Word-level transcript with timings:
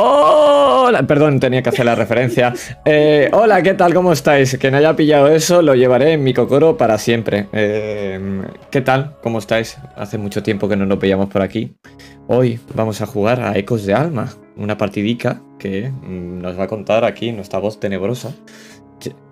Hola, 0.00 1.02
perdón, 1.02 1.40
tenía 1.40 1.60
que 1.60 1.70
hacer 1.70 1.84
la 1.84 1.96
referencia. 1.96 2.54
Eh, 2.84 3.28
hola, 3.32 3.60
¿qué 3.62 3.74
tal? 3.74 3.92
¿Cómo 3.92 4.12
estáis? 4.12 4.56
Que 4.56 4.70
no 4.70 4.76
haya 4.76 4.94
pillado 4.94 5.26
eso, 5.26 5.60
lo 5.60 5.74
llevaré 5.74 6.12
en 6.12 6.22
mi 6.22 6.32
cocoro 6.32 6.76
para 6.76 6.98
siempre. 6.98 7.48
Eh, 7.52 8.44
¿Qué 8.70 8.80
tal? 8.80 9.16
¿Cómo 9.24 9.40
estáis? 9.40 9.76
Hace 9.96 10.16
mucho 10.16 10.40
tiempo 10.44 10.68
que 10.68 10.76
no 10.76 10.86
nos 10.86 11.00
veíamos 11.00 11.28
por 11.30 11.42
aquí. 11.42 11.74
Hoy 12.28 12.60
vamos 12.76 13.00
a 13.00 13.06
jugar 13.06 13.40
a 13.40 13.58
Ecos 13.58 13.86
de 13.86 13.94
Alma, 13.94 14.28
una 14.56 14.78
partidica 14.78 15.42
que 15.58 15.90
mm, 15.90 16.42
nos 16.42 16.56
va 16.56 16.64
a 16.64 16.68
contar 16.68 17.04
aquí 17.04 17.32
nuestra 17.32 17.58
voz 17.58 17.80
tenebrosa. 17.80 18.32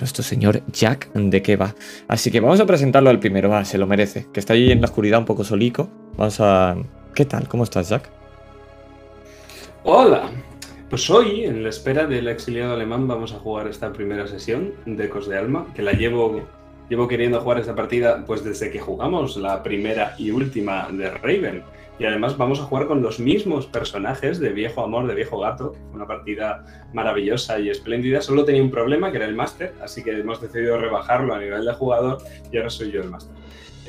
Nuestro 0.01 0.25
señor 0.25 0.63
Jack 0.73 1.13
de 1.13 1.43
qué 1.43 1.55
va. 1.55 1.77
Así 2.09 2.33
que 2.33 2.41
vamos 2.41 2.59
a 2.59 2.67
presentarlo 2.67 3.09
al 3.09 3.21
primero, 3.21 3.49
va, 3.49 3.65
se 3.65 3.79
lo 3.79 3.87
merece. 3.87 4.27
Que 4.33 4.41
está 4.41 4.55
ahí 4.55 4.73
en 4.73 4.81
la 4.81 4.87
oscuridad 4.87 5.21
un 5.21 5.27
poco 5.27 5.45
solico. 5.45 5.89
Vamos 6.17 6.41
a. 6.41 6.77
¿Qué 7.15 7.25
tal? 7.25 7.47
¿Cómo 7.47 7.63
estás, 7.63 7.89
Jack? 7.89 8.11
Hola, 9.85 10.29
pues 10.89 11.11
hoy, 11.11 11.45
en 11.45 11.65
la 11.65 11.71
espera 11.71 12.07
del 12.07 12.29
exiliado 12.29 12.75
alemán, 12.75 13.09
vamos 13.09 13.33
a 13.33 13.39
jugar 13.41 13.67
esta 13.67 13.93
primera 13.93 14.27
sesión 14.29 14.73
de 14.87 15.07
Ecos 15.07 15.29
de 15.29 15.37
Alma, 15.37 15.67
que 15.75 15.83
la 15.83 15.93
llevo, 15.93 16.47
llevo 16.89 17.09
queriendo 17.09 17.41
jugar 17.41 17.59
esta 17.59 17.75
partida 17.75 18.25
pues 18.25 18.45
desde 18.45 18.71
que 18.71 18.79
jugamos 18.79 19.37
la 19.37 19.65
primera 19.65 20.15
y 20.17 20.31
última 20.31 20.89
de 20.91 21.11
Raven. 21.11 21.65
Y 21.99 22.05
además 22.05 22.37
vamos 22.37 22.61
a 22.61 22.65
jugar 22.65 22.87
con 22.87 23.03
los 23.03 23.19
mismos 23.19 23.67
personajes 23.67 24.39
de 24.39 24.51
Viejo 24.51 24.85
Amor, 24.85 25.09
de 25.09 25.15
Viejo 25.15 25.41
Gato, 25.41 25.75
una 25.93 26.07
partida 26.07 26.65
maravillosa 26.93 27.59
y 27.59 27.71
espléndida. 27.71 28.21
Solo 28.21 28.45
tenía 28.45 28.63
un 28.63 28.71
problema, 28.71 29.11
que 29.11 29.17
era 29.17 29.27
el 29.27 29.35
máster, 29.35 29.75
así 29.83 30.05
que 30.05 30.11
hemos 30.11 30.41
decidido 30.41 30.79
rebajarlo 30.79 31.35
a 31.35 31.41
nivel 31.41 31.65
de 31.65 31.73
jugador 31.73 32.19
y 32.53 32.59
ahora 32.59 32.71
soy 32.71 32.93
yo 32.93 33.01
el 33.01 33.11
máster. 33.11 33.35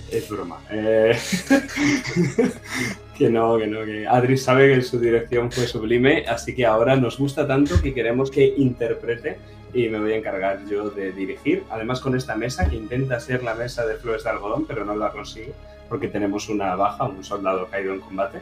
Es 0.10 0.30
broma. 0.30 0.58
Eh, 0.72 1.18
que 3.18 3.30
no, 3.30 3.58
que 3.58 3.68
no, 3.68 3.84
que 3.84 4.08
Adri 4.08 4.38
sabe 4.38 4.74
que 4.74 4.82
su 4.82 5.00
dirección 5.00 5.52
fue 5.52 5.66
sublime, 5.66 6.26
así 6.28 6.54
que 6.56 6.66
ahora 6.66 6.96
nos 6.96 7.18
gusta 7.18 7.48
tanto 7.48 7.82
que 7.82 7.94
queremos 7.94 8.30
que 8.30 8.54
interprete 8.58 9.38
y 9.74 9.90
me 9.90 10.00
voy 10.00 10.14
a 10.14 10.18
encargar 10.18 10.66
yo 10.70 10.90
de 10.90 11.12
dirigir. 11.12 11.64
Además 11.70 12.00
con 12.00 12.16
esta 12.16 12.36
mesa, 12.36 12.70
que 12.70 12.76
intenta 12.76 13.20
ser 13.20 13.44
la 13.44 13.56
mesa 13.56 13.86
de 13.86 13.96
flores 13.96 14.24
de 14.24 14.30
algodón, 14.30 14.66
pero 14.66 14.86
no 14.86 14.96
la 14.96 15.12
consigue, 15.12 15.54
porque 15.90 16.08
tenemos 16.08 16.48
una 16.50 16.76
baja, 16.76 17.06
un 17.06 17.24
soldado 17.24 17.68
caído 17.68 17.94
en 17.94 18.02
combate. 18.02 18.40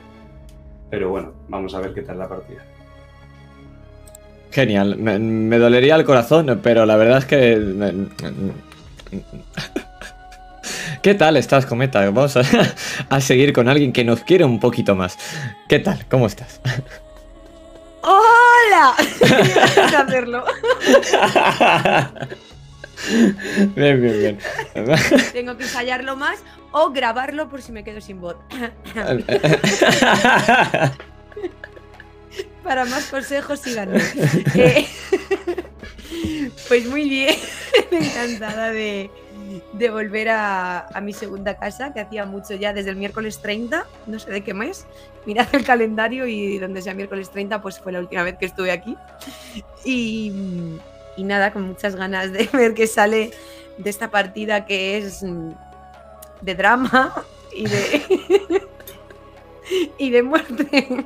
Pero 0.90 1.10
bueno, 1.10 1.34
vamos 1.48 1.74
a 1.74 1.80
ver 1.80 1.94
qué 1.94 2.02
tal 2.02 2.20
la 2.20 2.30
partida. 2.30 2.64
Genial, 4.52 4.98
me, 4.98 5.20
me 5.20 5.58
dolería 5.58 5.96
el 5.96 6.06
corazón, 6.06 6.60
pero 6.62 6.86
la 6.86 6.96
verdad 6.96 7.18
es 7.20 7.26
que... 7.26 8.08
¿Qué 11.06 11.14
tal 11.14 11.38
estás, 11.38 11.68
Cometa? 11.68 12.00
Vamos 12.10 12.36
a, 13.10 13.22
seguir 13.22 13.54
con 13.54 13.70
alguien 13.70 13.94
que 13.94 14.04
nos 14.04 14.22
quiere 14.22 14.44
un 14.44 14.60
poquito 14.60 14.96
más. 14.96 15.20
¿Qué 15.70 15.78
tal? 15.78 16.04
¿Cómo 16.10 16.26
estás? 16.26 16.60
¡Hola! 18.02 18.96
hacerlo. 20.00 20.44
Bien, 23.76 24.02
bien, 24.02 24.20
bien. 24.20 24.40
Tengo 25.32 25.56
que 25.56 25.66
ensayarlo 25.66 26.16
más 26.16 26.40
o 26.72 26.90
grabarlo 26.90 27.50
por 27.50 27.62
si 27.62 27.72
me 27.72 27.84
quedo 27.84 28.02
sin 28.02 28.20
voz. 28.20 28.38
Para 32.64 32.86
más 32.86 33.06
consejos, 33.12 33.60
síganme. 33.60 34.02
Eh, 34.56 34.88
pues 36.68 36.86
muy 36.88 37.10
bien, 37.10 37.36
encantada 37.92 38.72
de, 38.72 39.12
de 39.74 39.90
volver 39.90 40.30
a, 40.30 40.88
mi 41.02 41.14
segunda 41.14 41.56
casa, 41.56 41.94
que 41.94 42.00
hacía 42.00 42.26
mucho 42.26 42.56
ya 42.56 42.74
desde 42.74 42.90
el 42.90 42.96
miércoles 42.96 43.40
30, 43.40 43.86
no 44.08 44.20
sé 44.20 44.32
de 44.32 44.44
qué 44.44 44.54
mes. 44.54 44.86
Mirad 45.26 45.48
el 45.54 45.64
calendario 45.64 46.28
y 46.28 46.58
donde 46.58 46.82
sea 46.82 46.94
miércoles 46.94 47.30
30, 47.30 47.62
pues 47.62 47.80
fue 47.80 47.92
la 47.92 48.00
última 48.00 48.24
vez 48.24 48.38
que 48.38 48.46
estuve 48.46 48.72
aquí. 48.72 48.96
Y, 49.84 50.32
nada, 51.18 51.52
con 51.52 51.64
muchas 51.64 51.96
ganas 51.96 52.32
de 52.32 52.50
ver 52.54 52.74
qué 52.74 52.88
sale 52.88 53.32
de 53.78 53.90
esta 53.90 54.10
partida 54.10 54.66
que 54.66 54.98
es 54.98 55.24
de 56.42 56.56
drama 56.56 57.14
y 57.54 57.68
de, 57.68 58.68
y 59.98 60.10
de 60.10 60.24
muerte. 60.24 61.06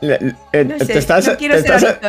Eh, 0.00 0.64
no 0.64 0.78
sé, 0.78 1.30
no 1.30 1.36
quiero 1.36 1.60
ser 1.60 2.00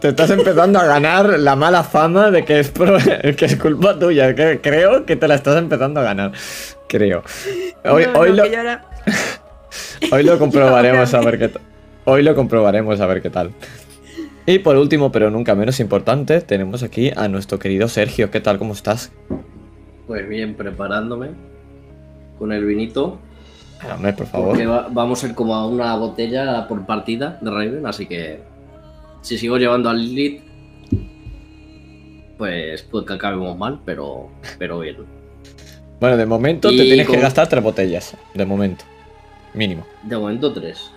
te 0.00 0.08
estás 0.08 0.30
empezando 0.30 0.78
a 0.78 0.86
ganar 0.86 1.38
la 1.38 1.56
mala 1.56 1.82
fama 1.82 2.30
de 2.30 2.44
que 2.44 2.60
es, 2.60 2.70
que 3.36 3.44
es 3.44 3.56
culpa 3.56 3.98
tuya. 3.98 4.34
creo 4.34 5.04
que 5.04 5.16
te 5.16 5.28
la 5.28 5.34
estás 5.34 5.56
empezando 5.56 6.00
a 6.00 6.04
ganar. 6.04 6.32
Creo. 6.88 7.22
Hoy, 7.84 8.04
hoy, 8.14 8.32
lo... 8.34 8.44
hoy 10.12 10.22
lo 10.22 10.38
comprobaremos 10.38 11.12
a 11.14 11.20
ver 11.20 11.38
qué 11.38 11.48
tal. 11.48 11.62
Hoy 12.04 12.22
lo 12.22 12.34
comprobaremos 12.34 13.00
a 13.00 13.06
ver 13.06 13.20
qué 13.20 13.30
tal. 13.30 13.50
Y 14.46 14.60
por 14.60 14.76
último, 14.76 15.12
pero 15.12 15.30
nunca 15.30 15.54
menos 15.54 15.78
importante, 15.78 16.40
tenemos 16.40 16.82
aquí 16.82 17.12
a 17.14 17.28
nuestro 17.28 17.58
querido 17.58 17.86
Sergio. 17.88 18.30
¿Qué 18.30 18.40
tal? 18.40 18.58
¿Cómo 18.58 18.72
estás? 18.72 19.12
Pues 20.06 20.26
bien, 20.26 20.54
preparándome 20.54 21.30
con 22.38 22.52
el 22.52 22.64
vinito. 22.64 23.18
Dame, 23.86 24.12
por 24.14 24.26
favor. 24.26 24.58
vamos 24.90 25.22
a 25.22 25.26
ir 25.26 25.34
como 25.34 25.54
a 25.54 25.66
una 25.66 25.94
botella 25.96 26.66
por 26.66 26.86
partida 26.86 27.38
de 27.42 27.50
Raven, 27.50 27.86
así 27.86 28.06
que 28.06 28.40
si 29.20 29.38
sigo 29.38 29.58
llevando 29.58 29.90
al 29.90 29.98
Lilith, 29.98 30.42
pues 32.38 32.82
puede 32.82 33.04
que 33.04 33.12
acabemos 33.14 33.58
mal, 33.58 33.80
pero, 33.84 34.30
pero 34.58 34.78
bien. 34.78 34.96
Bueno, 36.00 36.16
de 36.16 36.26
momento 36.26 36.70
te 36.70 36.76
tienes 36.76 37.08
que 37.08 37.18
gastar 37.18 37.48
tres 37.48 37.62
botellas. 37.62 38.16
De 38.32 38.46
momento. 38.46 38.84
Mínimo. 39.54 39.84
De 40.04 40.16
momento 40.16 40.52
tres. 40.52 40.92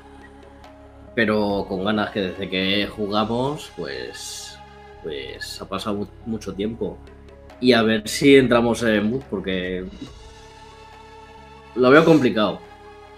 Pero 1.16 1.66
con 1.68 1.84
ganas 1.84 2.12
que 2.12 2.22
desde 2.22 2.50
que 2.50 2.88
jugamos, 2.88 3.72
pues. 3.76 4.60
Pues 5.02 5.60
ha 5.60 5.68
pasado 5.68 6.08
mucho 6.28 6.54
tiempo. 6.54 6.98
Y 7.60 7.74
a 7.74 7.82
ver 7.82 8.08
si 8.08 8.36
entramos 8.36 8.84
en 8.84 9.10
mood, 9.10 9.22
porque. 9.30 9.86
Lo 11.76 11.90
veo 11.90 12.06
complicado. 12.06 12.60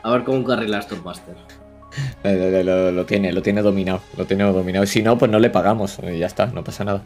A 0.01 0.11
ver 0.11 0.23
cómo 0.23 0.43
carrila 0.45 0.81
Stormmaster. 0.81 1.35
Lo, 2.23 3.05
tiene, 3.05 3.33
lo 3.33 3.41
tiene 3.41 3.61
dominado, 3.61 4.01
lo 4.17 4.25
tiene 4.25 4.43
dominado. 4.43 4.85
Si 4.85 5.01
no, 5.01 5.17
pues 5.17 5.29
no 5.29 5.39
le 5.39 5.49
pagamos 5.49 5.99
y 6.11 6.19
ya 6.19 6.27
está, 6.27 6.47
no 6.47 6.63
pasa 6.63 6.83
nada. 6.83 7.03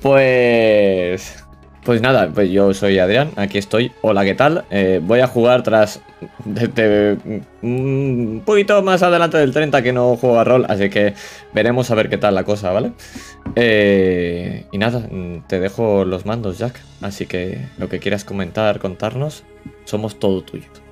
Pues... 0.00 1.44
Pues 1.84 2.00
nada, 2.00 2.30
pues 2.32 2.50
yo 2.50 2.72
soy 2.72 2.98
Adrián, 2.98 3.32
aquí 3.36 3.58
estoy. 3.58 3.92
Hola, 4.00 4.24
¿qué 4.24 4.34
tal? 4.34 4.64
Eh, 4.70 5.00
voy 5.02 5.20
a 5.20 5.26
jugar 5.26 5.62
tras 5.62 6.00
un 7.60 8.42
poquito 8.42 8.82
más 8.82 9.02
adelante 9.02 9.36
del 9.36 9.52
30 9.52 9.82
que 9.82 9.92
no 9.92 10.16
juego 10.16 10.40
a 10.40 10.44
rol, 10.44 10.64
así 10.66 10.88
que 10.88 11.12
veremos 11.52 11.90
a 11.90 11.94
ver 11.94 12.08
qué 12.08 12.16
tal 12.16 12.34
la 12.34 12.44
cosa, 12.44 12.72
¿vale? 12.72 12.92
Eh, 13.54 14.64
y 14.72 14.78
nada, 14.78 15.06
te 15.46 15.60
dejo 15.60 16.06
los 16.06 16.24
mandos, 16.24 16.56
Jack. 16.56 16.80
Así 17.02 17.26
que 17.26 17.66
lo 17.76 17.90
que 17.90 17.98
quieras 17.98 18.24
comentar, 18.24 18.78
contarnos, 18.78 19.44
somos 19.84 20.18
todo 20.18 20.42
tuyo. 20.42 20.83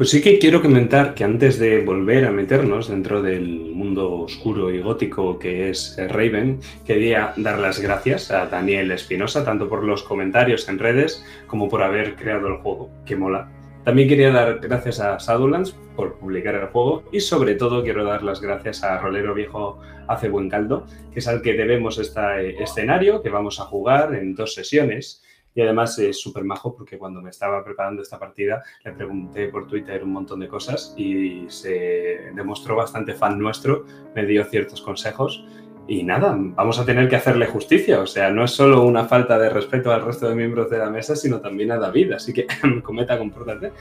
Pues 0.00 0.08
sí 0.08 0.22
que 0.22 0.38
quiero 0.38 0.62
comentar 0.62 1.12
que 1.12 1.24
antes 1.24 1.58
de 1.58 1.84
volver 1.84 2.24
a 2.24 2.30
meternos 2.30 2.88
dentro 2.88 3.20
del 3.20 3.44
mundo 3.74 4.20
oscuro 4.20 4.70
y 4.70 4.80
gótico 4.80 5.38
que 5.38 5.68
es 5.68 5.94
Raven, 6.08 6.58
quería 6.86 7.34
dar 7.36 7.58
las 7.58 7.80
gracias 7.80 8.30
a 8.30 8.46
Daniel 8.46 8.92
Espinosa, 8.92 9.44
tanto 9.44 9.68
por 9.68 9.84
los 9.84 10.02
comentarios 10.02 10.66
en 10.70 10.78
redes 10.78 11.22
como 11.46 11.68
por 11.68 11.82
haber 11.82 12.16
creado 12.16 12.48
el 12.48 12.62
juego, 12.62 12.90
que 13.04 13.14
mola. 13.14 13.52
También 13.84 14.08
quería 14.08 14.30
dar 14.30 14.60
gracias 14.60 15.00
a 15.00 15.18
Shadowlands 15.18 15.76
por 15.94 16.14
publicar 16.14 16.54
el 16.54 16.68
juego 16.68 17.04
y 17.12 17.20
sobre 17.20 17.56
todo 17.56 17.82
quiero 17.82 18.02
dar 18.02 18.22
las 18.22 18.40
gracias 18.40 18.82
a 18.82 18.96
Rolero 18.96 19.34
Viejo 19.34 19.82
Hace 20.08 20.30
Buen 20.30 20.48
Caldo, 20.48 20.86
que 21.12 21.18
es 21.18 21.28
al 21.28 21.42
que 21.42 21.52
debemos 21.52 21.98
este 21.98 22.62
escenario 22.62 23.20
que 23.20 23.28
vamos 23.28 23.60
a 23.60 23.64
jugar 23.64 24.14
en 24.14 24.34
dos 24.34 24.54
sesiones 24.54 25.22
y 25.54 25.60
además 25.60 25.98
es 25.98 26.20
súper 26.20 26.44
majo 26.44 26.74
porque 26.74 26.98
cuando 26.98 27.20
me 27.20 27.30
estaba 27.30 27.64
preparando 27.64 28.02
esta 28.02 28.18
partida 28.18 28.62
le 28.84 28.92
pregunté 28.92 29.48
por 29.48 29.66
Twitter 29.66 30.04
un 30.04 30.12
montón 30.12 30.40
de 30.40 30.48
cosas 30.48 30.94
y 30.96 31.46
se 31.48 32.30
demostró 32.34 32.76
bastante 32.76 33.14
fan 33.14 33.38
nuestro, 33.38 33.84
me 34.14 34.24
dio 34.26 34.44
ciertos 34.44 34.80
consejos 34.80 35.44
y 35.90 36.04
nada, 36.04 36.36
vamos 36.38 36.78
a 36.78 36.84
tener 36.84 37.08
que 37.08 37.16
hacerle 37.16 37.46
justicia. 37.46 38.00
O 38.00 38.06
sea, 38.06 38.30
no 38.30 38.44
es 38.44 38.52
solo 38.52 38.84
una 38.84 39.06
falta 39.06 39.36
de 39.40 39.50
respeto 39.50 39.90
al 39.90 40.04
resto 40.04 40.28
de 40.28 40.36
miembros 40.36 40.70
de 40.70 40.78
la 40.78 40.88
mesa, 40.88 41.16
sino 41.16 41.40
también 41.40 41.72
a 41.72 41.78
David. 41.78 42.12
Así 42.12 42.32
que, 42.32 42.46
cometa, 42.84 43.18
compórtate. 43.18 43.72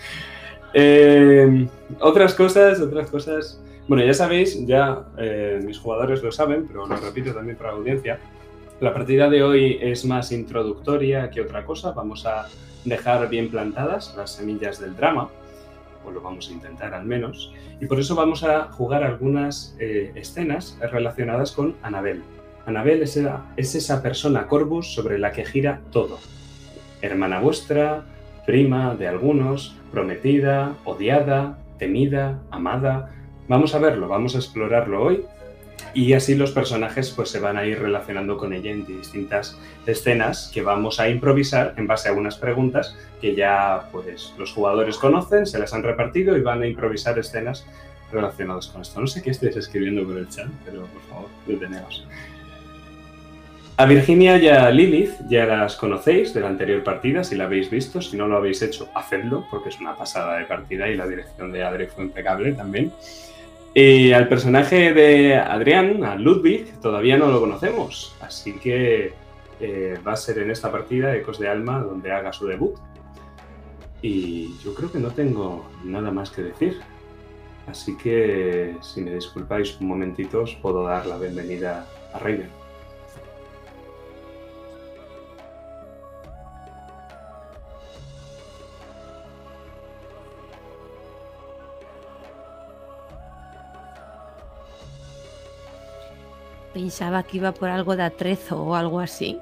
Eh, 0.74 1.68
otras 2.00 2.33
cosas, 2.33 2.81
otras 2.81 3.12
cosas. 3.12 3.63
Bueno, 3.88 4.04
ya 4.04 4.15
sabéis, 4.15 4.65
ya 4.65 5.06
eh, 5.19 5.60
mis 5.63 5.77
jugadores 5.77 6.24
lo 6.24 6.31
saben, 6.31 6.65
pero 6.68 6.88
lo 6.88 6.95
repito 6.95 7.31
también 7.31 7.57
para 7.57 7.74
la 7.74 7.77
audiencia. 7.77 8.19
La 8.80 8.94
partida 8.94 9.30
de 9.30 9.44
hoy 9.44 9.78
es 9.81 10.06
más 10.06 10.31
introductoria 10.31 11.30
que 11.30 11.42
otra 11.42 11.66
cosa. 11.66 11.92
Vamos 11.92 12.26
a 12.26 12.48
dejar 12.86 13.28
bien 13.28 13.50
plantadas 13.50 14.16
las 14.16 14.31
semillas 14.31 14.80
del 14.80 14.96
drama, 14.96 15.28
o 16.06 16.12
lo 16.12 16.22
vamos 16.22 16.48
a 16.48 16.54
intentar 16.54 16.94
al 16.94 17.04
menos, 17.04 17.52
y 17.81 17.88
por 17.88 18.00
eso 18.00 18.16
vamos 18.16 18.46
a 18.46 18.72
jugar 18.72 19.04
algunas 19.04 19.76
eh, 19.80 20.14
escenas 20.16 20.78
relacionadas 20.80 21.52
con 21.52 21.76
Anabel. 21.84 22.24
Anabel 22.66 23.02
es, 23.02 23.20
es 23.58 23.76
esa 23.76 24.02
persona 24.02 24.48
Corvus 24.48 24.94
sobre 24.94 25.20
la 25.20 25.34
que 25.34 25.44
gira 25.44 25.82
todo. 25.92 26.18
Hermana 27.02 27.42
vuestra, 27.42 28.06
prima 28.46 28.96
de 28.96 29.10
algunos, 29.10 29.75
prometida, 29.92 30.78
odiada, 30.86 31.58
temida, 31.78 32.40
amada. 32.50 33.14
Vamos 33.50 33.75
a 33.75 33.80
verlo, 33.80 34.08
vamos 34.08 34.36
a 34.36 34.38
explorarlo 34.38 35.04
hoy 35.04 35.25
y 35.94 36.13
así 36.13 36.36
los 36.36 36.51
personajes 36.51 37.12
pues 37.12 37.30
se 37.30 37.39
van 37.39 37.57
a 37.57 37.65
ir 37.65 37.80
relacionando 37.80 38.38
con 38.38 38.53
ella 38.53 38.71
en 38.71 38.86
distintas 38.86 39.57
escenas 39.86 40.51
que 40.53 40.62
vamos 40.62 41.00
a 41.00 41.09
improvisar 41.09 41.74
en 41.77 41.88
base 41.88 42.09
a 42.09 42.13
unas 42.13 42.38
preguntas 42.38 42.95
que 43.21 43.36
ya 43.36 43.89
pues 43.91 44.33
los 44.38 44.51
jugadores 44.51 44.97
conocen, 44.97 45.45
se 45.45 45.59
las 45.59 45.74
han 45.74 45.83
repartido 45.83 46.38
y 46.38 46.41
van 46.41 46.62
a 46.62 46.68
improvisar 46.68 47.18
escenas 47.19 47.65
relacionadas 48.12 48.68
con 48.68 48.81
esto. 48.81 49.00
No 49.00 49.07
sé 49.07 49.21
qué 49.21 49.31
estáis 49.31 49.56
escribiendo 49.56 50.03
por 50.03 50.18
el 50.18 50.30
chat, 50.30 50.47
pero 50.65 50.86
por 50.86 51.01
favor, 51.03 51.30
deteneos. 51.45 52.06
A 53.80 53.86
Virginia 53.86 54.38
y 54.38 54.50
a 54.50 54.69
Lilith 54.71 55.13
ya 55.30 55.45
las 55.45 55.77
conocéis 55.77 56.33
de 56.33 56.41
la 56.41 56.50
anterior 56.50 56.83
partida, 56.83 57.24
si 57.24 57.36
la 57.36 57.45
habéis 57.45 57.69
visto. 57.69 58.01
Si 58.01 58.18
no 58.18 58.27
lo 58.27 58.36
habéis 58.36 58.62
hecho, 58.62 58.89
hacedlo, 58.94 59.45
porque 59.50 59.69
es 59.69 59.80
una 59.80 59.95
pasada 59.95 60.38
de 60.38 60.44
partida 60.44 60.89
y 60.89 60.97
la 60.97 61.07
dirección 61.07 61.53
de 61.53 61.63
Adri 61.63 61.88
fue 61.88 62.03
impecable 62.03 62.51
también. 62.51 62.91
Y 63.74 64.12
al 64.13 64.27
personaje 64.27 64.94
de 64.94 65.36
Adrián, 65.36 66.04
a 66.04 66.16
Ludwig, 66.16 66.80
todavía 66.81 67.18
no 67.18 67.27
lo 67.27 67.39
conocemos, 67.39 68.16
así 68.19 68.54
que 68.54 69.13
eh, 69.60 69.98
va 70.06 70.13
a 70.13 70.18
ser 70.18 70.39
en 70.39 70.50
esta 70.50 70.71
partida 70.71 71.16
Ecos 71.16 71.38
de 71.38 71.50
Alma 71.50 71.80
donde 71.80 72.12
haga 72.12 72.33
su 72.33 72.48
debut. 72.48 72.75
Y 74.01 74.57
yo 74.63 74.74
creo 74.74 74.92
que 74.92 75.00
no 75.00 75.10
tengo 75.12 75.69
nada 75.83 76.10
más 76.12 76.31
que 76.31 76.42
decir. 76.42 76.80
Así 77.68 77.95
que, 77.98 78.75
si 78.81 79.01
me 79.01 79.13
disculpáis 79.13 79.80
un 79.80 79.88
momentito, 79.88 80.42
os 80.42 80.56
puedo 80.56 80.86
dar 80.86 81.06
la 81.06 81.18
bienvenida 81.18 81.86
a 82.13 82.19
Rainer. 82.19 82.59
Pensaba 96.74 97.24
que 97.24 97.38
iba 97.38 97.51
por 97.51 97.69
algo 97.69 97.95
de 97.95 98.04
atrezo 98.04 98.62
o 98.63 98.75
algo 98.75 99.00
así. 99.00 99.39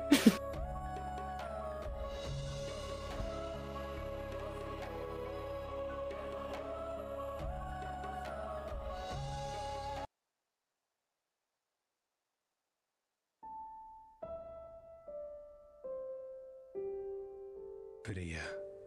Fría 18.03 18.41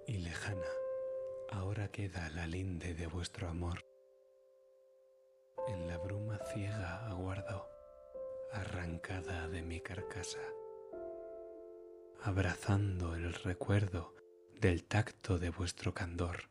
y 0.07 0.17
lejana, 0.17 0.67
ahora 1.51 1.89
queda 1.89 2.31
la 2.31 2.47
linde 2.47 2.95
de 2.95 3.07
vuestro 3.07 3.49
amor. 3.49 3.80
Mi 9.71 9.81
carcasa, 9.81 10.41
abrazando 12.25 13.15
el 13.15 13.33
recuerdo 13.33 14.17
del 14.61 14.83
tacto 14.83 15.39
de 15.39 15.51
vuestro 15.51 15.95
candor. 15.95 16.51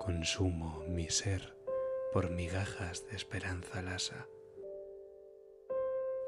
Consumo 0.00 0.82
mi 0.88 1.08
ser 1.08 1.56
por 2.12 2.30
migajas 2.30 3.06
de 3.06 3.14
esperanza 3.14 3.80
lasa. 3.80 4.26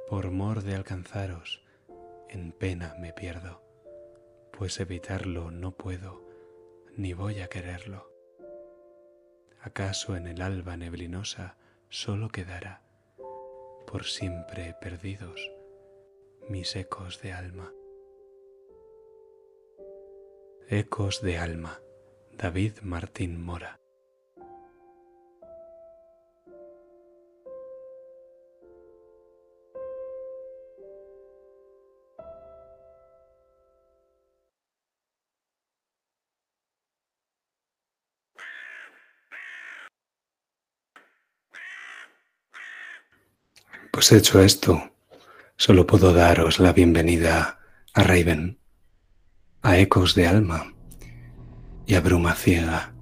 Por 0.09 0.31
mor 0.31 0.63
de 0.63 0.77
alcanzaros, 0.77 1.65
en 2.29 2.53
pena 2.53 2.95
me 3.01 3.13
pierdo 3.13 3.67
pues 4.53 4.79
evitarlo 4.79 5.51
no 5.51 5.73
puedo, 5.73 6.23
ni 6.97 7.13
voy 7.13 7.41
a 7.41 7.49
quererlo. 7.49 8.09
¿Acaso 9.61 10.15
en 10.15 10.29
el 10.29 10.43
alba 10.43 10.77
neblinosa 10.77 11.59
solo 11.89 12.29
quedará, 12.29 12.83
por 13.87 14.05
siempre 14.05 14.75
perdidos, 14.81 15.53
mis 16.49 16.77
ecos 16.77 17.21
de 17.23 17.33
alma? 17.33 17.73
Ecos 20.69 21.21
de 21.23 21.39
alma, 21.39 21.81
David 22.33 22.79
Martín 22.83 23.43
Mora. 23.43 23.81
Pues 43.93 44.13
hecho 44.13 44.41
esto, 44.43 44.96
solo 45.57 45.87
puedo 45.87 46.13
daros 46.13 46.59
la 46.59 46.73
bienvenida 46.73 47.59
a 47.95 48.03
Raven, 48.03 48.59
a 49.63 49.79
Ecos 49.79 50.15
de 50.15 50.27
Alma 50.27 50.73
y 51.87 51.95
a 51.95 52.01
Bruma 52.01 52.35
Ciega. 52.35 52.93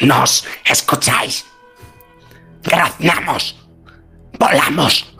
¿Nos 0.00 0.44
escucháis? 0.64 1.46
Graznamos, 2.62 3.56
volamos 4.38 5.14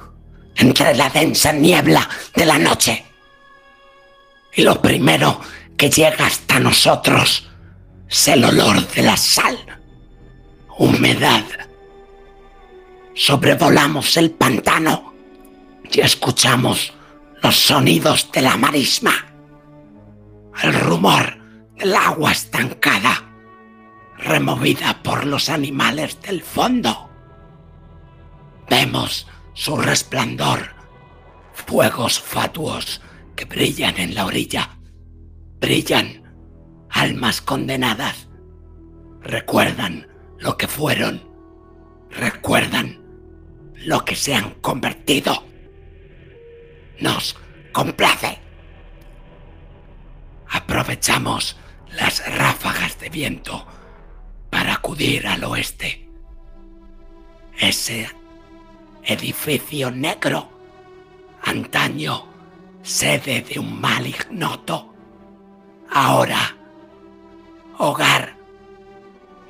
entre 0.57 0.95
la 0.97 1.09
densa 1.09 1.53
niebla 1.53 2.09
de 2.35 2.47
la 2.47 2.59
noche. 2.59 3.05
Y 4.55 4.63
lo 4.63 4.83
primero 4.83 5.41
que 5.77 5.89
llega 5.89 6.27
hasta 6.27 6.59
nosotros 6.59 7.49
es 8.09 8.29
el 8.29 8.45
olor 8.45 8.87
de 8.89 9.03
la 9.03 9.17
sal, 9.17 9.82
humedad. 10.79 11.45
Sobrevolamos 13.15 14.17
el 14.17 14.31
pantano 14.31 15.13
y 15.91 16.01
escuchamos 16.01 16.93
los 17.43 17.57
sonidos 17.57 18.31
de 18.33 18.43
la 18.43 18.57
marisma, 18.57 19.13
el 20.63 20.73
rumor 20.75 21.39
del 21.77 21.95
agua 21.95 22.33
estancada, 22.33 23.31
removida 24.19 25.03
por 25.03 25.27
los 25.27 25.49
animales 25.49 26.21
del 26.23 26.43
fondo. 26.43 27.11
Vemos 28.71 29.27
su 29.55 29.77
resplandor, 29.77 30.75
fuegos 31.53 32.21
fatuos 32.21 33.01
que 33.37 33.45
brillan 33.45 33.99
en 33.99 34.15
la 34.15 34.27
orilla, 34.27 34.79
brillan 35.61 36.23
almas 36.89 37.41
condenadas 37.41 38.29
recuerdan 39.23 40.07
lo 40.43 40.57
que 40.57 40.67
fueron, 40.67 41.23
recuerdan 42.11 43.01
lo 43.77 44.05
que 44.05 44.17
se 44.17 44.35
han 44.35 44.51
convertido. 44.55 45.45
Nos 46.99 47.37
complace. 47.73 48.41
Aprovechamos 50.49 51.57
las 51.93 52.27
ráfagas 52.37 52.99
de 52.99 53.09
viento 53.09 53.67
para 54.51 54.75
acudir 54.75 55.27
al 55.29 55.45
oeste. 55.45 56.09
Ese 57.59 58.09
edificio 59.05 59.91
negro, 59.93 60.51
antaño 61.43 62.27
sede 62.83 63.43
de 63.43 63.61
un 63.61 63.81
mal 63.81 64.05
ignoto, 64.07 64.93
ahora 65.89 66.57
hogar. 67.79 68.42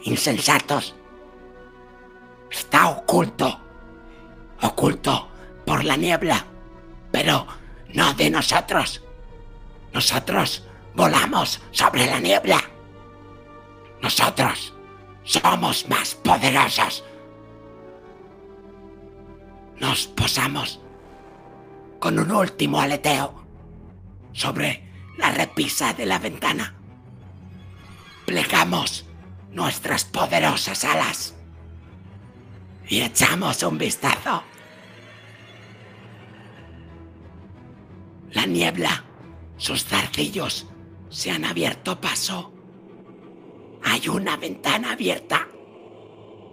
Insensatos. 0.04 0.94
Está 2.50 2.88
oculto. 2.88 3.60
Oculto 4.62 5.28
por 5.66 5.84
la 5.84 5.96
niebla. 5.96 6.44
Pero 7.10 7.46
no 7.94 8.12
de 8.14 8.30
nosotros. 8.30 9.02
Nosotros 9.92 10.66
volamos 10.94 11.60
sobre 11.70 12.06
la 12.06 12.20
niebla. 12.20 12.60
Nosotros 14.00 14.74
somos 15.22 15.88
más 15.88 16.14
poderosos. 16.16 17.04
Nos 19.78 20.06
posamos 20.08 20.80
con 21.98 22.18
un 22.18 22.30
último 22.30 22.80
aleteo 22.80 23.44
sobre 24.32 24.88
la 25.18 25.30
repisa 25.30 25.92
de 25.92 26.06
la 26.06 26.18
ventana 26.18 26.74
plegamos 28.32 29.04
nuestras 29.52 30.04
poderosas 30.04 30.84
alas 30.84 31.34
y 32.88 33.00
echamos 33.00 33.62
un 33.62 33.78
vistazo. 33.78 34.42
La 38.32 38.46
niebla, 38.46 39.04
sus 39.56 39.84
zarcillos 39.84 40.66
se 41.08 41.30
han 41.30 41.44
abierto 41.44 42.00
paso. 42.00 42.52
Hay 43.82 44.08
una 44.08 44.36
ventana 44.36 44.92
abierta. 44.92 45.46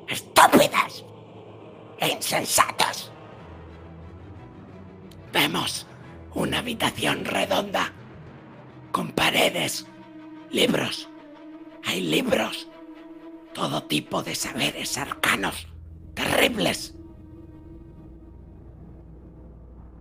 Estúpidas 0.07 1.03
e 1.99 2.07
insensatos. 2.07 3.11
Vemos 5.33 5.85
una 6.33 6.59
habitación 6.59 7.25
redonda 7.25 7.91
con 8.91 9.11
paredes, 9.11 9.85
libros. 10.51 11.09
Hay 11.85 12.01
libros, 12.01 12.68
todo 13.53 13.83
tipo 13.83 14.23
de 14.23 14.35
saberes 14.35 14.97
arcanos, 14.97 15.67
terribles. 16.13 16.95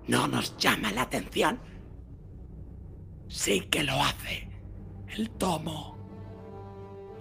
No 0.06 0.26
nos 0.26 0.56
llama 0.56 0.90
la 0.92 1.02
atención. 1.02 1.60
Sí 3.28 3.60
que 3.62 3.82
lo 3.82 4.02
hace. 4.02 4.48
El 5.08 5.30
tomo. 5.30 5.96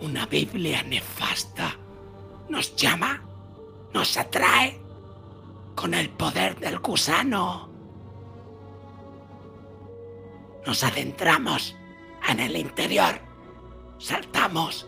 Una 0.02 0.26
Biblia 0.26 0.84
nefasta. 0.84 1.76
Nos 2.50 2.76
llama. 2.76 3.24
Nos 3.94 4.16
atrae. 4.18 4.82
Con 5.76 5.94
el 5.94 6.10
poder 6.10 6.58
del 6.60 6.80
gusano. 6.80 7.70
Nos 10.66 10.84
adentramos 10.84 11.76
en 12.30 12.40
el 12.40 12.56
interior. 12.56 13.20
Saltamos 14.00 14.88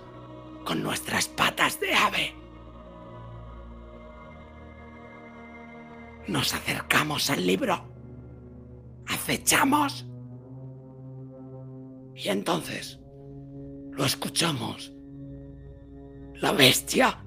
con 0.69 0.83
nuestras 0.83 1.27
patas 1.27 1.79
de 1.79 1.95
ave. 1.95 2.35
Nos 6.27 6.53
acercamos 6.53 7.31
al 7.31 7.47
libro. 7.47 7.91
Acechamos. 9.07 10.05
Y 12.13 12.29
entonces 12.29 12.99
lo 13.93 14.05
escuchamos. 14.05 14.93
La 16.35 16.51
bestia. 16.51 17.17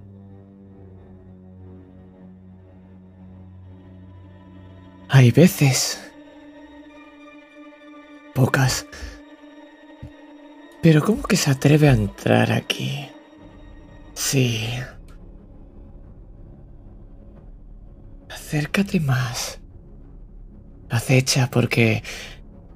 Hay 5.08 5.32
veces. 5.32 6.00
Pocas. 8.36 8.86
Pero 10.80 11.02
¿cómo 11.02 11.24
que 11.24 11.36
se 11.36 11.50
atreve 11.50 11.88
a 11.88 11.92
entrar 11.92 12.52
aquí? 12.52 13.11
Sí. 14.14 14.68
Acércate 18.30 19.00
más. 19.00 19.60
Acecha 20.90 21.48
porque... 21.50 22.02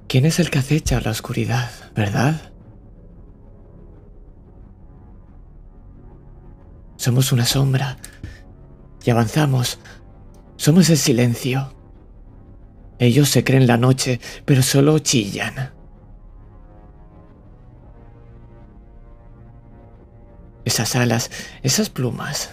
¿Quién 0.07 0.25
es 0.25 0.39
el 0.39 0.49
que 0.49 0.59
acecha 0.59 1.01
la 1.01 1.11
oscuridad, 1.11 1.69
verdad? 1.93 2.53
Somos 6.95 7.31
una 7.31 7.45
sombra. 7.45 7.97
Y 9.03 9.09
avanzamos. 9.09 9.79
Somos 10.55 10.89
el 10.89 10.97
silencio. 10.97 11.73
Ellos 12.99 13.29
se 13.29 13.43
creen 13.43 13.67
la 13.67 13.77
noche, 13.77 14.19
pero 14.45 14.63
solo 14.63 14.99
chillan. 14.99 15.76
Esas 20.67 20.97
alas, 20.97 21.31
esas 21.63 21.89
plumas. 21.89 22.51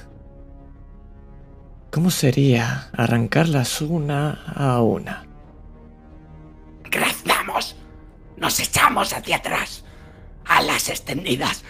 ¿Cómo 1.91 2.13
sería 2.13 2.89
arrancarlas 2.97 3.81
una 3.81 4.41
a 4.55 4.81
una? 4.83 5.27
Graznamos. 6.85 7.75
Nos 8.37 8.61
echamos 8.61 9.13
hacia 9.13 9.39
atrás. 9.39 9.85
Alas 10.45 10.91
extendidas. 10.91 11.65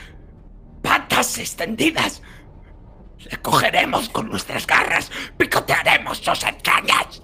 Patas 0.82 1.38
extendidas. 1.38 2.20
Le 3.20 3.38
cogeremos 3.38 4.10
con 4.10 4.28
nuestras 4.28 4.66
garras. 4.66 5.10
Picotearemos 5.38 6.18
sus 6.18 6.44
entrañas. 6.44 7.22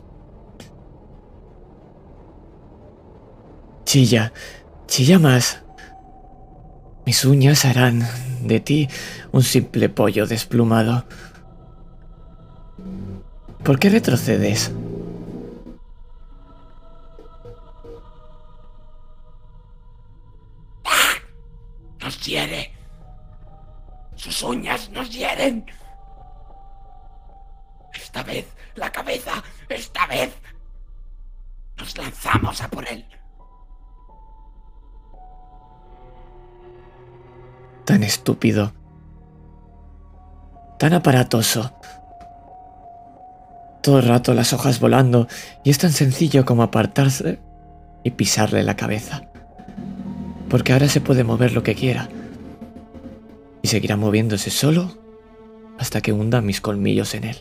Chilla, 3.84 4.32
chilla 4.86 5.18
más. 5.18 5.62
Mis 7.04 7.22
uñas 7.26 7.66
harán 7.66 8.29
de 8.42 8.60
ti 8.60 8.88
un 9.32 9.42
simple 9.42 9.88
pollo 9.88 10.26
desplumado. 10.26 11.04
¿Por 13.64 13.78
qué 13.78 13.90
retrocedes? 13.90 14.72
Nos 22.00 22.20
hiere. 22.24 22.72
Sus 24.16 24.42
uñas 24.42 24.90
nos 24.90 25.10
hieren. 25.10 25.66
Esta 27.94 28.22
vez, 28.22 28.46
la 28.74 28.90
cabeza. 28.90 29.42
Esta 29.68 30.06
vez. 30.06 30.32
Nos 31.76 31.96
lanzamos 31.96 32.60
a 32.60 32.68
por 32.68 32.88
él. 32.88 33.04
Tan 37.84 38.02
estúpido. 38.02 38.72
Tan 40.78 40.92
aparatoso. 40.94 41.74
Todo 43.82 43.98
el 43.98 44.06
rato 44.06 44.34
las 44.34 44.52
hojas 44.52 44.80
volando 44.80 45.26
y 45.64 45.70
es 45.70 45.78
tan 45.78 45.92
sencillo 45.92 46.44
como 46.44 46.62
apartarse 46.62 47.40
y 48.04 48.10
pisarle 48.10 48.62
la 48.62 48.76
cabeza. 48.76 49.22
Porque 50.48 50.72
ahora 50.72 50.88
se 50.88 51.00
puede 51.00 51.24
mover 51.24 51.52
lo 51.52 51.62
que 51.62 51.74
quiera. 51.74 52.08
Y 53.62 53.68
seguirá 53.68 53.96
moviéndose 53.96 54.50
solo 54.50 54.98
hasta 55.78 56.00
que 56.00 56.12
hunda 56.12 56.40
mis 56.40 56.60
colmillos 56.60 57.14
en 57.14 57.24
él. 57.24 57.36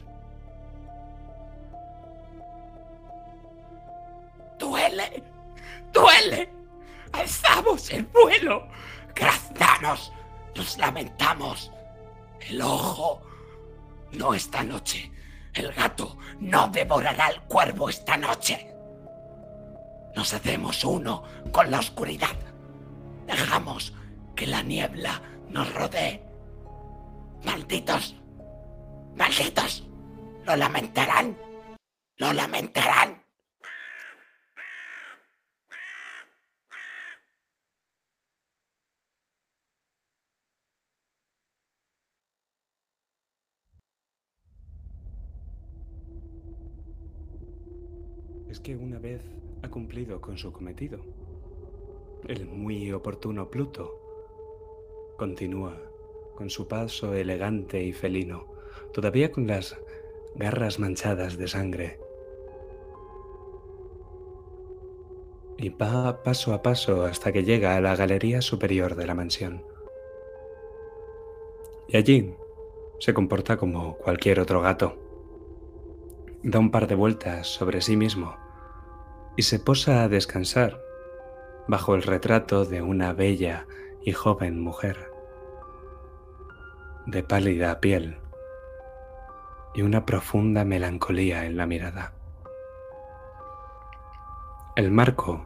El 12.50 12.62
ojo. 12.62 13.22
No 14.12 14.34
esta 14.34 14.64
noche. 14.64 15.12
El 15.54 15.72
gato 15.72 16.18
no 16.40 16.68
devorará 16.68 17.28
al 17.28 17.44
cuervo 17.44 17.90
esta 17.90 18.18
noche. 18.18 18.74
Nos 20.16 20.34
hacemos 20.34 20.84
uno 20.84 21.24
con 21.52 21.70
la 21.70 21.80
oscuridad. 21.80 22.36
Dejamos 23.28 23.94
que 24.36 24.48
la 24.48 24.64
niebla 24.64 25.22
nos 25.50 25.72
rodee. 25.74 26.24
Malditos. 27.44 28.16
Malditos. 29.16 29.88
Lo 30.46 30.56
lamentarán. 30.56 31.38
Lo 32.18 32.34
lamentarán. 32.34 33.19
Es 48.50 48.60
que 48.60 48.76
una 48.76 48.98
vez 48.98 49.22
ha 49.62 49.70
cumplido 49.70 50.20
con 50.22 50.38
su 50.38 50.52
cometido. 50.52 51.00
El 52.28 52.48
muy 52.48 52.92
oportuno 52.92 53.50
Pluto 53.50 55.14
continúa 55.18 55.78
con 56.36 56.50
su 56.50 56.68
paso 56.68 57.14
elegante 57.14 57.84
y 57.84 57.94
felino, 57.94 58.48
todavía 58.92 59.32
con 59.32 59.46
las 59.46 59.78
garras 60.36 60.80
manchadas 60.80 61.38
de 61.38 61.48
sangre. 61.48 62.00
Y 65.58 65.70
va 65.70 66.24
paso 66.24 66.54
a 66.54 66.64
paso 66.64 67.04
hasta 67.04 67.32
que 67.32 67.44
llega 67.44 67.76
a 67.76 67.82
la 67.82 67.96
galería 67.96 68.42
superior 68.42 68.96
de 68.96 69.06
la 69.06 69.14
mansión. 69.14 69.62
Y 71.88 71.98
allí 71.98 72.34
se 73.00 73.14
comporta 73.14 73.58
como 73.58 73.96
cualquier 73.98 74.40
otro 74.40 74.62
gato. 74.62 75.09
Da 76.44 76.58
un 76.58 76.72
par 76.72 76.88
de 76.88 76.96
vueltas 76.96 77.48
sobre 77.48 77.82
sí 77.82 77.98
mismo 77.98 78.38
y 79.36 79.44
se 79.44 79.60
posa 79.60 80.04
a 80.04 80.08
descansar 80.08 80.82
bajo 81.68 81.96
el 81.96 82.04
retrato 82.04 82.64
de 82.64 82.82
una 82.82 83.12
bella 83.12 83.68
y 84.06 84.14
joven 84.14 84.60
mujer, 84.62 85.12
de 87.06 87.24
pálida 87.24 87.80
piel 87.82 88.18
y 89.76 89.82
una 89.82 90.06
profunda 90.06 90.64
melancolía 90.64 91.46
en 91.46 91.58
la 91.58 91.66
mirada. 91.66 92.14
El 94.78 94.92
marco 94.92 95.46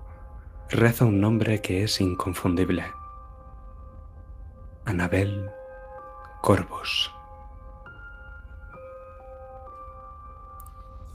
reza 0.69 1.05
un 1.05 1.19
nombre 1.19 1.61
que 1.61 1.83
es 1.83 1.99
inconfundible. 2.01 2.85
Anabel 4.85 5.49
Corvus. 6.41 7.11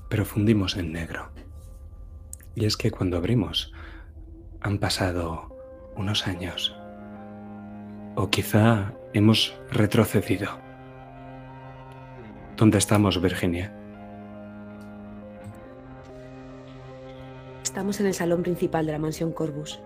pero 0.08 0.24
fundimos 0.24 0.76
en 0.76 0.92
negro. 0.92 1.30
Y 2.54 2.64
es 2.64 2.76
que 2.76 2.90
cuando 2.90 3.16
abrimos 3.16 3.72
han 4.60 4.78
pasado 4.78 5.54
unos 5.96 6.26
años, 6.26 6.74
o 8.16 8.30
quizá 8.30 8.92
hemos 9.12 9.54
retrocedido. 9.70 10.48
¿Dónde 12.56 12.78
estamos, 12.78 13.20
Virginia? 13.22 13.72
Estamos 17.62 18.00
en 18.00 18.06
el 18.06 18.14
salón 18.14 18.42
principal 18.42 18.86
de 18.86 18.92
la 18.92 18.98
mansión 18.98 19.30
Corbus. 19.30 19.78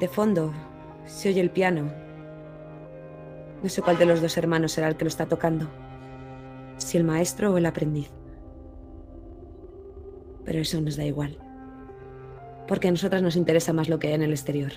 De 0.00 0.08
fondo 0.08 0.52
se 1.04 1.28
oye 1.28 1.40
el 1.40 1.50
piano 1.50 2.01
no 3.62 3.68
sé 3.68 3.80
cuál 3.80 3.96
de 3.96 4.06
los 4.06 4.20
dos 4.20 4.36
hermanos 4.36 4.72
será 4.72 4.88
el 4.88 4.96
que 4.96 5.04
lo 5.04 5.08
está 5.08 5.26
tocando. 5.26 5.68
Si 6.78 6.98
el 6.98 7.04
maestro 7.04 7.52
o 7.52 7.58
el 7.58 7.66
aprendiz. 7.66 8.10
Pero 10.44 10.58
eso 10.58 10.80
nos 10.80 10.96
da 10.96 11.04
igual. 11.04 11.38
Porque 12.66 12.88
a 12.88 12.90
nosotras 12.90 13.22
nos 13.22 13.36
interesa 13.36 13.72
más 13.72 13.88
lo 13.88 14.00
que 14.00 14.08
hay 14.08 14.14
en 14.14 14.22
el 14.22 14.32
exterior. 14.32 14.72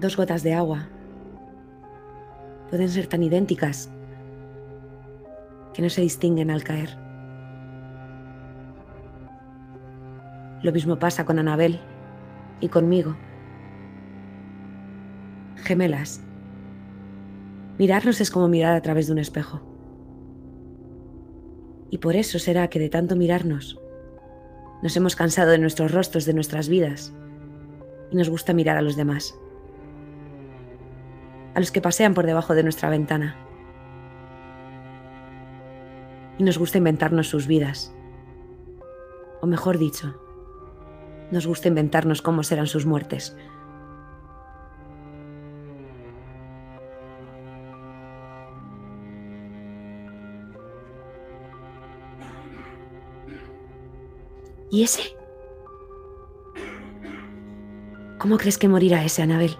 Dos 0.00 0.16
gotas 0.16 0.42
de 0.42 0.52
agua 0.52 0.88
pueden 2.70 2.88
ser 2.88 3.06
tan 3.06 3.22
idénticas 3.22 3.88
que 5.72 5.80
no 5.80 5.88
se 5.88 6.00
distinguen 6.00 6.50
al 6.50 6.64
caer. 6.64 7.03
Lo 10.64 10.72
mismo 10.72 10.98
pasa 10.98 11.26
con 11.26 11.38
Anabel 11.38 11.78
y 12.58 12.68
conmigo. 12.68 13.14
Gemelas. 15.56 16.24
Mirarnos 17.78 18.22
es 18.22 18.30
como 18.30 18.48
mirar 18.48 18.74
a 18.74 18.80
través 18.80 19.06
de 19.06 19.12
un 19.12 19.18
espejo. 19.18 19.60
Y 21.90 21.98
por 21.98 22.16
eso 22.16 22.38
será 22.38 22.68
que 22.68 22.78
de 22.78 22.88
tanto 22.88 23.14
mirarnos, 23.14 23.78
nos 24.82 24.96
hemos 24.96 25.16
cansado 25.16 25.50
de 25.50 25.58
nuestros 25.58 25.92
rostros, 25.92 26.24
de 26.24 26.32
nuestras 26.32 26.70
vidas, 26.70 27.12
y 28.10 28.16
nos 28.16 28.30
gusta 28.30 28.54
mirar 28.54 28.78
a 28.78 28.82
los 28.82 28.96
demás. 28.96 29.38
A 31.54 31.60
los 31.60 31.72
que 31.72 31.82
pasean 31.82 32.14
por 32.14 32.24
debajo 32.24 32.54
de 32.54 32.62
nuestra 32.62 32.88
ventana. 32.88 33.36
Y 36.38 36.42
nos 36.42 36.56
gusta 36.56 36.78
inventarnos 36.78 37.28
sus 37.28 37.46
vidas. 37.46 37.94
O 39.42 39.46
mejor 39.46 39.76
dicho, 39.76 40.23
nos 41.30 41.46
gusta 41.46 41.68
inventarnos 41.68 42.22
cómo 42.22 42.42
serán 42.42 42.66
sus 42.66 42.86
muertes. 42.86 43.36
¿Y 54.70 54.82
ese? 54.82 55.02
¿Cómo 58.18 58.38
crees 58.38 58.58
que 58.58 58.68
morirá 58.68 59.04
ese, 59.04 59.22
Anabel? 59.22 59.56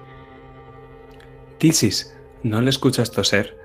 Tisis, 1.59 2.17
¿no 2.43 2.61
le 2.61 2.71
escuchas 2.71 3.13
toser? 3.13 3.57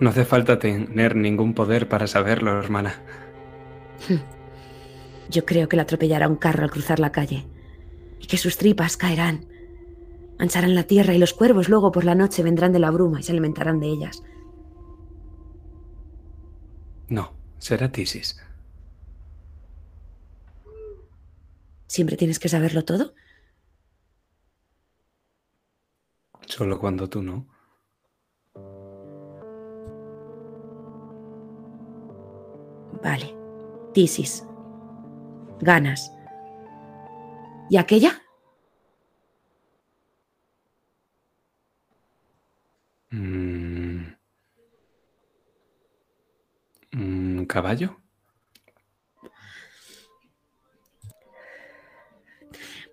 No 0.00 0.10
hace 0.10 0.24
falta 0.24 0.58
tener 0.58 1.14
ningún 1.14 1.54
poder 1.54 1.88
para 1.88 2.06
saberlo, 2.06 2.58
hermana. 2.58 3.00
Yo 5.30 5.44
creo 5.44 5.68
que 5.68 5.76
la 5.76 5.82
atropellará 5.82 6.28
un 6.28 6.36
carro 6.36 6.64
al 6.64 6.70
cruzar 6.70 7.00
la 7.00 7.12
calle 7.12 7.46
y 8.20 8.26
que 8.26 8.36
sus 8.36 8.56
tripas 8.56 8.96
caerán, 8.96 9.46
mancharán 10.38 10.74
la 10.74 10.84
tierra 10.84 11.14
y 11.14 11.18
los 11.18 11.34
cuervos 11.34 11.68
luego 11.68 11.92
por 11.92 12.04
la 12.04 12.14
noche 12.14 12.42
vendrán 12.42 12.72
de 12.72 12.78
la 12.78 12.90
bruma 12.90 13.20
y 13.20 13.22
se 13.22 13.32
alimentarán 13.32 13.80
de 13.80 13.88
ellas. 13.88 14.22
No, 17.08 17.34
será 17.58 17.90
Tisis. 17.90 18.40
¿Siempre 21.86 22.16
tienes 22.16 22.38
que 22.38 22.48
saberlo 22.48 22.84
todo? 22.84 23.14
Solo 26.46 26.78
cuando 26.78 27.08
tú 27.08 27.22
no. 27.22 27.46
Vale. 33.02 33.34
Tisis. 33.92 34.44
Ganas. 35.64 36.12
¿Y 37.70 37.78
aquella? 37.78 38.22
Mm. 43.10 44.14
¿Un 46.92 47.46
caballo? 47.46 47.96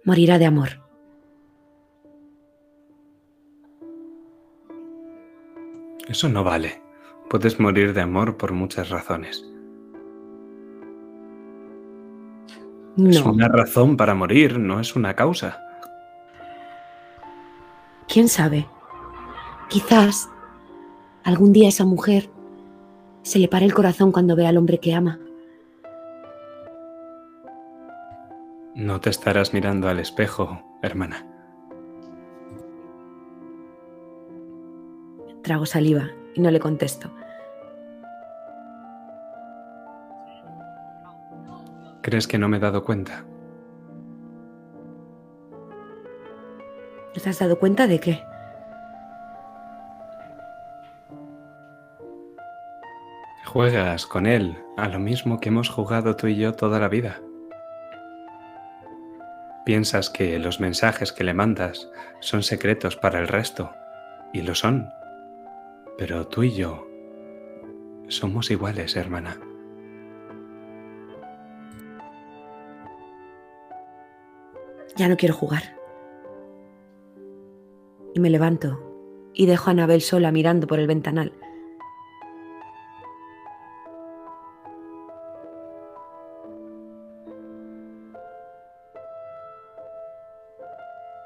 Morirá 0.05 0.39
de 0.39 0.45
amor. 0.45 0.69
Eso 6.07 6.29
no 6.29 6.43
vale. 6.43 6.81
Puedes 7.29 7.59
morir 7.59 7.93
de 7.93 8.01
amor 8.01 8.37
por 8.37 8.53
muchas 8.53 8.89
razones. 8.89 9.50
Es 12.97 13.23
No. 13.23 13.31
una 13.31 13.47
razón 13.47 13.95
para 13.97 14.13
morir, 14.13 14.59
no 14.59 14.79
es 14.79 14.95
una 14.95 15.15
causa. 15.15 15.59
¿Quién 18.07 18.27
sabe? 18.27 18.67
Quizás 19.69 20.29
algún 21.23 21.53
día 21.53 21.69
esa 21.69 21.85
mujer 21.85 22.29
se 23.23 23.39
le 23.39 23.47
pare 23.47 23.65
el 23.65 23.73
corazón 23.73 24.11
cuando 24.11 24.35
ve 24.35 24.45
al 24.47 24.57
hombre 24.57 24.79
que 24.79 24.93
ama. 24.93 25.19
No 28.75 28.99
te 28.99 29.09
estarás 29.09 29.53
mirando 29.53 29.87
al 29.87 29.99
espejo, 29.99 30.61
hermana. 30.81 31.25
Trago 35.43 35.65
saliva 35.65 36.09
y 36.33 36.41
no 36.41 36.51
le 36.51 36.59
contesto. 36.59 37.09
¿Crees 42.01 42.27
que 42.27 42.37
no 42.37 42.47
me 42.47 42.57
he 42.57 42.59
dado 42.59 42.83
cuenta? 42.83 43.25
¿No 47.15 47.21
te 47.21 47.29
has 47.29 47.39
dado 47.39 47.59
cuenta 47.59 47.87
de 47.87 47.99
qué? 47.99 48.23
Juegas 53.45 54.05
con 54.05 54.25
él 54.25 54.57
a 54.77 54.87
lo 54.87 54.97
mismo 54.97 55.39
que 55.39 55.49
hemos 55.49 55.69
jugado 55.69 56.15
tú 56.15 56.27
y 56.27 56.37
yo 56.37 56.53
toda 56.53 56.79
la 56.79 56.87
vida. 56.87 57.19
Piensas 59.65 60.09
que 60.09 60.39
los 60.39 60.59
mensajes 60.59 61.11
que 61.11 61.23
le 61.23 61.33
mandas 61.33 61.91
son 62.21 62.43
secretos 62.43 62.95
para 62.95 63.19
el 63.19 63.27
resto, 63.27 63.71
y 64.33 64.41
lo 64.41 64.55
son. 64.55 64.89
Pero 65.97 66.27
tú 66.27 66.43
y 66.43 66.53
yo 66.53 66.87
somos 68.07 68.49
iguales, 68.49 68.95
hermana. 68.95 69.37
Ya 75.01 75.07
no 75.07 75.17
quiero 75.17 75.33
jugar. 75.33 75.63
Y 78.13 78.19
me 78.19 78.29
levanto 78.29 78.79
y 79.33 79.47
dejo 79.47 79.71
a 79.71 79.71
Anabel 79.71 79.99
sola 79.99 80.31
mirando 80.31 80.67
por 80.67 80.77
el 80.77 80.85
ventanal. 80.85 81.33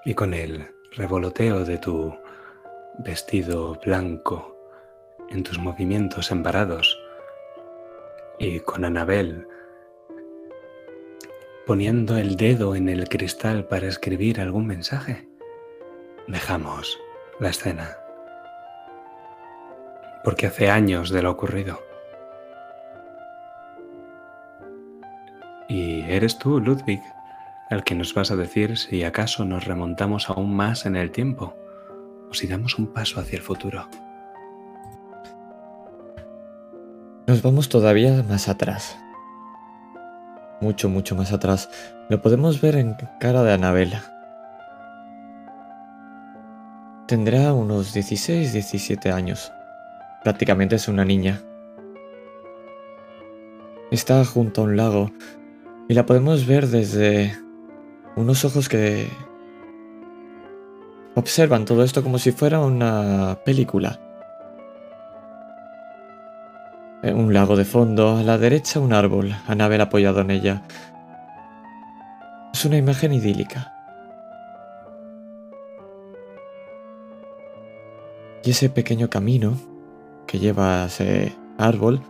Y 0.06 0.14
con 0.14 0.34
el 0.34 0.70
revoloteo 0.94 1.66
de 1.66 1.78
tu 1.78 2.16
vestido 3.00 3.78
blanco 3.86 4.56
en 5.28 5.44
tus 5.44 5.60
movimientos 5.60 6.32
embarados 6.32 6.98
y 8.40 8.62
con 8.62 8.86
Anabel 8.86 9.46
poniendo 11.66 12.18
el 12.18 12.36
dedo 12.36 12.76
en 12.76 12.90
el 12.90 13.10
cristal 13.10 13.66
para 13.66 13.88
escribir 13.88 14.40
algún 14.40 14.68
mensaje, 14.68 15.28
dejamos 16.28 17.00
la 17.40 17.50
escena. 17.50 17.98
Porque 20.24 20.48
hace 20.48 20.70
años 20.70 21.10
de 21.10 21.24
lo 21.24 21.32
ocurrido. 21.32 21.82
Y 25.68 26.02
eres 26.02 26.38
tú, 26.38 26.60
Ludwig, 26.60 27.02
al 27.70 27.84
que 27.84 27.96
nos 27.96 28.14
vas 28.14 28.30
a 28.30 28.36
decir 28.36 28.78
si 28.78 29.04
acaso 29.04 29.44
nos 29.44 29.66
remontamos 29.66 30.30
aún 30.30 30.56
más 30.56 30.86
en 30.86 30.96
el 30.96 31.12
tiempo 31.12 31.56
o 32.30 32.34
si 32.34 32.48
damos 32.48 32.78
un 32.78 32.94
paso 32.94 33.20
hacia 33.20 33.38
el 33.38 33.42
futuro. 33.42 33.88
Nos 37.28 37.42
vamos 37.42 37.70
todavía 37.70 38.24
más 38.30 38.48
atrás. 38.50 39.00
Mucho, 40.62 40.90
mucho 40.90 41.16
más 41.16 41.32
atrás. 41.32 41.70
Lo 42.10 42.22
podemos 42.22 42.62
ver 42.62 42.76
en 42.76 42.96
cara 43.20 43.44
de 43.44 43.54
Anabela. 43.54 44.04
Tendrá 47.08 47.54
unos 47.54 47.94
16, 47.94 48.54
17 48.54 49.12
años. 49.12 49.52
Prácticamente 50.24 50.76
es 50.76 50.88
una 50.88 51.06
niña. 51.06 51.42
Está 53.92 54.26
junto 54.26 54.62
a 54.62 54.64
un 54.64 54.78
lago 54.78 55.12
y 55.88 55.94
la 55.94 56.06
podemos 56.06 56.48
ver 56.48 56.68
desde 56.68 57.38
unos 58.16 58.44
ojos 58.44 58.70
que 58.70 59.08
observan 61.16 61.66
todo 61.66 61.84
esto 61.84 62.02
como 62.04 62.18
si 62.18 62.32
fuera 62.32 62.60
una 62.60 63.40
película. 63.46 64.05
Un 67.14 67.36
lago 67.36 67.56
de 67.56 67.66
fondo, 67.66 68.18
a 68.18 68.24
la 68.24 68.40
derecha 68.40 68.80
un 68.80 68.92
árbol, 68.92 69.36
Anabel 69.48 69.80
apoyado 69.80 70.22
en 70.22 70.32
ella. 70.32 70.64
Es 72.52 72.66
una 72.66 72.78
imagen 72.78 73.14
idílica. 73.14 73.72
Y 78.44 78.50
ese 78.50 78.72
pequeño 78.72 79.08
camino 79.08 79.54
que 80.26 80.40
lleva 80.40 80.82
a 80.82 80.86
ese 80.88 81.36
árbol, 81.60 82.02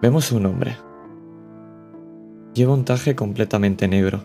vemos 0.00 0.32
un 0.32 0.46
hombre. 0.46 0.74
Lleva 2.54 2.72
un 2.72 2.86
traje 2.86 3.14
completamente 3.14 3.88
negro. 3.88 4.24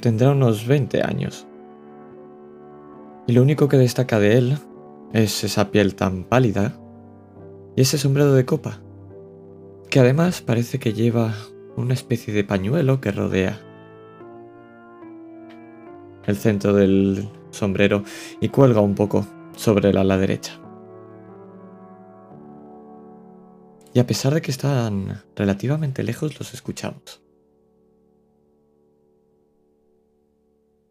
Tendrá 0.00 0.32
unos 0.32 0.66
20 0.66 1.02
años. 1.04 1.46
Y 3.28 3.32
lo 3.32 3.42
único 3.42 3.68
que 3.68 3.76
destaca 3.76 4.18
de 4.18 4.38
él 4.38 4.58
es 5.12 5.44
esa 5.44 5.70
piel 5.70 5.94
tan 5.94 6.24
pálida 6.24 6.74
y 7.76 7.82
ese 7.82 7.98
sombrero 7.98 8.32
de 8.32 8.44
copa, 8.44 8.80
que 9.90 10.00
además 10.00 10.42
parece 10.42 10.78
que 10.78 10.92
lleva 10.92 11.34
una 11.76 11.94
especie 11.94 12.32
de 12.32 12.44
pañuelo 12.44 13.00
que 13.00 13.10
rodea 13.10 13.60
el 16.26 16.36
centro 16.36 16.72
del 16.72 17.28
sombrero 17.50 18.02
y 18.40 18.48
cuelga 18.48 18.80
un 18.80 18.94
poco 18.94 19.26
sobre 19.56 19.90
el 19.90 19.96
ala 19.96 20.16
derecha. 20.16 20.60
Y 23.92 24.00
a 24.00 24.06
pesar 24.06 24.34
de 24.34 24.42
que 24.42 24.50
están 24.50 25.22
relativamente 25.36 26.02
lejos, 26.02 26.38
los 26.38 26.52
escuchamos. 26.52 27.22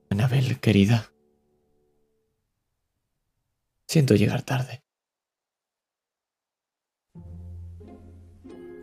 Anabel, 0.10 0.60
querida. 0.60 1.12
Siento 3.88 4.16
llegar 4.16 4.44
tarde. 4.44 4.83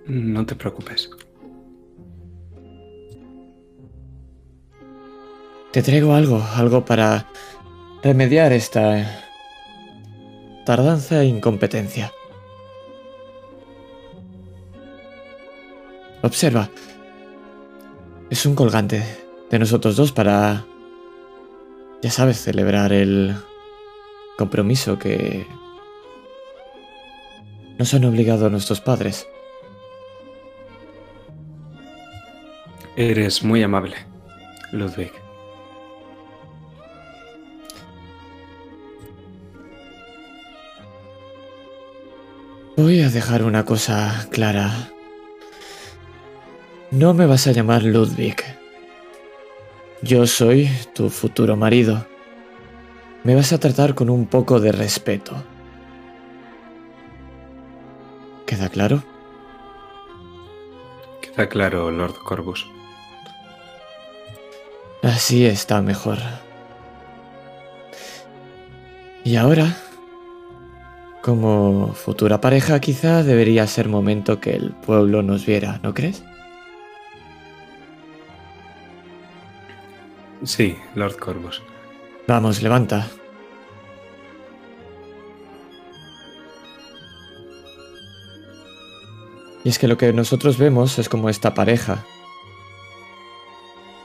No 0.06 0.44
te 0.46 0.54
preocupes. 0.54 1.10
Te 5.72 5.82
traigo 5.82 6.14
algo, 6.14 6.42
algo 6.56 6.84
para 6.84 7.26
remediar 8.02 8.52
esta 8.52 9.24
tardanza 10.66 11.22
e 11.22 11.26
incompetencia. 11.26 12.12
Observa. 16.22 16.70
Es 18.30 18.46
un 18.46 18.54
colgante 18.54 19.02
de 19.50 19.58
nosotros 19.58 19.96
dos 19.96 20.12
para, 20.12 20.64
ya 22.02 22.10
sabes, 22.10 22.40
celebrar 22.40 22.92
el 22.92 23.34
compromiso 24.36 24.98
que 24.98 25.46
nos 27.78 27.94
han 27.94 28.04
obligado 28.04 28.50
nuestros 28.50 28.80
padres. 28.80 29.26
Eres 32.96 33.42
muy 33.42 33.62
amable, 33.62 33.96
Ludwig. 34.72 35.12
Voy 42.76 43.02
a 43.02 43.10
dejar 43.10 43.44
una 43.44 43.64
cosa 43.64 44.26
clara. 44.30 44.90
No 46.90 47.14
me 47.14 47.26
vas 47.26 47.46
a 47.46 47.52
llamar 47.52 47.82
Ludwig. 47.82 48.36
Yo 50.02 50.26
soy 50.26 50.68
tu 50.94 51.10
futuro 51.10 51.56
marido. 51.56 52.06
Me 53.22 53.34
vas 53.34 53.52
a 53.52 53.60
tratar 53.60 53.94
con 53.94 54.08
un 54.10 54.26
poco 54.26 54.60
de 54.60 54.72
respeto. 54.72 55.34
¿Queda 58.46 58.68
claro? 58.70 59.04
Queda 61.20 61.48
claro, 61.48 61.90
Lord 61.90 62.14
Corvus. 62.24 62.66
Así 65.02 65.46
está 65.46 65.80
mejor. 65.80 66.18
Y 69.24 69.36
ahora, 69.36 69.76
como 71.22 71.92
futura 71.94 72.40
pareja, 72.40 72.80
quizá 72.80 73.22
debería 73.22 73.66
ser 73.66 73.88
momento 73.88 74.40
que 74.40 74.50
el 74.54 74.72
pueblo 74.72 75.22
nos 75.22 75.46
viera, 75.46 75.80
¿no 75.82 75.94
crees? 75.94 76.22
Sí, 80.42 80.76
Lord 80.94 81.16
Corvus. 81.16 81.62
Vamos, 82.26 82.62
levanta. 82.62 83.08
Y 89.64 89.68
es 89.68 89.78
que 89.78 89.88
lo 89.88 89.98
que 89.98 90.12
nosotros 90.12 90.56
vemos 90.56 90.98
es 90.98 91.08
como 91.08 91.28
esta 91.28 91.52
pareja 91.52 92.04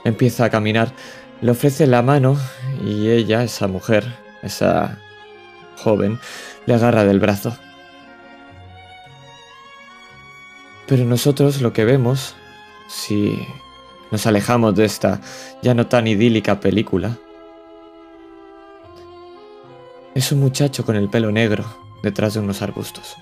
empieza 0.06 0.46
a 0.46 0.50
caminar, 0.50 0.94
le 1.42 1.52
ofrece 1.52 1.86
la 1.88 2.02
mano 2.02 2.38
y 2.86 3.10
ella, 3.10 3.44
esa 3.44 3.68
mujer, 3.68 4.06
esa 4.42 4.98
joven, 5.78 6.20
le 6.66 6.74
agarra 6.74 7.04
del 7.04 7.20
brazo. 7.20 7.58
Pero 10.88 11.04
nosotros 11.04 11.62
lo 11.62 11.74
que 11.74 11.84
vemos, 11.84 12.36
si 12.88 13.46
nos 14.12 14.26
alejamos 14.28 14.76
de 14.76 14.86
esta 14.86 15.20
ya 15.62 15.74
no 15.74 15.88
tan 15.88 16.08
idílica 16.08 16.60
película, 16.60 17.18
es 20.14 20.32
un 20.32 20.40
muchacho 20.40 20.86
con 20.86 20.96
el 20.96 21.10
pelo 21.10 21.32
negro 21.32 21.66
detrás 22.04 22.36
de 22.36 22.40
unos 22.40 22.62
arbustos. 22.62 23.18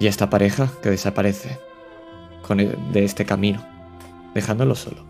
Y 0.00 0.06
esta 0.08 0.30
pareja 0.30 0.68
que 0.82 0.90
desaparece 0.90 1.60
con 2.42 2.58
el- 2.58 2.76
de 2.92 3.04
este 3.04 3.24
camino, 3.24 3.64
dejándolo 4.34 4.74
solo. 4.74 5.04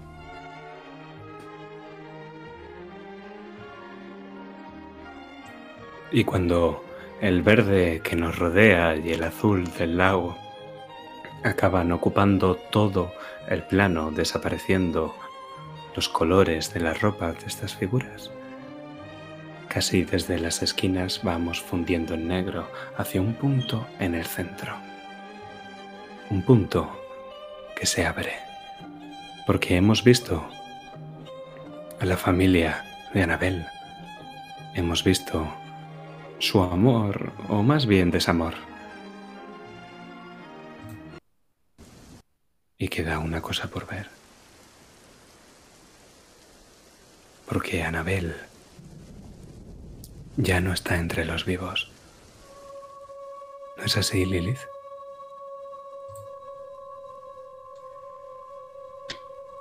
Y 6.12 6.24
cuando 6.24 6.84
el 7.20 7.42
verde 7.42 8.00
que 8.02 8.16
nos 8.16 8.36
rodea 8.36 8.96
y 8.96 9.12
el 9.12 9.22
azul 9.22 9.70
del 9.78 9.96
lago 9.96 10.36
acaban 11.44 11.92
ocupando 11.92 12.56
todo 12.56 13.12
el 13.48 13.62
plano, 13.62 14.10
desapareciendo 14.10 15.14
los 15.94 16.08
colores 16.08 16.74
de 16.74 16.80
las 16.80 17.00
ropas 17.00 17.38
de 17.40 17.46
estas 17.46 17.76
figuras, 17.76 18.32
casi 19.70 20.02
desde 20.02 20.40
las 20.40 20.62
esquinas 20.62 21.22
vamos 21.22 21.60
fundiendo 21.62 22.14
en 22.14 22.26
negro 22.26 22.68
hacia 22.96 23.20
un 23.20 23.34
punto 23.34 23.86
en 24.00 24.16
el 24.16 24.26
centro. 24.26 24.74
Un 26.28 26.42
punto 26.42 27.00
que 27.76 27.86
se 27.86 28.04
abre, 28.04 28.32
porque 29.46 29.76
hemos 29.76 30.02
visto 30.02 30.44
a 32.00 32.04
la 32.04 32.16
familia 32.16 32.84
de 33.14 33.22
Anabel. 33.22 33.64
Hemos 34.74 35.04
visto 35.04 35.46
su 36.40 36.60
amor, 36.62 37.32
o 37.48 37.62
más 37.62 37.86
bien 37.86 38.10
desamor. 38.10 38.54
Y 42.76 42.88
queda 42.88 43.20
una 43.20 43.40
cosa 43.40 43.68
por 43.68 43.86
ver. 43.86 44.08
Porque 47.46 47.84
Anabel 47.84 48.49
ya 50.42 50.60
no 50.60 50.72
está 50.72 50.96
entre 50.96 51.24
los 51.24 51.44
vivos. 51.44 51.90
¿No 53.76 53.84
es 53.84 53.96
así, 53.96 54.24
Lilith? 54.24 54.60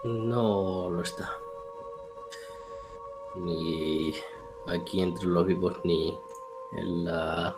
No 0.04 0.90
lo 0.90 1.02
está. 1.02 1.38
Ni 3.36 4.14
aquí 4.68 5.02
entre 5.02 5.28
los 5.28 5.46
vivos 5.46 5.78
ni 5.84 6.18
en 6.78 7.06
la 7.06 7.56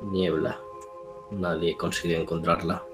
niebla. 0.00 0.60
Nadie 1.30 1.76
consigue 1.76 2.20
encontrarla. 2.20 2.84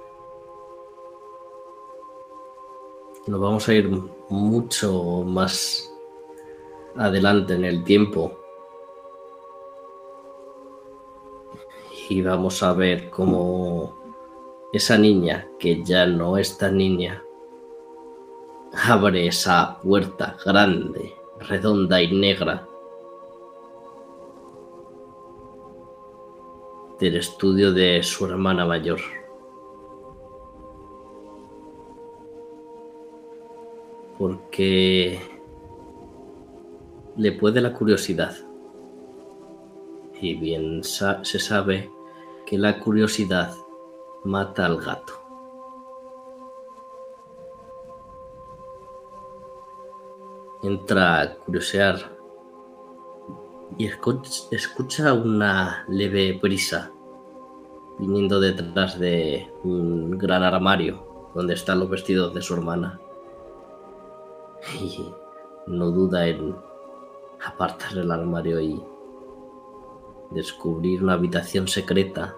Nos 3.27 3.41
vamos 3.41 3.69
a 3.69 3.75
ir 3.75 3.89
mucho 4.31 5.23
más 5.25 5.93
adelante 6.97 7.55
en 7.55 7.65
el 7.65 7.85
tiempo. 7.85 8.48
Y 12.09 12.23
vamos 12.23 12.63
a 12.63 12.73
ver 12.73 13.11
cómo 13.11 13.95
esa 14.73 14.97
niña, 14.97 15.47
que 15.59 15.85
ya 15.85 16.07
no 16.07 16.39
es 16.39 16.57
tan 16.57 16.79
niña, 16.79 17.23
abre 18.73 19.27
esa 19.27 19.79
puerta 19.83 20.37
grande, 20.45 21.13
redonda 21.41 22.01
y 22.01 22.13
negra 22.13 22.67
del 26.99 27.17
estudio 27.17 27.73
de 27.73 28.03
su 28.03 28.27
hermana 28.27 28.65
mayor. 28.65 29.01
Porque 34.19 35.21
le 37.17 37.33
puede 37.33 37.61
la 37.61 37.73
curiosidad 37.73 38.35
Y 40.21 40.35
bien 40.35 40.83
se 40.83 41.39
sabe 41.39 41.89
que 42.49 42.57
la 42.57 42.81
curiosidad 42.81 43.55
mata 44.25 44.65
al 44.65 44.79
gato. 44.81 45.13
Entra 50.63 51.21
a 51.21 51.35
curiosear 51.35 52.17
y 53.77 53.87
escu- 53.89 54.49
escucha 54.51 55.13
una 55.13 55.85
leve 55.89 56.39
brisa 56.43 56.91
viniendo 57.99 58.41
detrás 58.41 58.99
de 58.99 59.53
un 59.63 60.19
gran 60.19 60.43
armario 60.43 61.31
donde 61.35 61.55
están 61.55 61.79
los 61.81 61.91
vestidos 61.91 62.35
de 62.35 62.43
su 62.43 62.55
hermana. 62.55 62.99
Y 64.81 65.15
no 65.69 65.91
duda 65.93 66.27
en 66.27 66.57
apartar 67.45 67.97
el 67.97 68.11
armario 68.11 68.61
y 68.61 68.83
descubrir 70.31 71.03
una 71.03 71.15
habitación 71.15 71.69
secreta 71.69 72.37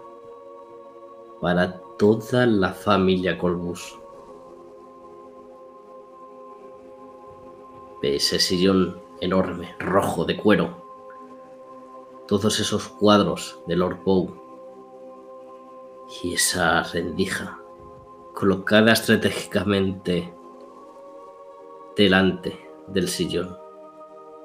para 1.40 1.80
toda 1.98 2.46
la 2.46 2.72
familia 2.72 3.38
Colbus. 3.38 3.98
Ese 8.02 8.38
sillón 8.38 9.00
enorme, 9.20 9.74
rojo 9.78 10.24
de 10.24 10.36
cuero. 10.36 10.82
Todos 12.26 12.60
esos 12.60 12.88
cuadros 12.88 13.60
de 13.66 13.76
Lord 13.76 14.02
Poe. 14.04 14.30
Y 16.22 16.34
esa 16.34 16.82
rendija 16.82 17.58
colocada 18.34 18.92
estratégicamente 18.92 20.32
delante 21.96 22.70
del 22.88 23.08
sillón 23.08 23.56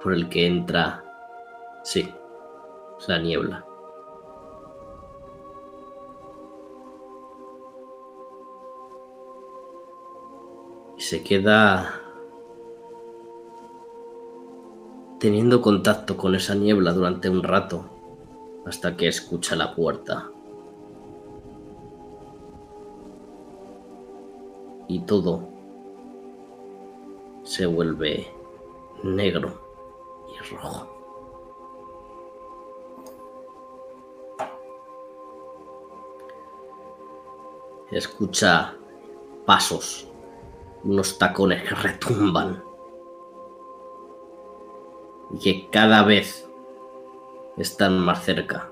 por 0.04 0.14
el 0.14 0.30
que 0.30 0.46
entra, 0.46 1.04
sí, 1.84 2.14
la 3.08 3.20
niebla. 3.20 3.66
Se 10.98 11.24
queda 11.24 12.02
teniendo 15.20 15.62
contacto 15.62 16.18
con 16.18 16.36
esa 16.36 16.56
niebla 16.56 16.94
durante 16.94 17.30
un 17.30 17.44
rato 17.44 17.86
hasta 18.66 18.98
que 18.98 19.08
escucha 19.08 19.56
la 19.56 19.76
puerta. 19.76 20.32
Y 24.88 25.00
todo 25.02 25.48
se 27.44 27.66
vuelve 27.66 28.28
negro 29.04 29.62
y 30.34 30.56
rojo. 30.56 30.95
Escucha 37.92 38.76
pasos, 39.46 40.08
unos 40.84 41.20
tacones 41.20 41.62
que 41.62 41.76
retumban 41.76 42.64
y 45.32 45.38
que 45.40 45.70
cada 45.70 46.04
vez 46.04 46.50
están 47.58 48.00
más 48.00 48.24
cerca. 48.24 48.72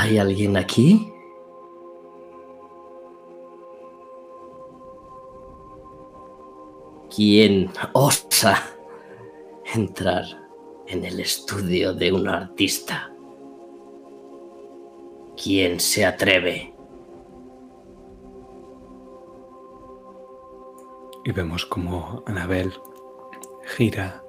¿Hay 0.00 0.18
alguien 0.18 0.56
aquí? 0.56 1.12
¿Quién 7.14 7.70
osa 7.92 8.62
entrar 9.74 10.47
en 10.88 11.04
el 11.04 11.20
estudio 11.20 11.92
de 11.92 12.12
un 12.12 12.28
artista? 12.28 13.12
¿Quién 15.42 15.78
se 15.78 16.04
atreve? 16.04 16.74
Y 21.24 21.32
vemos 21.32 21.66
como 21.66 22.22
Anabel 22.26 22.72
gira 23.76 24.24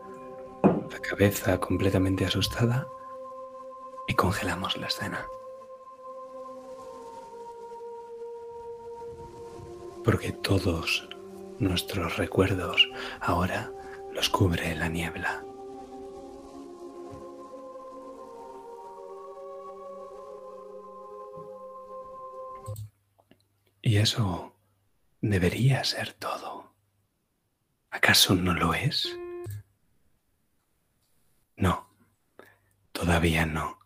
la 0.63 0.99
cabeza 0.99 1.59
completamente 1.59 2.25
asustada 2.25 2.87
y 4.07 4.13
congelamos 4.15 4.75
la 4.77 4.87
escena. 4.87 5.25
Porque 10.03 10.31
todos 10.33 11.07
nuestros 11.59 12.17
recuerdos 12.17 12.89
ahora 13.21 13.71
los 14.13 14.29
cubre 14.29 14.75
la 14.75 14.89
niebla. 14.89 15.45
Y 23.81 23.97
eso 23.97 24.55
debería 25.21 25.83
ser 25.83 26.13
todo. 26.13 26.73
¿Acaso 27.89 28.35
no 28.35 28.53
lo 28.53 28.73
es? 28.73 29.07
No, 31.55 31.89
todavía 32.91 33.45
no. 33.45 33.79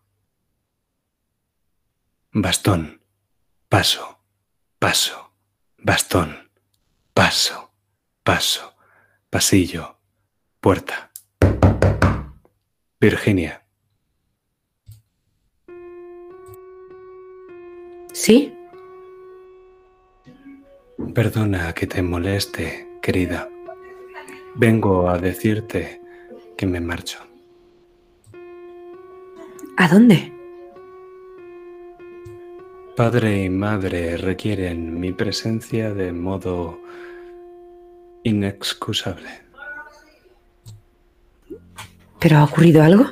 Bastón, 2.32 3.02
paso, 3.68 4.20
paso, 4.78 5.32
bastón, 5.78 6.50
paso, 7.12 7.72
paso, 8.22 8.76
pasillo, 9.30 9.98
puerta. 10.60 11.10
Virginia, 13.00 13.64
¿Sí? 18.14 18.53
Perdona 21.12 21.72
que 21.74 21.86
te 21.86 22.02
moleste, 22.02 22.88
querida. 23.02 23.48
Vengo 24.54 25.08
a 25.08 25.18
decirte 25.18 26.00
que 26.56 26.66
me 26.66 26.80
marcho. 26.80 27.18
¿A 29.76 29.88
dónde? 29.88 30.32
Padre 32.96 33.44
y 33.44 33.50
madre 33.50 34.16
requieren 34.16 35.00
mi 35.00 35.12
presencia 35.12 35.92
de 35.92 36.12
modo 36.12 36.80
inexcusable. 38.22 39.42
¿Pero 42.20 42.38
ha 42.38 42.44
ocurrido 42.44 42.82
algo? 42.82 43.06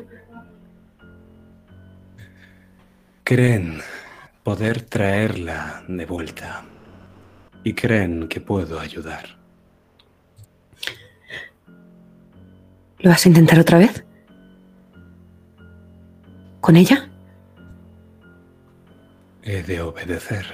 Creen 3.24 3.80
poder 4.44 4.82
traerla 4.82 5.84
de 5.88 6.06
vuelta 6.06 6.64
y 7.64 7.74
creen 7.74 8.28
que 8.28 8.40
puedo 8.40 8.80
ayudar. 8.80 9.38
¿Lo 12.98 13.10
vas 13.10 13.24
a 13.26 13.28
intentar 13.28 13.58
otra 13.58 13.78
vez? 13.78 14.04
¿Con 16.60 16.76
ella? 16.76 17.08
He 19.42 19.62
de 19.62 19.80
obedecer. 19.80 20.46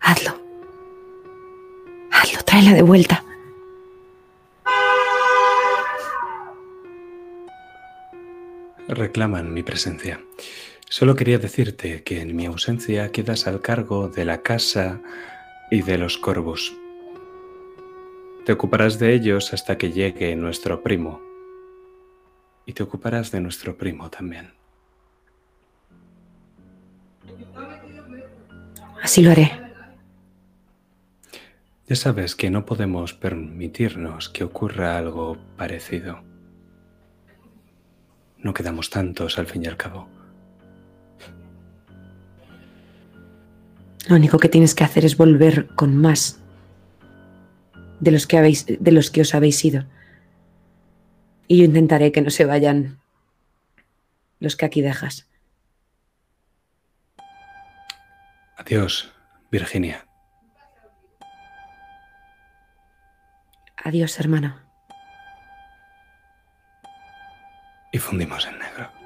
Hazlo. 0.00 0.40
Hazlo, 2.10 2.42
tráela 2.44 2.72
de 2.72 2.82
vuelta. 2.82 3.22
Reclaman 8.88 9.52
mi 9.52 9.62
presencia. 9.62 10.20
Solo 10.88 11.16
quería 11.16 11.38
decirte 11.38 12.02
que 12.02 12.20
en 12.20 12.36
mi 12.36 12.46
ausencia 12.46 13.10
quedas 13.10 13.46
al 13.46 13.60
cargo 13.60 14.08
de 14.08 14.24
la 14.24 14.42
casa 14.42 15.00
y 15.70 15.82
de 15.82 15.98
los 15.98 16.18
corvos. 16.18 16.74
Te 18.44 18.52
ocuparás 18.52 18.98
de 18.98 19.14
ellos 19.14 19.52
hasta 19.52 19.78
que 19.78 19.90
llegue 19.90 20.36
nuestro 20.36 20.82
primo. 20.82 21.20
Y 22.66 22.74
te 22.74 22.82
ocuparás 22.82 23.30
de 23.30 23.40
nuestro 23.40 23.76
primo 23.76 24.10
también. 24.10 24.52
Así 29.02 29.22
lo 29.22 29.30
haré. 29.30 29.52
Ya 31.86 31.96
sabes 31.96 32.34
que 32.34 32.50
no 32.50 32.64
podemos 32.64 33.12
permitirnos 33.12 34.30
que 34.30 34.44
ocurra 34.44 34.96
algo 34.96 35.36
parecido. 35.56 36.22
No 38.38 38.54
quedamos 38.54 38.88
tantos 38.88 39.38
al 39.38 39.46
fin 39.46 39.64
y 39.64 39.66
al 39.66 39.76
cabo. 39.76 40.13
Lo 44.08 44.16
único 44.16 44.38
que 44.38 44.48
tienes 44.48 44.74
que 44.74 44.84
hacer 44.84 45.04
es 45.04 45.16
volver 45.16 45.68
con 45.74 45.96
más 45.96 46.40
de 48.00 48.10
los 48.10 48.26
que, 48.26 48.36
habéis, 48.36 48.66
de 48.66 48.92
los 48.92 49.10
que 49.10 49.22
os 49.22 49.34
habéis 49.34 49.64
ido. 49.64 49.84
Y 51.48 51.58
yo 51.58 51.64
intentaré 51.64 52.12
que 52.12 52.20
no 52.20 52.30
se 52.30 52.44
vayan 52.44 53.00
los 54.40 54.56
que 54.56 54.66
aquí 54.66 54.82
dejas. 54.82 55.26
Adiós, 58.56 59.12
Virginia. 59.50 60.06
Adiós, 63.82 64.18
hermano. 64.18 64.58
Y 67.92 67.98
fundimos 67.98 68.46
en 68.46 68.58
negro. 68.58 69.03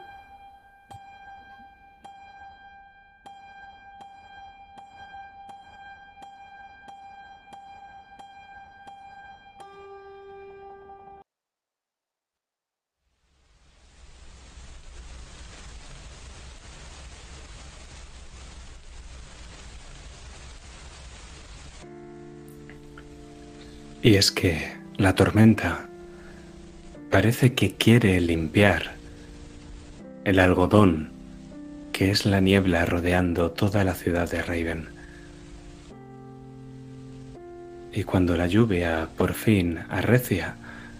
Y 24.08 24.14
es 24.14 24.32
que 24.32 24.72
la 24.96 25.14
tormenta 25.14 25.86
parece 27.10 27.52
que 27.52 27.74
quiere 27.74 28.18
limpiar 28.22 28.94
el 30.24 30.38
algodón 30.38 31.10
que 31.92 32.10
es 32.10 32.24
la 32.24 32.40
niebla 32.40 32.86
rodeando 32.86 33.50
toda 33.50 33.84
la 33.84 33.92
ciudad 33.92 34.30
de 34.30 34.40
Raven. 34.40 34.88
Y 37.92 38.04
cuando 38.04 38.34
la 38.38 38.46
lluvia 38.46 39.10
por 39.14 39.34
fin 39.34 39.80
arrecia, 39.90 40.56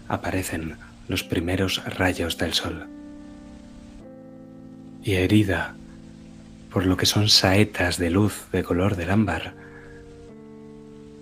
aparecen 0.07 0.75
los 1.07 1.23
primeros 1.23 1.83
rayos 1.97 2.37
del 2.37 2.53
sol. 2.53 2.85
Y 5.03 5.13
herida 5.13 5.73
por 6.71 6.85
lo 6.85 6.95
que 6.95 7.07
son 7.07 7.27
saetas 7.27 7.97
de 7.97 8.11
luz 8.11 8.45
de 8.51 8.61
color 8.61 8.95
del 8.95 9.09
ámbar, 9.09 9.55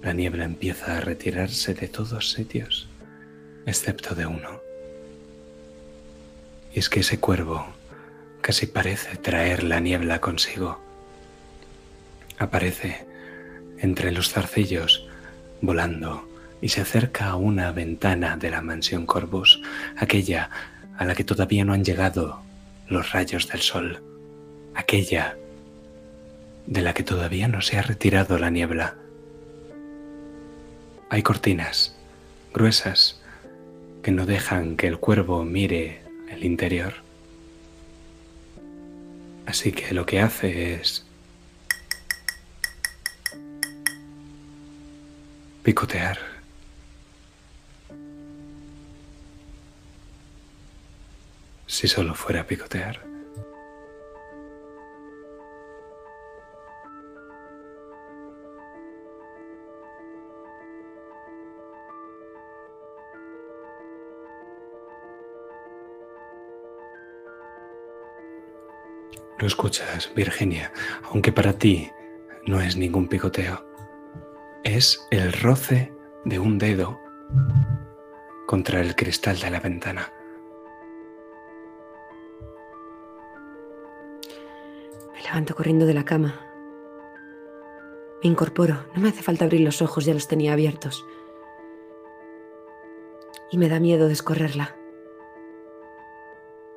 la 0.01 0.13
niebla 0.13 0.45
empieza 0.45 0.97
a 0.97 1.01
retirarse 1.01 1.73
de 1.73 1.87
todos 1.87 2.31
sitios, 2.31 2.87
excepto 3.65 4.15
de 4.15 4.25
uno. 4.25 4.61
Y 6.73 6.79
es 6.79 6.89
que 6.89 7.01
ese 7.01 7.19
cuervo 7.19 7.65
casi 8.41 8.67
parece 8.67 9.17
traer 9.17 9.63
la 9.63 9.79
niebla 9.79 10.21
consigo. 10.21 10.79
Aparece 12.37 13.05
entre 13.79 14.11
los 14.11 14.29
zarcillos, 14.31 15.07
volando, 15.61 16.27
y 16.61 16.69
se 16.69 16.81
acerca 16.81 17.27
a 17.27 17.35
una 17.35 17.71
ventana 17.71 18.37
de 18.37 18.49
la 18.49 18.61
mansión 18.61 19.05
Corvus, 19.05 19.61
aquella 19.97 20.49
a 20.97 21.05
la 21.05 21.15
que 21.15 21.23
todavía 21.23 21.65
no 21.65 21.73
han 21.73 21.83
llegado 21.83 22.41
los 22.87 23.11
rayos 23.11 23.47
del 23.47 23.61
sol, 23.61 24.01
aquella 24.73 25.37
de 26.65 26.81
la 26.81 26.93
que 26.93 27.03
todavía 27.03 27.47
no 27.47 27.61
se 27.61 27.77
ha 27.77 27.81
retirado 27.81 28.37
la 28.37 28.49
niebla. 28.49 28.95
Hay 31.09 31.23
cortinas 31.23 31.95
gruesas 32.53 33.21
que 34.03 34.11
no 34.11 34.25
dejan 34.25 34.75
que 34.75 34.87
el 34.87 34.99
cuervo 34.99 35.45
mire 35.45 36.01
el 36.29 36.43
interior. 36.43 36.95
Así 39.45 39.71
que 39.71 39.93
lo 39.93 40.05
que 40.05 40.19
hace 40.19 40.73
es 40.73 41.05
picotear. 45.63 46.19
Si 51.67 51.87
solo 51.87 52.15
fuera 52.15 52.45
picotear. 52.45 53.06
Lo 69.39 69.45
escuchas, 69.45 70.11
Virginia, 70.15 70.71
aunque 71.11 71.31
para 71.31 71.53
ti 71.53 71.91
no 72.47 72.59
es 72.59 72.75
ningún 72.75 73.07
picoteo. 73.07 73.63
Es 74.63 75.07
el 75.11 75.31
roce 75.31 75.93
de 76.25 76.39
un 76.39 76.57
dedo 76.57 76.99
contra 78.47 78.81
el 78.81 78.95
cristal 78.95 79.39
de 79.39 79.51
la 79.51 79.59
ventana. 79.59 80.11
Me 85.13 85.21
levanto 85.21 85.53
corriendo 85.53 85.85
de 85.85 85.93
la 85.93 86.03
cama. 86.03 86.41
Me 88.23 88.29
incorporo. 88.29 88.87
No 88.95 89.01
me 89.01 89.09
hace 89.09 89.21
falta 89.21 89.45
abrir 89.45 89.61
los 89.61 89.83
ojos, 89.83 90.05
ya 90.05 90.15
los 90.15 90.27
tenía 90.27 90.53
abiertos. 90.53 91.05
Y 93.51 93.59
me 93.59 93.69
da 93.69 93.79
miedo 93.79 94.07
descorrerla. 94.07 94.75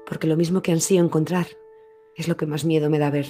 Porque 0.05 0.27
lo 0.27 0.37
mismo 0.37 0.61
que 0.61 0.73
ansío 0.73 1.03
encontrar 1.03 1.47
es 2.21 2.29
lo 2.29 2.37
que 2.37 2.47
más 2.47 2.65
miedo 2.65 2.91
me 2.91 2.99
da 2.99 3.11
ver. 3.11 3.27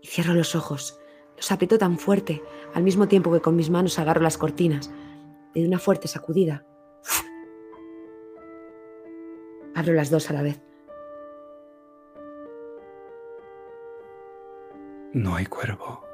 Y 0.00 0.06
cierro 0.06 0.34
los 0.34 0.54
ojos. 0.54 1.00
Los 1.36 1.52
aprieto 1.52 1.78
tan 1.78 1.98
fuerte, 1.98 2.42
al 2.74 2.82
mismo 2.82 3.08
tiempo 3.08 3.32
que 3.32 3.40
con 3.40 3.56
mis 3.56 3.70
manos 3.70 3.98
agarro 3.98 4.20
las 4.20 4.38
cortinas. 4.38 4.92
Y 5.54 5.62
de 5.62 5.68
una 5.68 5.78
fuerte 5.78 6.08
sacudida. 6.08 6.66
Abro 9.74 9.92
las 9.94 10.10
dos 10.10 10.30
a 10.30 10.34
la 10.34 10.42
vez. 10.42 10.60
No 15.12 15.34
hay 15.34 15.46
cuervo. 15.46 16.04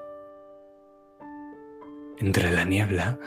Entre 2.18 2.50
la 2.50 2.64
niebla 2.64 3.18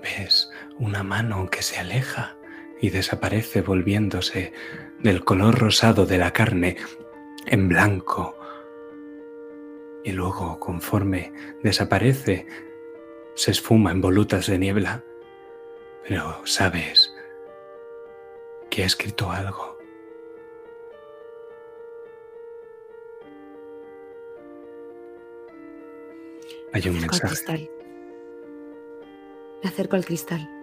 ves 0.00 0.50
una 0.78 1.02
mano 1.02 1.48
que 1.50 1.62
se 1.62 1.78
aleja 1.78 2.36
y 2.80 2.90
desaparece 2.90 3.62
volviéndose 3.62 4.52
del 5.00 5.24
color 5.24 5.58
rosado 5.58 6.06
de 6.06 6.18
la 6.18 6.32
carne 6.32 6.76
en 7.46 7.68
blanco. 7.68 8.36
Y 10.04 10.12
luego, 10.12 10.58
conforme 10.60 11.32
desaparece, 11.62 12.46
se 13.34 13.50
esfuma 13.50 13.90
en 13.90 14.00
volutas 14.00 14.46
de 14.46 14.58
niebla. 14.58 15.04
Pero 16.08 16.40
sabes 16.46 17.12
que 18.70 18.82
ha 18.82 18.86
escrito 18.86 19.30
algo. 19.30 19.76
Hay 26.72 26.88
un 26.88 27.00
Me 27.00 27.06
acerco 27.06 27.14
al 27.16 27.22
mensaje. 27.22 27.26
cristal. 27.26 27.70
Me 29.62 29.68
acerco 29.68 29.96
al 29.96 30.04
cristal. 30.04 30.55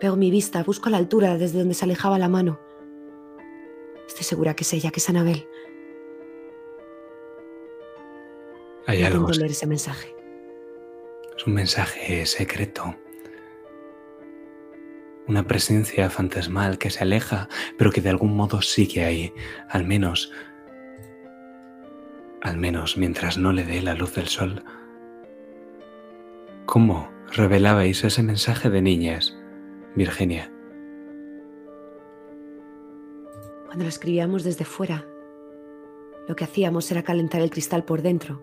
Pego 0.00 0.16
mi 0.16 0.30
vista, 0.30 0.62
busco 0.62 0.90
la 0.90 0.98
altura 0.98 1.38
desde 1.38 1.58
donde 1.58 1.74
se 1.74 1.84
alejaba 1.84 2.18
la 2.18 2.28
mano. 2.28 2.60
Estoy 4.06 4.24
segura 4.24 4.54
que 4.54 4.62
es 4.62 4.72
ella, 4.72 4.90
que 4.90 5.00
es 5.00 5.08
Anabel. 5.08 5.48
Hay 8.86 9.02
algo. 9.02 9.28
leer 9.30 9.50
ese 9.50 9.66
mensaje. 9.66 10.14
Es 11.36 11.46
un 11.46 11.54
mensaje 11.54 12.24
secreto. 12.26 12.94
Una 15.26 15.44
presencia 15.44 16.08
fantasmal 16.08 16.78
que 16.78 16.90
se 16.90 17.02
aleja, 17.02 17.48
pero 17.76 17.90
que 17.90 18.00
de 18.00 18.10
algún 18.10 18.36
modo 18.36 18.62
sigue 18.62 19.04
ahí, 19.04 19.34
al 19.68 19.84
menos, 19.84 20.30
al 22.42 22.58
menos 22.58 22.96
mientras 22.96 23.36
no 23.36 23.52
le 23.52 23.64
dé 23.64 23.82
la 23.82 23.94
luz 23.94 24.14
del 24.14 24.28
sol. 24.28 24.62
¿Cómo 26.64 27.10
revelabais 27.32 28.04
ese 28.04 28.22
mensaje 28.22 28.70
de 28.70 28.82
niñas, 28.82 29.36
Virginia? 29.96 30.52
Cuando 33.64 33.84
lo 33.84 33.88
escribíamos 33.88 34.44
desde 34.44 34.66
fuera, 34.66 35.06
lo 36.28 36.36
que 36.36 36.44
hacíamos 36.44 36.90
era 36.92 37.02
calentar 37.02 37.40
el 37.40 37.50
cristal 37.50 37.84
por 37.84 38.02
dentro, 38.02 38.42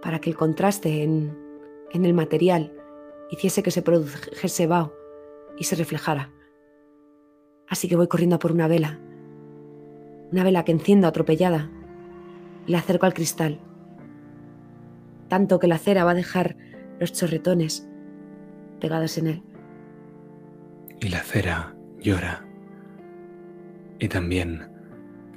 para 0.00 0.20
que 0.20 0.30
el 0.30 0.36
contraste 0.36 1.02
en, 1.02 1.36
en 1.90 2.06
el 2.06 2.14
material 2.14 2.72
hiciese 3.30 3.62
que 3.62 3.70
se 3.70 3.82
produjese 3.82 4.66
vaho 4.66 4.94
y 5.58 5.64
se 5.64 5.76
reflejara. 5.76 6.32
Así 7.68 7.86
que 7.86 7.96
voy 7.96 8.08
corriendo 8.08 8.36
a 8.36 8.38
por 8.38 8.52
una 8.52 8.66
vela, 8.66 8.98
una 10.32 10.44
vela 10.44 10.64
que 10.64 10.72
enciendo 10.72 11.06
atropellada, 11.06 11.70
y 12.66 12.72
la 12.72 12.78
acerco 12.78 13.04
al 13.04 13.14
cristal, 13.14 13.60
tanto 15.28 15.58
que 15.58 15.66
la 15.66 15.78
cera 15.78 16.04
va 16.04 16.12
a 16.12 16.14
dejar 16.14 16.56
los 16.98 17.12
chorretones 17.12 17.86
pegados 18.80 19.18
en 19.18 19.26
él. 19.26 19.49
Y 21.00 21.08
la 21.08 21.20
cera 21.20 21.74
llora. 21.98 22.44
Y 23.98 24.08
también 24.08 24.68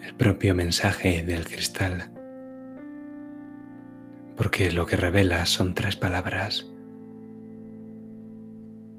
el 0.02 0.16
propio 0.16 0.56
mensaje 0.56 1.24
del 1.24 1.46
cristal. 1.46 2.12
Porque 4.36 4.72
lo 4.72 4.86
que 4.86 4.98
revela 4.98 5.46
son 5.46 5.74
tres 5.74 5.96
palabras. 5.96 6.70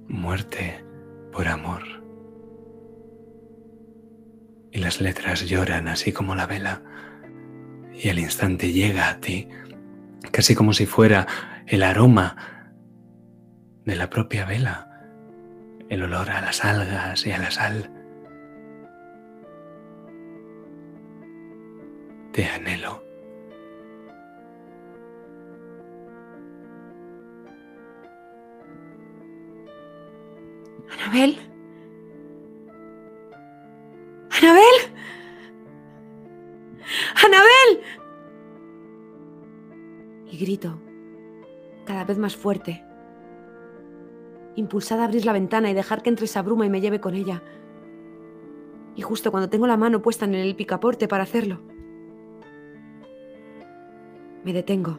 Muerte 0.08 0.84
por 1.32 1.48
amor. 1.48 1.82
Y 4.72 4.78
las 4.78 5.00
letras 5.00 5.46
lloran 5.46 5.88
así 5.88 6.12
como 6.12 6.34
la 6.34 6.46
vela. 6.46 6.82
Y 7.92 8.08
al 8.08 8.18
instante 8.18 8.72
llega 8.72 9.08
a 9.08 9.20
ti, 9.20 9.48
casi 10.32 10.54
como 10.54 10.72
si 10.72 10.86
fuera 10.86 11.26
el 11.66 11.82
aroma 11.82 12.36
de 13.84 13.96
la 13.96 14.10
propia 14.10 14.44
vela, 14.44 14.93
el 15.94 16.02
olor 16.02 16.28
a 16.28 16.40
las 16.40 16.64
algas 16.64 17.24
y 17.24 17.30
a 17.30 17.38
la 17.38 17.50
sal. 17.52 17.88
Te 22.32 22.44
anhelo. 22.46 23.00
Anabel. 30.90 31.38
Anabel. 34.30 34.76
Anabel. 37.24 37.84
Y 40.26 40.38
grito, 40.38 40.80
cada 41.86 42.02
vez 42.04 42.18
más 42.18 42.34
fuerte, 42.34 42.84
impulsada 44.56 45.02
a 45.02 45.06
abrir 45.06 45.24
la 45.24 45.32
ventana 45.32 45.70
y 45.70 45.74
dejar 45.74 46.02
que 46.02 46.10
entre 46.10 46.26
esa 46.26 46.42
bruma 46.42 46.66
y 46.66 46.70
me 46.70 46.80
lleve 46.80 47.00
con 47.00 47.14
ella. 47.14 47.42
Y 48.96 49.02
justo 49.02 49.30
cuando 49.30 49.48
tengo 49.48 49.66
la 49.66 49.76
mano 49.76 50.02
puesta 50.02 50.24
en 50.24 50.34
el 50.34 50.54
picaporte 50.54 51.08
para 51.08 51.24
hacerlo, 51.24 51.60
me 54.44 54.52
detengo. 54.52 54.98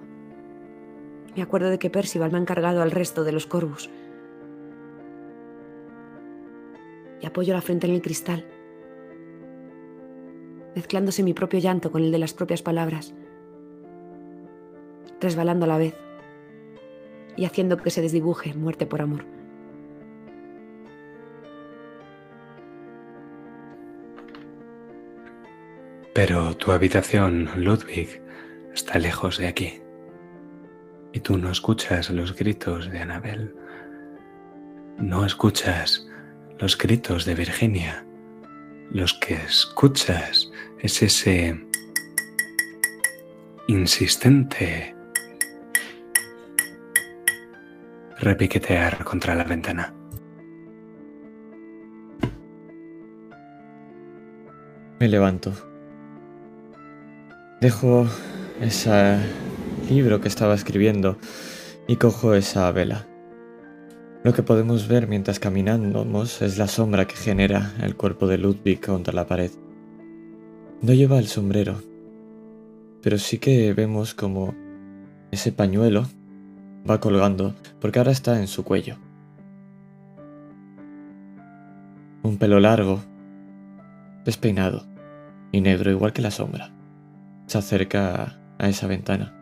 Me 1.35 1.41
acuerdo 1.41 1.69
de 1.69 1.79
que 1.79 1.89
Percival 1.89 2.31
me 2.31 2.37
ha 2.37 2.41
encargado 2.41 2.81
al 2.81 2.91
resto 2.91 3.23
de 3.23 3.31
los 3.31 3.45
Corvus. 3.45 3.89
Y 7.21 7.25
apoyo 7.25 7.53
la 7.53 7.61
frente 7.61 7.87
en 7.87 7.93
el 7.93 8.01
cristal, 8.01 8.45
mezclándose 10.75 11.23
mi 11.23 11.33
propio 11.33 11.59
llanto 11.59 11.91
con 11.91 12.03
el 12.03 12.11
de 12.11 12.19
las 12.19 12.33
propias 12.33 12.61
palabras, 12.61 13.13
resbalando 15.21 15.65
a 15.65 15.69
la 15.69 15.77
vez 15.77 15.95
y 17.37 17.45
haciendo 17.45 17.77
que 17.77 17.89
se 17.89 18.01
desdibuje 18.01 18.53
muerte 18.53 18.85
por 18.85 19.01
amor. 19.01 19.34
Pero 26.15 26.55
tu 26.55 26.71
habitación, 26.71 27.49
Ludwig, 27.57 28.21
está 28.73 28.97
lejos 28.99 29.37
de 29.37 29.49
aquí. 29.49 29.81
Y 31.11 31.19
tú 31.19 31.37
no 31.37 31.51
escuchas 31.51 32.09
los 32.09 32.33
gritos 32.33 32.89
de 32.89 32.99
Anabel. 32.99 33.53
No 34.97 35.25
escuchas 35.25 36.07
los 36.57 36.77
gritos 36.77 37.25
de 37.25 37.35
Virginia. 37.35 38.05
Los 38.91 39.13
que 39.15 39.33
escuchas 39.33 40.49
es 40.79 41.03
ese 41.03 41.59
insistente 43.67 44.95
repiquetear 48.19 49.03
contra 49.03 49.35
la 49.35 49.43
ventana. 49.43 49.93
Me 55.01 55.09
levanto. 55.09 55.74
Dejo 57.65 58.05
ese 58.61 59.17
libro 59.89 60.21
que 60.21 60.27
estaba 60.27 60.53
escribiendo 60.53 61.17
y 61.87 61.95
cojo 61.95 62.35
esa 62.35 62.71
vela. 62.71 63.07
Lo 64.23 64.33
que 64.35 64.43
podemos 64.43 64.87
ver 64.87 65.07
mientras 65.07 65.39
caminamos 65.39 66.43
es 66.43 66.59
la 66.59 66.67
sombra 66.67 67.07
que 67.07 67.15
genera 67.15 67.73
el 67.81 67.95
cuerpo 67.95 68.27
de 68.27 68.37
Ludwig 68.37 68.85
contra 68.85 69.15
la 69.15 69.25
pared. 69.25 69.49
No 70.83 70.93
lleva 70.93 71.17
el 71.17 71.25
sombrero, 71.25 71.81
pero 73.01 73.17
sí 73.17 73.39
que 73.39 73.73
vemos 73.73 74.13
como 74.13 74.53
ese 75.31 75.51
pañuelo 75.51 76.05
va 76.87 76.99
colgando 76.99 77.55
porque 77.81 77.97
ahora 77.97 78.11
está 78.11 78.39
en 78.39 78.47
su 78.47 78.63
cuello. 78.63 78.97
Un 82.21 82.37
pelo 82.37 82.59
largo, 82.59 82.99
despeinado 84.23 84.85
y 85.51 85.61
negro 85.61 85.89
igual 85.89 86.13
que 86.13 86.21
la 86.21 86.29
sombra. 86.29 86.74
Se 87.47 87.57
acerca 87.57 88.39
a 88.57 88.69
esa 88.69 88.87
ventana. 88.87 89.33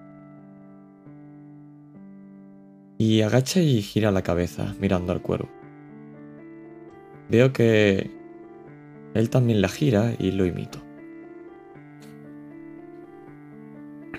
Y 2.98 3.22
agacha 3.22 3.60
y 3.60 3.82
gira 3.82 4.12
la 4.12 4.22
cabeza 4.22 4.76
mirando 4.80 5.12
al 5.12 5.22
cuervo. 5.22 5.50
Veo 7.30 7.52
que 7.52 8.12
él 9.14 9.30
también 9.30 9.62
la 9.62 9.70
gira 9.70 10.14
y 10.18 10.32
lo 10.32 10.46
imito. 10.46 10.80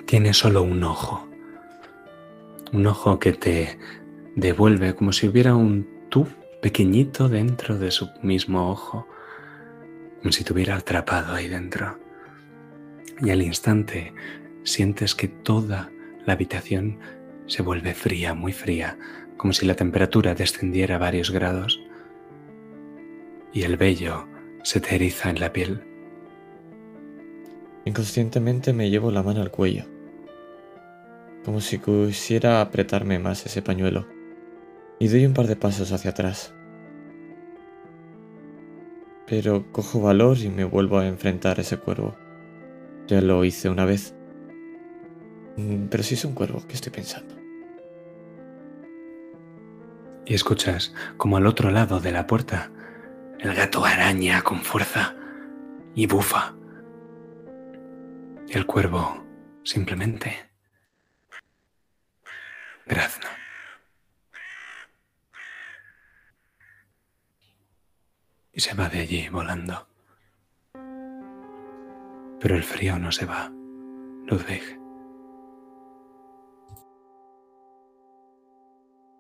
Tiene 0.07 0.35
solo 0.35 0.63
un 0.63 0.83
ojo. 0.85 1.27
Un 2.73 2.87
ojo 2.87 3.19
que 3.19 3.33
te 3.33 3.79
devuelve 4.37 4.95
como 4.95 5.13
si 5.13 5.29
hubiera 5.29 5.55
un 5.55 5.87
tú 6.09 6.27
pequeñito 6.61 7.29
dentro 7.29 7.79
de 7.79 7.91
su 7.91 8.09
mismo 8.23 8.71
ojo, 8.71 9.07
como 10.21 10.33
si 10.33 10.45
te 10.45 10.73
atrapado 10.73 11.35
ahí 11.35 11.49
dentro. 11.49 12.04
Y 13.21 13.31
al 13.31 13.43
instante 13.43 14.13
sientes 14.65 15.15
que 15.15 15.29
toda 15.29 15.91
la 16.27 16.33
habitación 16.33 16.99
se 17.47 17.63
vuelve 17.63 17.95
fría, 17.95 18.35
muy 18.35 18.53
fría, 18.53 18.99
como 19.37 19.53
si 19.53 19.67
la 19.67 19.75
temperatura 19.75 20.35
descendiera 20.35 20.99
varios 20.99 21.31
grados 21.31 21.81
y 23.53 23.63
el 23.63 23.77
vello 23.77 24.27
se 24.63 24.81
te 24.81 24.97
eriza 24.97 25.31
en 25.31 25.41
la 25.41 25.53
piel. 25.53 25.83
Inconscientemente 27.85 28.73
me 28.73 28.91
llevo 28.91 29.11
la 29.11 29.23
mano 29.23 29.43
al 29.43 29.51
cuello, 29.51 29.85
como 31.45 31.61
si 31.61 31.79
quisiera 31.79 32.61
apretarme 32.61 33.19
más 33.19 33.47
ese 33.47 33.63
pañuelo, 33.63 34.07
y 34.99 35.09
doy 35.09 35.25
un 35.27 35.35
par 35.35 35.47
de 35.47 35.57
pasos 35.57 35.93
hacia 35.93 36.11
atrás. 36.11 36.53
Pero 39.27 39.71
cojo 39.71 40.01
valor 40.01 40.39
y 40.39 40.49
me 40.49 40.65
vuelvo 40.65 40.99
a 40.99 41.07
enfrentar 41.07 41.59
a 41.59 41.63
ese 41.63 41.77
cuervo. 41.77 42.17
Ya 43.07 43.21
lo 43.21 43.45
hice 43.45 43.69
una 43.69 43.85
vez. 43.85 44.15
Mm, 45.57 45.87
Pero 45.87 46.03
si 46.03 46.15
es 46.15 46.25
un 46.25 46.35
cuervo, 46.35 46.63
¿qué 46.67 46.75
estoy 46.75 46.93
pensando? 46.93 47.35
Y 50.27 50.35
escuchas 50.35 50.95
como 51.19 51.37
al 51.37 51.47
otro 51.47 51.71
lado 51.71 52.01
de 52.01 52.13
la 52.13 52.27
puerta 52.27 52.71
el 53.39 53.55
gato 53.55 53.85
araña 53.85 54.41
con 54.43 54.63
fuerza 54.63 55.15
y 55.95 56.07
bufa. 56.07 56.55
El 58.49 58.65
cuervo 58.65 59.23
simplemente 59.65 60.51
grazna. 62.87 63.29
Y 68.53 68.61
se 68.61 68.73
va 68.75 68.89
de 68.89 69.01
allí 69.01 69.29
volando. 69.29 69.89
Pero 72.45 72.57
el 72.57 72.63
frío 72.63 72.99
no 72.99 73.11
se 73.11 73.25
va, 73.25 73.51
Ludwig. 74.27 74.79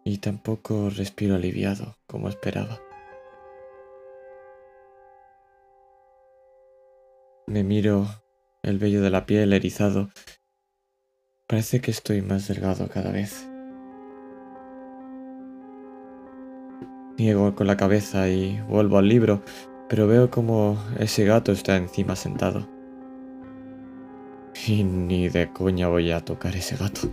Y 0.04 0.18
tampoco 0.18 0.90
respiro 0.90 1.36
aliviado 1.36 1.96
como 2.06 2.28
esperaba. 2.28 2.78
Me 7.46 7.64
miro 7.64 8.04
el 8.62 8.78
vello 8.78 9.00
de 9.00 9.08
la 9.08 9.24
piel 9.24 9.54
erizado. 9.54 10.10
Parece 11.46 11.80
que 11.80 11.92
estoy 11.92 12.20
más 12.20 12.46
delgado 12.46 12.90
cada 12.90 13.10
vez. 13.10 13.48
Niego 17.16 17.54
con 17.54 17.66
la 17.66 17.78
cabeza 17.78 18.28
y 18.28 18.60
vuelvo 18.68 18.98
al 18.98 19.08
libro, 19.08 19.42
pero 19.88 20.06
veo 20.06 20.30
como 20.30 20.76
ese 20.98 21.24
gato 21.24 21.52
está 21.52 21.78
encima 21.78 22.16
sentado. 22.16 22.73
Y 24.66 24.84
ni 24.84 25.28
de 25.28 25.52
coña 25.52 25.88
voy 25.88 26.10
a 26.10 26.20
tocar 26.20 26.54
ese 26.56 26.76
gato. 26.76 27.08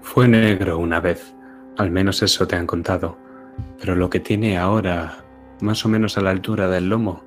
Fue 0.00 0.26
negro 0.26 0.78
una 0.78 1.00
vez, 1.00 1.34
al 1.76 1.90
menos 1.90 2.22
eso 2.22 2.48
te 2.48 2.56
han 2.56 2.66
contado, 2.66 3.18
pero 3.78 3.94
lo 3.94 4.10
que 4.10 4.18
tiene 4.18 4.58
ahora, 4.58 5.24
más 5.60 5.84
o 5.84 5.88
menos 5.88 6.18
a 6.18 6.22
la 6.22 6.30
altura 6.30 6.68
del 6.68 6.88
lomo, 6.88 7.22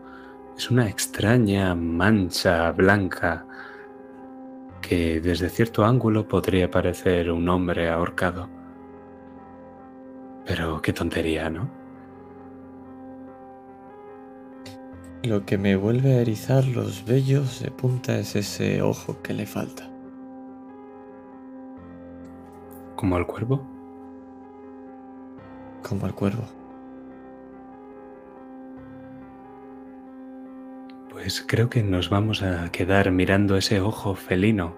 es 0.57 0.69
una 0.69 0.89
extraña 0.89 1.73
mancha 1.75 2.71
blanca 2.71 3.45
que 4.81 5.21
desde 5.21 5.47
cierto 5.47 5.85
ángulo 5.85 6.27
podría 6.27 6.69
parecer 6.69 7.31
un 7.31 7.47
hombre 7.47 7.89
ahorcado. 7.89 8.49
Pero 10.45 10.81
qué 10.81 10.91
tontería, 10.91 11.49
¿no? 11.49 11.80
Lo 15.23 15.45
que 15.45 15.57
me 15.57 15.75
vuelve 15.75 16.15
a 16.15 16.21
erizar 16.21 16.65
los 16.65 17.05
vellos 17.05 17.61
de 17.61 17.69
punta 17.69 18.17
es 18.17 18.35
ese 18.35 18.81
ojo 18.81 19.21
que 19.21 19.33
le 19.33 19.45
falta. 19.45 19.87
¿Como 22.95 23.15
al 23.15 23.27
cuervo? 23.27 23.61
Como 25.87 26.05
al 26.07 26.15
cuervo. 26.15 26.43
Pues 31.11 31.21
Pues 31.21 31.45
creo 31.47 31.69
que 31.69 31.83
nos 31.83 32.09
vamos 32.09 32.41
a 32.41 32.71
quedar 32.71 33.11
mirando 33.11 33.55
ese 33.55 33.79
ojo 33.79 34.15
felino 34.15 34.75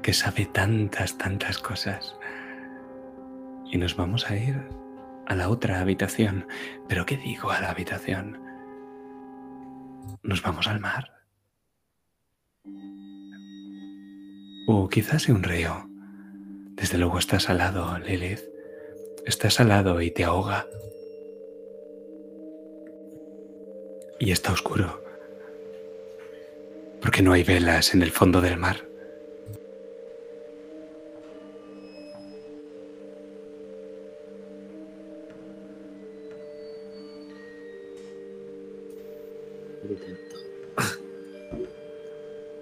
que 0.00 0.12
sabe 0.12 0.46
tantas, 0.46 1.18
tantas 1.18 1.58
cosas. 1.58 2.16
Y 3.70 3.78
nos 3.78 3.96
vamos 3.96 4.30
a 4.30 4.36
ir 4.36 4.62
a 5.26 5.34
la 5.34 5.48
otra 5.48 5.80
habitación. 5.80 6.46
¿Pero 6.86 7.04
qué 7.04 7.16
digo 7.16 7.50
a 7.50 7.60
la 7.60 7.70
habitación? 7.70 8.43
Nos 10.22 10.42
vamos 10.42 10.66
al 10.68 10.80
mar. 10.80 11.10
O 14.66 14.88
quizás 14.88 15.28
un 15.28 15.42
río. 15.42 15.88
Desde 16.76 16.98
luego 16.98 17.18
está 17.18 17.38
salado, 17.40 17.98
Lilith. 17.98 18.40
Está 19.26 19.50
salado 19.50 20.00
y 20.00 20.10
te 20.10 20.24
ahoga. 20.24 20.66
Y 24.18 24.32
está 24.32 24.52
oscuro. 24.52 25.02
Porque 27.00 27.22
no 27.22 27.32
hay 27.32 27.42
velas 27.42 27.94
en 27.94 28.02
el 28.02 28.10
fondo 28.10 28.40
del 28.40 28.56
mar. 28.56 28.93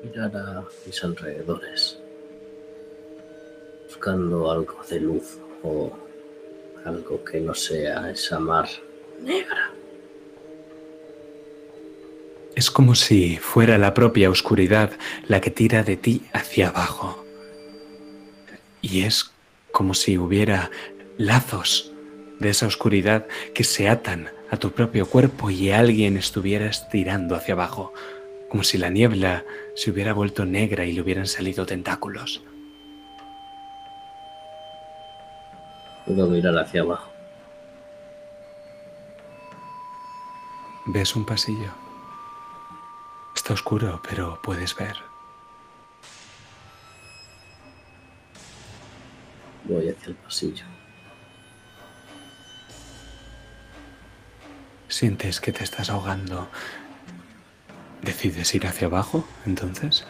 Mirar 0.02 0.36
a 0.36 0.64
mis 0.84 1.04
alrededores, 1.04 1.98
buscando 3.86 4.50
algo 4.50 4.78
de 4.88 5.00
luz 5.00 5.38
o 5.62 5.92
algo 6.84 7.24
que 7.24 7.40
no 7.40 7.54
sea 7.54 8.10
esa 8.10 8.40
mar 8.40 8.68
negra. 9.20 9.72
Es 12.56 12.70
como 12.70 12.94
si 12.94 13.36
fuera 13.36 13.78
la 13.78 13.94
propia 13.94 14.28
oscuridad 14.28 14.90
la 15.26 15.40
que 15.40 15.50
tira 15.50 15.84
de 15.84 15.96
ti 15.96 16.22
hacia 16.32 16.68
abajo. 16.68 17.24
Y 18.80 19.04
es 19.04 19.30
como 19.70 19.94
si 19.94 20.18
hubiera 20.18 20.70
lazos 21.18 21.92
de 22.40 22.50
esa 22.50 22.66
oscuridad 22.66 23.26
que 23.54 23.64
se 23.64 23.88
atan 23.88 24.28
a 24.52 24.58
tu 24.58 24.70
propio 24.70 25.08
cuerpo 25.08 25.48
y 25.50 25.70
alguien 25.70 26.18
estuviera 26.18 26.66
estirando 26.66 27.34
hacia 27.34 27.54
abajo, 27.54 27.94
como 28.50 28.62
si 28.62 28.76
la 28.76 28.90
niebla 28.90 29.44
se 29.74 29.90
hubiera 29.90 30.12
vuelto 30.12 30.44
negra 30.44 30.84
y 30.84 30.92
le 30.92 31.00
hubieran 31.00 31.26
salido 31.26 31.64
tentáculos. 31.64 32.42
Puedo 36.04 36.28
mirar 36.28 36.58
hacia 36.58 36.82
abajo. 36.82 37.10
¿Ves 40.84 41.16
un 41.16 41.24
pasillo? 41.24 41.72
Está 43.34 43.54
oscuro, 43.54 44.02
pero 44.06 44.38
puedes 44.42 44.76
ver. 44.76 44.96
Voy 49.64 49.88
hacia 49.88 50.08
el 50.08 50.16
pasillo. 50.16 50.66
Sientes 54.92 55.40
que 55.40 55.52
te 55.52 55.64
estás 55.64 55.88
ahogando. 55.88 56.48
¿Decides 58.02 58.54
ir 58.54 58.66
hacia 58.66 58.88
abajo, 58.88 59.26
entonces? 59.46 60.04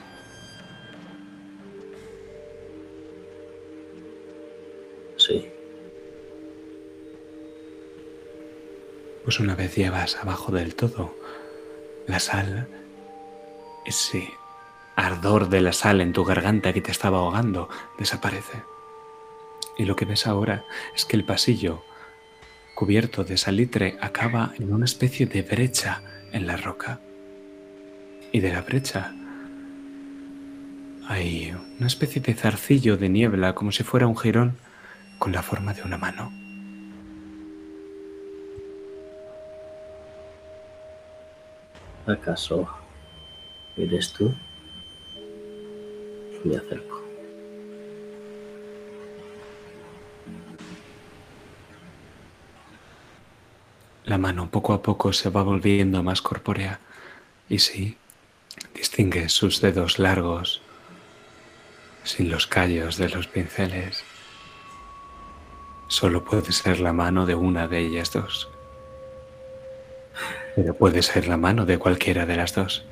Sí, 5.16 5.48
Pues 9.22 9.38
una 9.38 9.54
vez 9.54 9.76
llevas 9.76 10.16
abajo 10.16 10.50
del 10.50 10.74
todo 10.74 11.14
la 12.08 12.18
sal, 12.18 12.66
ese 13.86 14.28
ardor 14.96 15.48
de 15.48 15.60
la 15.60 15.72
sal 15.72 16.00
en 16.00 16.12
tu 16.12 16.24
garganta 16.24 16.72
que 16.72 16.80
te 16.80 16.90
estaba 16.90 17.18
ahogando 17.18 17.68
desaparece. 17.98 18.64
Y 19.78 19.84
lo 19.84 19.94
que 19.94 20.06
ves 20.06 20.26
ahora 20.26 20.64
es 20.96 21.04
que 21.04 21.14
el 21.14 21.24
pasillo 21.24 21.84
cubierto 22.82 23.22
de 23.22 23.36
salitre 23.36 23.96
acaba 24.00 24.54
en 24.58 24.72
una 24.72 24.86
especie 24.86 25.26
de 25.26 25.42
brecha 25.42 26.02
en 26.32 26.48
la 26.48 26.56
roca. 26.56 26.98
Y 28.32 28.40
de 28.40 28.52
la 28.52 28.62
brecha 28.62 29.14
hay 31.06 31.54
una 31.78 31.86
especie 31.86 32.20
de 32.20 32.34
zarcillo 32.34 32.96
de 32.96 33.08
niebla 33.08 33.54
como 33.54 33.70
si 33.70 33.84
fuera 33.84 34.08
un 34.08 34.16
jirón 34.16 34.56
con 35.20 35.30
la 35.30 35.44
forma 35.44 35.74
de 35.74 35.82
una 35.84 35.96
mano. 35.96 36.32
¿acaso 42.08 42.68
eres 43.76 44.12
tú? 44.12 44.34
Me 46.42 46.56
acerco. 46.56 46.91
La 54.04 54.18
mano 54.18 54.50
poco 54.50 54.72
a 54.72 54.82
poco 54.82 55.12
se 55.12 55.30
va 55.30 55.42
volviendo 55.42 56.02
más 56.02 56.22
corpórea 56.22 56.80
y 57.48 57.60
sí, 57.60 57.96
distingues 58.74 59.32
sus 59.32 59.60
dedos 59.60 60.00
largos, 60.00 60.60
sin 62.02 62.28
los 62.30 62.48
callos 62.48 62.96
de 62.96 63.08
los 63.10 63.28
pinceles. 63.28 64.02
Solo 65.86 66.24
puede 66.24 66.50
ser 66.50 66.80
la 66.80 66.92
mano 66.92 67.26
de 67.26 67.36
una 67.36 67.68
de 67.68 67.78
ellas 67.78 68.12
dos. 68.12 68.48
Pero 70.56 70.74
puede 70.74 71.02
ser 71.02 71.28
la 71.28 71.36
mano 71.36 71.64
de 71.64 71.78
cualquiera 71.78 72.26
de 72.26 72.36
las 72.36 72.54
dos. 72.54 72.84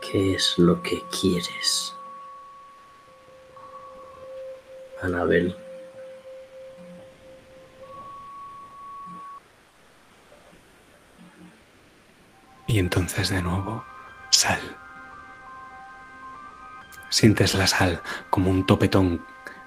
¿Qué 0.00 0.34
es 0.34 0.54
lo 0.56 0.82
que 0.82 1.02
quieres? 1.10 1.97
Anabel. 5.02 5.54
Y 12.66 12.78
entonces 12.78 13.30
de 13.30 13.42
nuevo, 13.42 13.84
sal. 14.30 14.60
Sientes 17.08 17.54
la 17.54 17.66
sal 17.66 18.02
como 18.28 18.50
un 18.50 18.66
topetón 18.66 19.24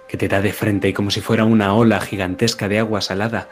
que 0.08 0.18
te 0.18 0.28
da 0.28 0.42
de 0.42 0.54
frente 0.54 0.90
y 0.90 0.94
como 0.94 1.10
si 1.10 1.22
fuera 1.22 1.46
una 1.46 1.74
ola 1.74 2.00
gigantesca 2.00 2.68
de 2.68 2.80
agua 2.80 3.02
salada, 3.02 3.50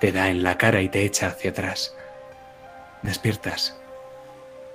te 0.00 0.12
da 0.12 0.28
en 0.28 0.42
la 0.42 0.56
cara 0.56 0.82
y 0.82 0.88
te 0.88 1.04
echa 1.04 1.28
hacia 1.28 1.50
atrás. 1.50 1.96
Despiertas. 3.02 3.76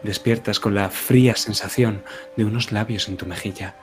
Despiertas 0.04 0.60
con 0.60 0.76
la 0.76 0.90
fría 0.90 1.36
sensación 1.36 2.04
de 2.36 2.44
unos 2.44 2.72
labios 2.72 3.08
en 3.08 3.18
tu 3.18 3.26
mejilla. 3.26 3.76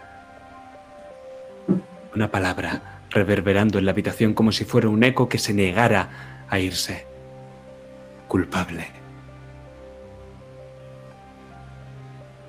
Una 2.14 2.30
palabra 2.30 3.00
reverberando 3.10 3.78
en 3.78 3.86
la 3.86 3.90
habitación 3.90 4.34
como 4.34 4.52
si 4.52 4.64
fuera 4.64 4.88
un 4.88 5.02
eco 5.02 5.28
que 5.28 5.38
se 5.38 5.52
negara 5.52 6.44
a 6.48 6.58
irse. 6.58 7.06
Culpable. 8.28 8.86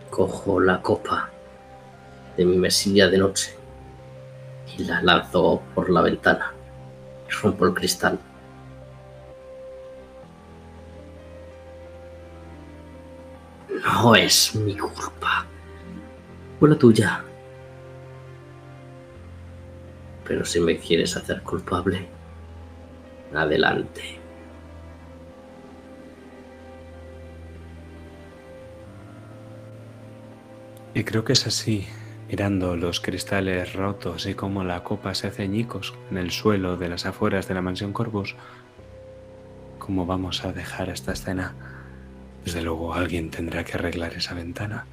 Cojo 0.09 0.59
la 0.59 0.82
copa 0.82 1.30
de 2.38 2.45
mi 2.45 2.57
mesilla 2.57 3.09
de 3.09 3.18
noche 3.18 3.55
y 4.78 4.84
la 4.84 5.01
lanzo 5.01 5.61
por 5.74 5.89
la 5.89 6.01
ventana 6.01 6.55
rompo 7.41 7.66
el 7.66 7.74
cristal. 7.74 8.20
No 13.70 14.16
es 14.16 14.55
mi 14.55 14.78
culpa. 14.78 15.45
Fue 16.59 16.70
la 16.70 16.76
tuya. 16.76 17.24
Pero 20.26 20.44
si 20.46 20.60
me 20.60 20.78
quieres 20.78 21.16
hacer 21.16 21.42
culpable, 21.42 22.08
adelante. 23.34 24.20
Y 30.94 31.04
creo 31.04 31.26
que 31.26 31.34
es 31.34 31.46
así, 31.46 31.86
mirando 32.30 32.78
los 32.78 33.02
cristales 33.02 33.74
rotos 33.74 34.26
y 34.26 34.34
cómo 34.34 34.64
la 34.64 34.84
copa 34.84 35.14
se 35.14 35.28
hace 35.28 35.44
añicos 35.44 35.94
en 36.10 36.18
el 36.18 36.32
suelo 36.32 36.78
de 36.78 36.88
las 36.90 37.06
afueras 37.06 37.48
de 37.48 37.54
la 37.54 37.62
mansión 37.62 37.92
Corvus, 37.92 38.36
cómo 39.78 40.06
vamos 40.06 40.46
a 40.46 40.54
dejar 40.54 40.90
esta 40.90 41.12
escena. 41.12 41.54
Desde 42.46 42.62
luego 42.62 42.94
alguien 42.94 43.30
tendrá 43.30 43.64
que 43.66 43.74
arreglar 43.74 44.14
esa 44.14 44.34
ventana. 44.34 44.86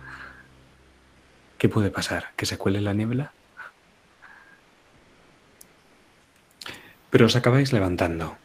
¿Qué 1.57 1.69
puede 1.69 1.91
pasar? 1.91 2.31
¿Que 2.35 2.47
se 2.47 2.59
cuele 2.59 2.81
la 2.81 2.93
niebla? 2.93 3.33
Pero 7.13 7.29
os 7.29 7.37
acabáis 7.37 7.77
levantando. 7.77 8.41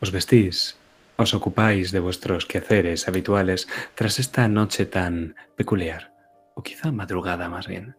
Os 0.00 0.08
vestís, 0.08 0.80
os 1.20 1.36
ocupáis 1.36 1.92
de 1.92 2.00
vuestros 2.00 2.48
quehaceres 2.48 3.04
habituales 3.04 3.68
tras 3.94 4.16
esta 4.16 4.48
noche 4.48 4.88
tan 4.88 5.36
peculiar, 5.52 6.16
o 6.56 6.64
quizá 6.64 6.88
madrugada 6.96 7.52
más 7.52 7.68
bien. 7.68 7.94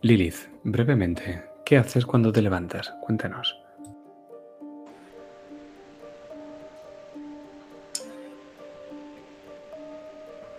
Lilith, 0.00 0.48
brevemente, 0.64 1.44
¿qué 1.66 1.76
haces 1.76 2.06
cuando 2.06 2.32
te 2.32 2.40
levantas? 2.40 2.88
Cuéntanos. 3.04 3.54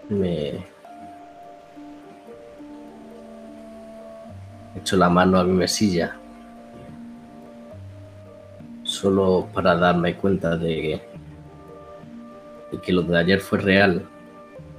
Me 0.09 0.76
echo 4.77 4.97
la 4.97 5.09
mano 5.09 5.39
a 5.39 5.43
mi 5.43 5.53
mesilla 5.53 6.15
solo 8.87 9.47
para 9.53 9.75
darme 9.75 10.15
cuenta 10.15 10.55
de, 10.57 11.01
que 12.81 12.93
lo 12.93 13.03
de 13.03 13.17
ayer 13.17 13.41
fue 13.41 13.59
real, 13.59 14.07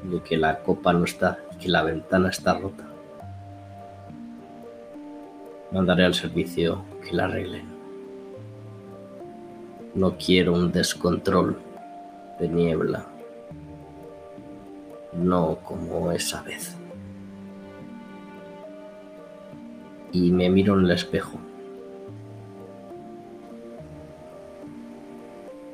de 0.03 0.22
que 0.22 0.36
la 0.36 0.61
copa 0.61 0.92
no 0.94 1.05
está, 1.05 1.38
que 1.61 1.68
la 1.68 1.82
ventana 1.82 2.30
está 2.30 2.59
rota. 2.59 2.84
Mandaré 5.72 6.07
al 6.07 6.14
servicio 6.14 6.82
que 7.05 7.14
la 7.14 7.26
arreglen. 7.26 7.66
No 9.94 10.16
quiero 10.16 10.55
un 10.55 10.72
descontrol 10.72 11.59
de 12.40 12.49
niebla. 12.49 13.05
No 15.12 15.59
como 15.64 16.11
esa 16.12 16.40
vez. 16.42 16.77
Y 20.12 20.30
me 20.30 20.48
miro 20.48 20.78
en 20.78 20.86
el 20.86 20.90
espejo. 20.92 21.38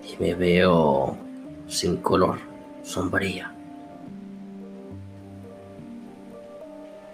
Y 0.02 0.16
me 0.20 0.34
veo 0.34 1.16
sin 1.68 1.96
color, 1.98 2.38
sombría. 2.82 3.52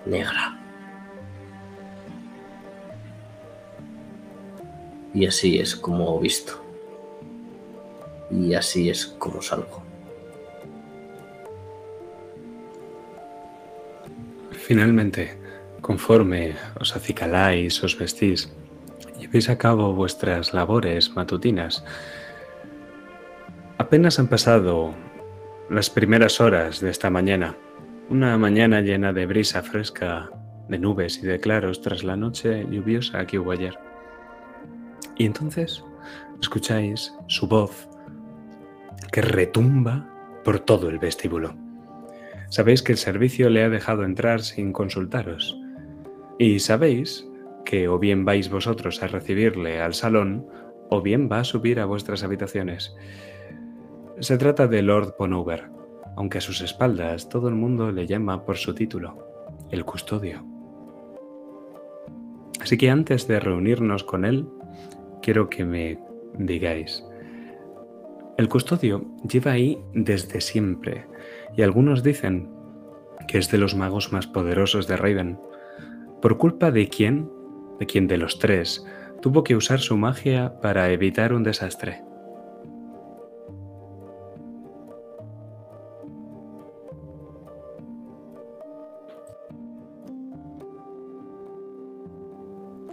Negra. 0.06 0.58
Y 5.12 5.26
así 5.26 5.58
es 5.58 5.74
como 5.76 6.18
visto. 6.20 6.62
Y 8.30 8.54
así 8.54 8.90
es 8.90 9.06
como 9.06 9.42
salgo. 9.42 9.82
Finalmente, 14.52 15.39
conforme 15.90 16.54
os 16.78 16.94
acicaláis, 16.94 17.82
os 17.82 17.98
vestís, 17.98 18.46
llevéis 19.18 19.50
a 19.50 19.58
cabo 19.58 19.92
vuestras 19.92 20.54
labores 20.54 21.16
matutinas, 21.16 21.82
apenas 23.76 24.20
han 24.20 24.28
pasado 24.28 24.94
las 25.68 25.90
primeras 25.90 26.40
horas 26.40 26.78
de 26.78 26.90
esta 26.90 27.10
mañana, 27.10 27.56
una 28.08 28.38
mañana 28.38 28.82
llena 28.82 29.12
de 29.12 29.26
brisa 29.26 29.64
fresca, 29.64 30.30
de 30.68 30.78
nubes 30.78 31.18
y 31.24 31.26
de 31.26 31.40
claros 31.40 31.82
tras 31.82 32.04
la 32.04 32.14
noche 32.14 32.64
lluviosa 32.70 33.26
que 33.26 33.40
hubo 33.40 33.50
ayer. 33.50 33.76
Y 35.16 35.26
entonces 35.26 35.82
escucháis 36.40 37.12
su 37.26 37.48
voz 37.48 37.88
que 39.10 39.22
retumba 39.22 40.06
por 40.44 40.60
todo 40.60 40.88
el 40.88 41.00
vestíbulo. 41.00 41.56
Sabéis 42.48 42.80
que 42.80 42.92
el 42.92 42.98
servicio 42.98 43.50
le 43.50 43.64
ha 43.64 43.68
dejado 43.68 44.04
entrar 44.04 44.42
sin 44.42 44.72
consultaros. 44.72 45.59
Y 46.40 46.58
sabéis 46.60 47.28
que 47.66 47.86
o 47.88 47.98
bien 47.98 48.24
vais 48.24 48.48
vosotros 48.48 49.02
a 49.02 49.08
recibirle 49.08 49.82
al 49.82 49.92
salón, 49.92 50.46
o 50.88 51.02
bien 51.02 51.28
va 51.30 51.40
a 51.40 51.44
subir 51.44 51.78
a 51.78 51.84
vuestras 51.84 52.24
habitaciones. 52.24 52.96
Se 54.20 54.38
trata 54.38 54.66
de 54.66 54.80
Lord 54.80 55.16
Ponover, 55.16 55.68
aunque 56.16 56.38
a 56.38 56.40
sus 56.40 56.62
espaldas 56.62 57.28
todo 57.28 57.48
el 57.48 57.56
mundo 57.56 57.92
le 57.92 58.06
llama 58.06 58.46
por 58.46 58.56
su 58.56 58.74
título, 58.74 59.18
el 59.70 59.84
custodio. 59.84 60.42
Así 62.58 62.78
que 62.78 62.88
antes 62.88 63.28
de 63.28 63.38
reunirnos 63.38 64.02
con 64.02 64.24
él, 64.24 64.48
quiero 65.20 65.50
que 65.50 65.66
me 65.66 65.98
digáis, 66.38 67.04
el 68.38 68.48
custodio 68.48 69.04
lleva 69.28 69.52
ahí 69.52 69.78
desde 69.92 70.40
siempre, 70.40 71.06
y 71.54 71.60
algunos 71.60 72.02
dicen 72.02 72.48
que 73.28 73.36
es 73.36 73.50
de 73.50 73.58
los 73.58 73.74
magos 73.74 74.10
más 74.10 74.26
poderosos 74.26 74.86
de 74.86 74.96
Raven. 74.96 75.38
¿Por 76.20 76.36
culpa 76.36 76.70
de 76.70 76.88
quién? 76.88 77.30
De 77.78 77.86
quién 77.86 78.06
de 78.06 78.18
los 78.18 78.38
tres 78.38 78.84
tuvo 79.22 79.42
que 79.42 79.56
usar 79.56 79.80
su 79.80 79.96
magia 79.96 80.60
para 80.60 80.90
evitar 80.90 81.32
un 81.32 81.42
desastre. 81.42 82.02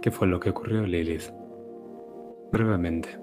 ¿Qué 0.00 0.10
fue 0.10 0.26
lo 0.26 0.38
que 0.40 0.50
ocurrió, 0.50 0.86
Lilith? 0.86 1.30
Brevemente. 2.52 3.18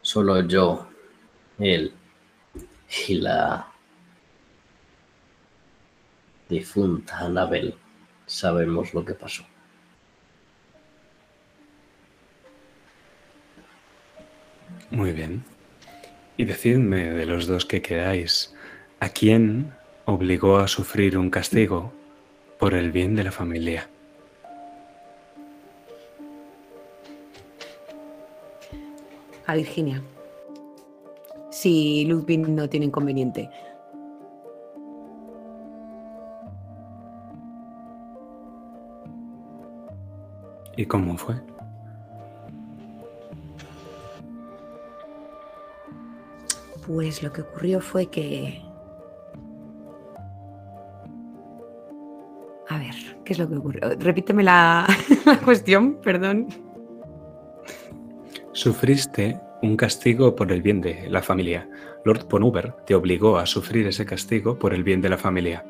Solo 0.00 0.40
yo, 0.40 0.86
él 1.58 1.92
y 3.06 3.14
la 3.14 3.68
difunta 6.50 7.18
Anabel 7.18 7.74
sabemos 8.26 8.92
lo 8.92 9.04
que 9.04 9.14
pasó. 9.14 9.44
Muy 14.90 15.12
bien. 15.12 15.44
Y 16.36 16.44
decidme 16.44 17.10
de 17.10 17.26
los 17.26 17.46
dos 17.46 17.64
que 17.64 17.80
quedáis, 17.80 18.54
¿a 18.98 19.08
quién 19.08 19.72
obligó 20.04 20.58
a 20.58 20.68
sufrir 20.68 21.16
un 21.16 21.30
castigo 21.30 21.92
por 22.58 22.74
el 22.74 22.90
bien 22.90 23.14
de 23.14 23.24
la 23.24 23.32
familia? 23.32 23.88
A 29.46 29.54
Virginia. 29.54 30.02
Si 31.50 32.04
Ludwig 32.06 32.48
no 32.48 32.68
tiene 32.68 32.86
inconveniente. 32.86 33.50
¿Y 40.76 40.86
cómo 40.86 41.16
fue? 41.16 41.36
Pues 46.86 47.22
lo 47.22 47.32
que 47.32 47.42
ocurrió 47.42 47.80
fue 47.80 48.06
que... 48.06 48.62
A 52.68 52.78
ver, 52.78 52.94
¿qué 53.24 53.32
es 53.32 53.38
lo 53.38 53.48
que 53.48 53.56
ocurrió? 53.56 53.80
Repíteme 53.98 54.42
la, 54.42 54.86
la 55.24 55.38
cuestión, 55.38 56.00
perdón. 56.02 56.48
Sufriste 58.52 59.40
un 59.62 59.76
castigo 59.76 60.34
por 60.34 60.50
el 60.52 60.62
bien 60.62 60.80
de 60.80 61.08
la 61.10 61.22
familia. 61.22 61.68
Lord 62.04 62.26
Ponuber 62.26 62.72
te 62.86 62.94
obligó 62.94 63.38
a 63.38 63.46
sufrir 63.46 63.86
ese 63.86 64.06
castigo 64.06 64.58
por 64.58 64.74
el 64.74 64.82
bien 64.82 65.00
de 65.00 65.10
la 65.10 65.18
familia. 65.18 65.64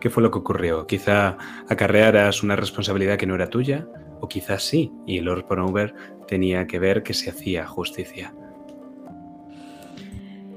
¿Qué 0.00 0.08
fue 0.08 0.22
lo 0.22 0.30
que 0.30 0.38
ocurrió? 0.38 0.86
Quizá 0.86 1.36
acarrearas 1.68 2.42
una 2.42 2.56
responsabilidad 2.56 3.18
que 3.18 3.26
no 3.26 3.34
era 3.34 3.50
tuya, 3.50 3.86
o 4.20 4.28
quizás 4.28 4.62
sí, 4.62 4.90
y 5.06 5.20
Lord 5.20 5.46
Ponuber 5.46 5.94
tenía 6.26 6.66
que 6.66 6.78
ver 6.78 7.02
que 7.02 7.12
se 7.12 7.28
hacía 7.28 7.66
justicia. 7.66 8.34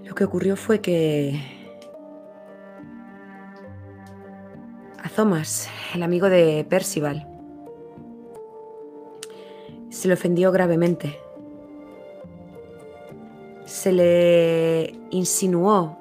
Lo 0.06 0.16
que 0.16 0.24
ocurrió 0.24 0.56
fue 0.56 0.80
que 0.80 1.42
a 5.04 5.10
Thomas, 5.10 5.70
el 5.94 6.04
amigo 6.04 6.30
de 6.30 6.66
Percival, 6.70 7.28
se 9.90 10.08
le 10.08 10.14
ofendió 10.14 10.52
gravemente. 10.54 11.20
Se 13.66 13.92
le 13.92 14.94
insinuó 15.10 15.98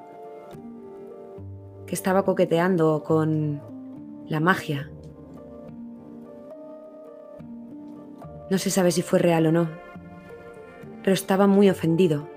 estaba 1.93 2.23
coqueteando 2.23 3.03
con 3.03 3.61
la 4.27 4.39
magia. 4.39 4.89
No 8.49 8.57
se 8.57 8.69
sabe 8.69 8.91
si 8.91 9.01
fue 9.01 9.19
real 9.19 9.47
o 9.47 9.51
no, 9.51 9.69
pero 11.01 11.13
estaba 11.13 11.47
muy 11.47 11.69
ofendido. 11.69 12.27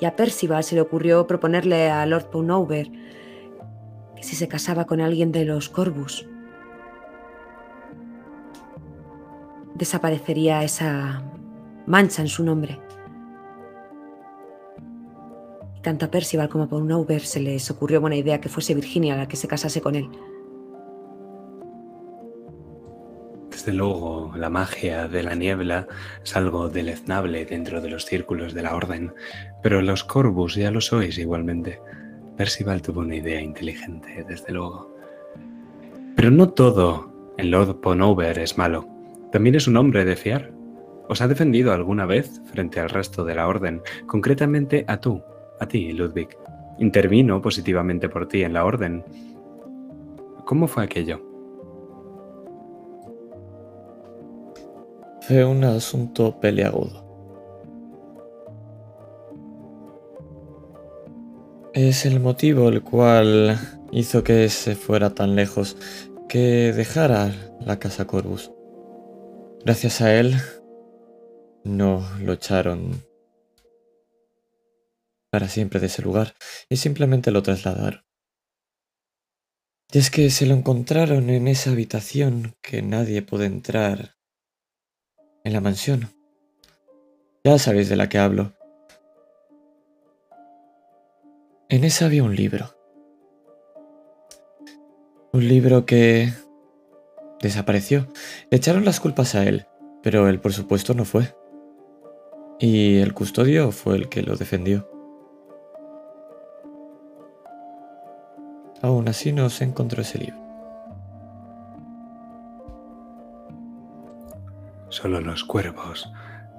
Y 0.00 0.06
a 0.06 0.16
Percival 0.16 0.64
se 0.64 0.74
le 0.74 0.80
ocurrió 0.80 1.26
proponerle 1.26 1.90
a 1.90 2.04
Lord 2.06 2.30
Ponover 2.30 2.90
que 4.16 4.22
si 4.22 4.36
se 4.36 4.48
casaba 4.48 4.84
con 4.84 5.00
alguien 5.00 5.32
de 5.32 5.44
los 5.44 5.68
Corvus, 5.68 6.28
desaparecería 9.74 10.62
esa 10.62 11.22
mancha 11.86 12.22
en 12.22 12.28
su 12.28 12.44
nombre. 12.44 12.80
Tanto 15.84 16.06
a 16.06 16.10
Percival 16.10 16.48
como 16.48 16.64
a 16.64 16.68
Ponover 16.68 17.20
se 17.20 17.38
les 17.38 17.70
ocurrió 17.70 18.00
buena 18.00 18.16
idea 18.16 18.40
que 18.40 18.48
fuese 18.48 18.74
Virginia 18.74 19.16
la 19.16 19.28
que 19.28 19.36
se 19.36 19.46
casase 19.46 19.80
con 19.80 19.94
él. 19.94 20.08
Desde 23.50 23.72
luego, 23.72 24.32
la 24.36 24.50
magia 24.50 25.06
de 25.06 25.22
la 25.22 25.34
niebla 25.36 25.86
es 26.24 26.34
algo 26.34 26.68
deleznable 26.68 27.44
dentro 27.44 27.80
de 27.80 27.90
los 27.90 28.04
círculos 28.04 28.54
de 28.54 28.62
la 28.62 28.74
orden, 28.74 29.12
pero 29.62 29.80
los 29.80 30.02
Corvus 30.02 30.56
ya 30.56 30.70
lo 30.70 30.80
sois 30.80 31.16
igualmente. 31.18 31.80
Percival 32.36 32.82
tuvo 32.82 33.00
una 33.00 33.16
idea 33.16 33.40
inteligente, 33.40 34.24
desde 34.28 34.52
luego. 34.52 34.90
Pero 36.16 36.30
no 36.30 36.48
todo 36.48 37.12
en 37.36 37.50
Lord 37.50 37.80
Ponover 37.80 38.38
es 38.38 38.58
malo. 38.58 38.88
También 39.30 39.54
es 39.54 39.68
un 39.68 39.76
hombre 39.76 40.04
de 40.04 40.16
fiar. 40.16 40.52
¿Os 41.08 41.20
ha 41.20 41.28
defendido 41.28 41.72
alguna 41.72 42.06
vez 42.06 42.40
frente 42.52 42.80
al 42.80 42.88
resto 42.88 43.24
de 43.24 43.34
la 43.34 43.46
Orden? 43.46 43.82
Concretamente 44.06 44.84
a 44.88 45.00
tú, 45.00 45.22
a 45.60 45.66
ti, 45.66 45.92
Ludwig. 45.92 46.28
Intervino 46.78 47.40
positivamente 47.40 48.08
por 48.08 48.28
ti 48.28 48.42
en 48.42 48.52
la 48.52 48.64
Orden. 48.64 49.04
¿Cómo 50.44 50.66
fue 50.66 50.84
aquello? 50.84 51.20
Fue 55.22 55.44
un 55.44 55.64
asunto 55.64 56.38
peleagudo. 56.38 57.02
Es 61.72 62.04
el 62.06 62.20
motivo 62.20 62.68
el 62.68 62.82
cual 62.82 63.58
hizo 63.90 64.22
que 64.22 64.48
se 64.48 64.76
fuera 64.76 65.10
tan 65.14 65.34
lejos, 65.34 65.76
que 66.28 66.72
dejara 66.72 67.32
la 67.60 67.78
casa 67.78 68.06
Corvus. 68.06 68.52
Gracias 69.64 70.00
a 70.00 70.14
él, 70.14 70.34
no 71.64 72.02
lo 72.20 72.34
echaron 72.34 73.02
para 75.34 75.48
siempre 75.48 75.80
de 75.80 75.86
ese 75.86 76.00
lugar 76.00 76.36
y 76.68 76.76
simplemente 76.76 77.32
lo 77.32 77.42
trasladaron. 77.42 78.04
Y 79.92 79.98
es 79.98 80.08
que 80.08 80.30
se 80.30 80.46
lo 80.46 80.54
encontraron 80.54 81.28
en 81.28 81.48
esa 81.48 81.72
habitación 81.72 82.54
que 82.62 82.82
nadie 82.82 83.20
puede 83.20 83.46
entrar 83.46 84.14
en 85.42 85.52
la 85.52 85.60
mansión. 85.60 86.08
Ya 87.42 87.58
sabéis 87.58 87.88
de 87.88 87.96
la 87.96 88.08
que 88.08 88.18
hablo. 88.18 88.52
En 91.68 91.82
esa 91.82 92.06
había 92.06 92.22
un 92.22 92.36
libro. 92.36 92.70
Un 95.32 95.48
libro 95.48 95.84
que 95.84 96.32
desapareció. 97.40 98.06
Le 98.52 98.58
echaron 98.58 98.84
las 98.84 99.00
culpas 99.00 99.34
a 99.34 99.42
él, 99.42 99.66
pero 100.00 100.28
él 100.28 100.38
por 100.38 100.52
supuesto 100.52 100.94
no 100.94 101.04
fue. 101.04 101.34
Y 102.60 102.98
el 102.98 103.14
custodio 103.14 103.72
fue 103.72 103.96
el 103.96 104.08
que 104.08 104.22
lo 104.22 104.36
defendió. 104.36 104.93
Aún 108.84 109.08
así 109.08 109.32
no 109.32 109.48
se 109.48 109.64
encontró 109.64 110.02
ese 110.02 110.18
libro. 110.18 110.36
Solo 114.90 115.22
los 115.22 115.42
cuervos 115.42 116.12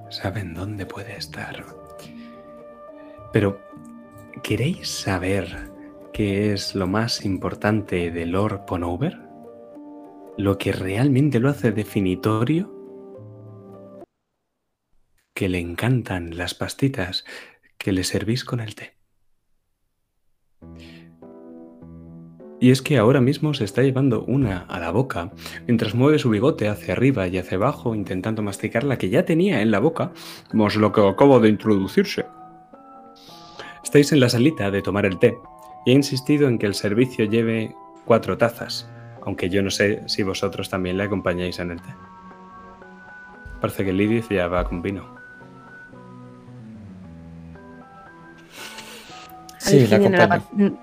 saben 0.09 0.55
dónde 0.55 0.87
puede 0.87 1.15
estar. 1.15 1.63
Pero, 3.31 3.61
¿queréis 4.41 4.89
saber 4.89 5.71
qué 6.13 6.51
es 6.51 6.73
lo 6.73 6.87
más 6.87 7.23
importante 7.23 8.09
de 8.09 8.25
Lord 8.25 8.65
Ponover? 8.65 9.19
¿Lo 10.35 10.57
que 10.57 10.71
realmente 10.71 11.39
lo 11.39 11.49
hace 11.49 11.71
definitorio? 11.71 12.73
Que 15.35 15.47
le 15.47 15.59
encantan 15.59 16.35
las 16.35 16.55
pastitas 16.55 17.23
que 17.77 17.91
le 17.91 18.03
servís 18.03 18.43
con 18.43 18.61
el 18.61 18.73
té. 18.73 18.95
Y 22.59 22.71
es 22.71 22.81
que 22.81 22.97
ahora 22.97 23.19
mismo 23.19 23.53
se 23.53 23.65
está 23.65 23.81
llevando 23.81 24.23
una 24.23 24.59
a 24.69 24.79
la 24.79 24.91
boca, 24.91 25.31
mientras 25.67 25.93
mueve 25.93 26.19
su 26.19 26.29
bigote 26.29 26.69
hacia 26.69 26.93
arriba 26.93 27.27
y 27.27 27.37
hacia 27.37 27.57
abajo, 27.57 27.93
intentando 27.93 28.41
masticar 28.41 28.83
la 28.83 28.97
que 28.97 29.09
ya 29.09 29.25
tenía 29.25 29.61
en 29.61 29.71
la 29.71 29.79
boca, 29.79 30.11
como 30.49 30.67
es 30.67 30.75
lo 30.75 30.91
que 30.91 31.05
acabo 31.05 31.39
de 31.39 31.49
introducirse. 31.49 32.25
Estáis 33.83 34.11
en 34.13 34.19
la 34.19 34.29
salita 34.29 34.71
de 34.71 34.81
tomar 34.81 35.05
el 35.05 35.19
té 35.19 35.37
y 35.85 35.91
he 35.91 35.93
insistido 35.93 36.47
en 36.47 36.57
que 36.57 36.65
el 36.65 36.75
servicio 36.75 37.25
lleve 37.25 37.75
cuatro 38.05 38.37
tazas, 38.37 38.89
aunque 39.23 39.49
yo 39.49 39.61
no 39.61 39.69
sé 39.69 40.01
si 40.07 40.23
vosotros 40.23 40.69
también 40.69 40.97
le 40.97 41.03
acompañáis 41.03 41.59
en 41.59 41.71
el 41.71 41.81
té. 41.81 41.93
Parece 43.59 43.83
que 43.83 43.93
Lidith 43.93 44.29
ya 44.29 44.47
va 44.47 44.63
con 44.63 44.81
vino. 44.81 45.15
Sí, 49.59 49.87
la 49.87 49.97
no 49.97 50.23
acompaño. 50.23 50.77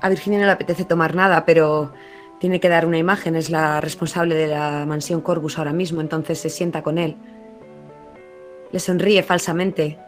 A 0.00 0.08
Virginia 0.08 0.38
no 0.38 0.46
le 0.46 0.52
apetece 0.52 0.84
tomar 0.84 1.14
nada, 1.14 1.44
pero 1.44 1.92
tiene 2.38 2.60
que 2.60 2.68
dar 2.68 2.86
una 2.86 2.98
imagen. 2.98 3.36
Es 3.36 3.50
la 3.50 3.80
responsable 3.80 4.34
de 4.34 4.48
la 4.48 4.84
mansión 4.86 5.20
Corvus 5.20 5.58
ahora 5.58 5.72
mismo, 5.72 6.00
entonces 6.00 6.38
se 6.38 6.50
sienta 6.50 6.82
con 6.82 6.98
él. 6.98 7.16
Le 8.70 8.78
sonríe 8.78 9.22
falsamente. 9.22 9.98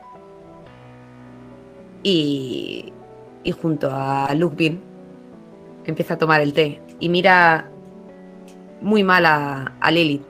Y, 2.02 2.92
y 3.42 3.52
junto 3.52 3.90
a 3.90 4.34
Lukbin 4.34 4.80
empieza 5.84 6.14
a 6.14 6.18
tomar 6.18 6.40
el 6.40 6.52
té. 6.52 6.80
Y 6.98 7.08
mira 7.08 7.70
muy 8.80 9.02
mal 9.02 9.26
a, 9.26 9.74
a 9.80 9.90
Lilith, 9.90 10.24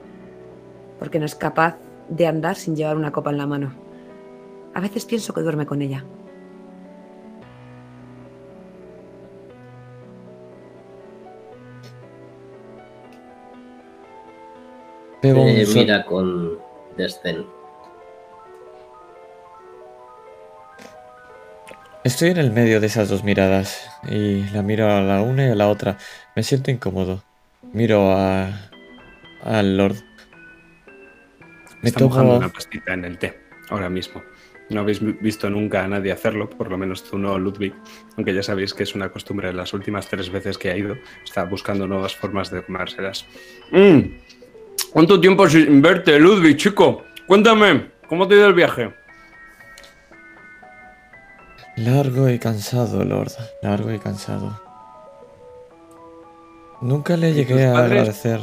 porque 0.99 1.19
no 1.19 1.25
es 1.25 1.35
capaz 1.35 1.77
de 2.09 2.27
andar 2.27 2.55
sin 2.55 2.75
llevar 2.75 2.97
una 2.97 3.11
copa 3.11 3.31
en 3.31 3.37
la 3.37 3.47
mano. 3.47 3.73
A 4.73 4.79
veces 4.79 5.05
pienso 5.05 5.33
que 5.33 5.41
duerme 5.41 5.65
con 5.65 5.81
ella. 5.81 6.05
Pego 15.21 15.43
un 15.43 15.49
Eh, 15.49 15.65
mira 15.73 16.05
con 16.05 16.57
desdén. 16.97 17.45
Estoy 22.03 22.29
en 22.31 22.37
el 22.37 22.51
medio 22.51 22.79
de 22.79 22.87
esas 22.87 23.09
dos 23.09 23.23
miradas 23.23 23.87
y 24.09 24.43
la 24.49 24.63
miro 24.63 24.89
a 24.91 25.01
la 25.01 25.21
una 25.21 25.47
y 25.47 25.51
a 25.51 25.55
la 25.55 25.67
otra. 25.69 25.97
Me 26.35 26.41
siento 26.41 26.71
incómodo. 26.71 27.23
Miro 27.73 28.11
a 28.11 28.49
al 29.43 29.77
Lord. 29.77 29.95
Me 31.81 31.89
Está 31.89 32.03
mojando 32.03 32.31
tomo 32.33 32.37
una 32.45 32.49
pastita 32.49 32.93
en 32.93 33.05
el 33.05 33.17
té, 33.19 33.39
ahora 33.69 33.89
mismo. 33.89 34.23
No 34.69 34.81
habéis 34.81 34.99
vi- 34.99 35.17
visto 35.21 35.49
nunca 35.49 35.83
a 35.83 35.87
nadie 35.87 36.11
hacerlo, 36.11 36.49
por 36.49 36.69
lo 36.71 36.77
menos 36.77 37.03
tú 37.03 37.17
no, 37.17 37.37
Ludwig, 37.37 37.73
aunque 38.17 38.33
ya 38.33 38.41
sabéis 38.41 38.73
que 38.73 38.83
es 38.83 38.95
una 38.95 39.09
costumbre 39.09 39.51
las 39.53 39.73
últimas 39.73 40.07
tres 40.07 40.29
veces 40.31 40.57
que 40.57 40.71
ha 40.71 40.77
ido, 40.77 40.95
está 41.23 41.43
buscando 41.43 41.87
nuevas 41.87 42.15
formas 42.15 42.49
de 42.51 42.63
comérselas. 42.63 43.25
Mm. 43.71 43.99
¿Cuánto 44.91 45.19
tiempo 45.19 45.47
sin 45.47 45.81
verte, 45.81 46.19
Ludwig, 46.19 46.57
chico? 46.57 47.03
Cuéntame, 47.27 47.91
¿cómo 48.07 48.27
te 48.27 48.35
ha 48.35 48.37
ido 48.37 48.47
el 48.47 48.53
viaje? 48.53 48.93
largo 51.77 52.29
y 52.29 52.37
cansado, 52.37 53.03
Lord. 53.03 53.31
Largo 53.63 53.91
y 53.91 53.97
cansado. 53.97 54.59
Nunca 56.81 57.17
le 57.17 57.31
¿Y 57.31 57.33
llegué 57.33 57.65
a 57.65 57.73
padres? 57.73 57.91
agradecer. 57.91 58.39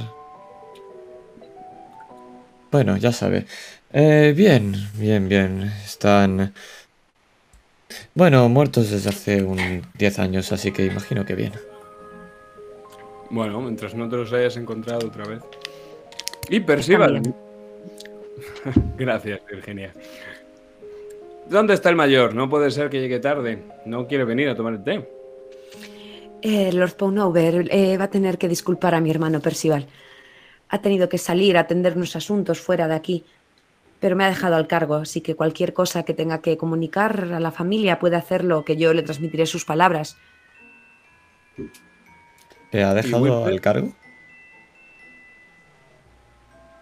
Bueno, 2.73 2.97
ya 2.97 3.13
sabe. 3.13 3.47
Eh, 3.93 4.33
bien, 4.37 4.75
bien, 4.95 5.29
bien. 5.29 5.73
Están... 5.85 6.53
Bueno, 8.15 8.49
muertos 8.49 8.91
desde 8.91 9.11
hace 9.11 9.43
un 9.43 9.83
10 9.95 10.19
años, 10.19 10.51
así 10.53 10.73
que 10.73 10.87
imagino 10.87 11.25
que 11.25 11.35
bien. 11.35 11.53
Bueno, 13.31 13.61
mientras 13.61 13.95
no 13.95 14.09
te 14.09 14.17
los 14.17 14.33
hayas 14.33 14.57
encontrado 14.57 15.07
otra 15.07 15.27
vez. 15.27 15.43
Y 16.49 16.61
Percival. 16.61 17.23
Gracias, 18.99 19.41
Virginia. 19.51 19.93
¿Dónde 21.49 21.75
está 21.75 21.89
el 21.89 21.97
mayor? 21.97 22.35
No 22.35 22.49
puede 22.49 22.71
ser 22.71 22.91
que 22.91 23.01
llegue 23.01 23.21
tarde. 23.21 23.63
No 23.87 24.07
quiere 24.07 24.25
venir 24.25 24.49
a 24.49 24.55
tomar 24.55 24.75
el 24.75 24.85
té. 24.85 25.09
Eh, 26.43 26.73
Lord 26.73 26.95
Pownover 26.95 27.69
eh, 27.71 27.97
va 27.97 28.05
a 28.05 28.11
tener 28.11 28.39
que 28.39 28.49
disculpar 28.49 28.95
a 28.95 29.01
mi 29.01 29.11
hermano 29.11 29.41
Percival. 29.41 29.87
Ha 30.69 30.81
tenido 30.81 31.09
que 31.09 31.19
salir 31.19 31.57
a 31.57 31.61
atender 31.61 31.97
unos 31.97 32.15
asuntos 32.15 32.61
fuera 32.61 32.87
de 32.87 32.95
aquí, 32.95 33.25
pero 33.99 34.15
me 34.15 34.25
ha 34.25 34.29
dejado 34.29 34.55
al 34.55 34.67
cargo, 34.67 34.97
así 34.97 35.21
que 35.23 35.35
cualquier 35.35 35.73
cosa 35.73 36.05
que 36.05 36.15
tenga 36.15 36.41
que 36.41 36.57
comunicar 36.57 37.33
a 37.33 37.41
la 37.41 37.51
familia 37.51 37.99
puede 37.99 38.17
hacerlo, 38.17 38.65
que 38.65 38.77
yo 38.77 38.93
le 38.93 39.03
transmitiré 39.03 39.47
sus 39.47 39.65
palabras. 39.65 40.17
¿Te 42.71 42.85
ha 42.85 42.95
dejado 42.95 43.47
al 43.47 43.61
cargo? 43.61 43.93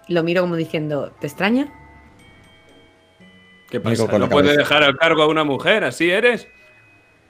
Lo 0.09 0.23
miro 0.23 0.43
como 0.43 0.57
diciendo, 0.57 1.13
¿te 1.21 1.27
extraña? 1.27 1.73
¿Qué 3.71 3.81
pasa? 3.81 4.07
con 4.07 4.21
¿No 4.21 4.29
puede 4.29 4.57
dejar 4.57 4.85
al 4.85 4.97
cargo 4.97 5.23
a 5.23 5.27
una 5.27 5.45
mujer? 5.45 5.85
¿Así 5.85 6.11
eres? 6.11 6.47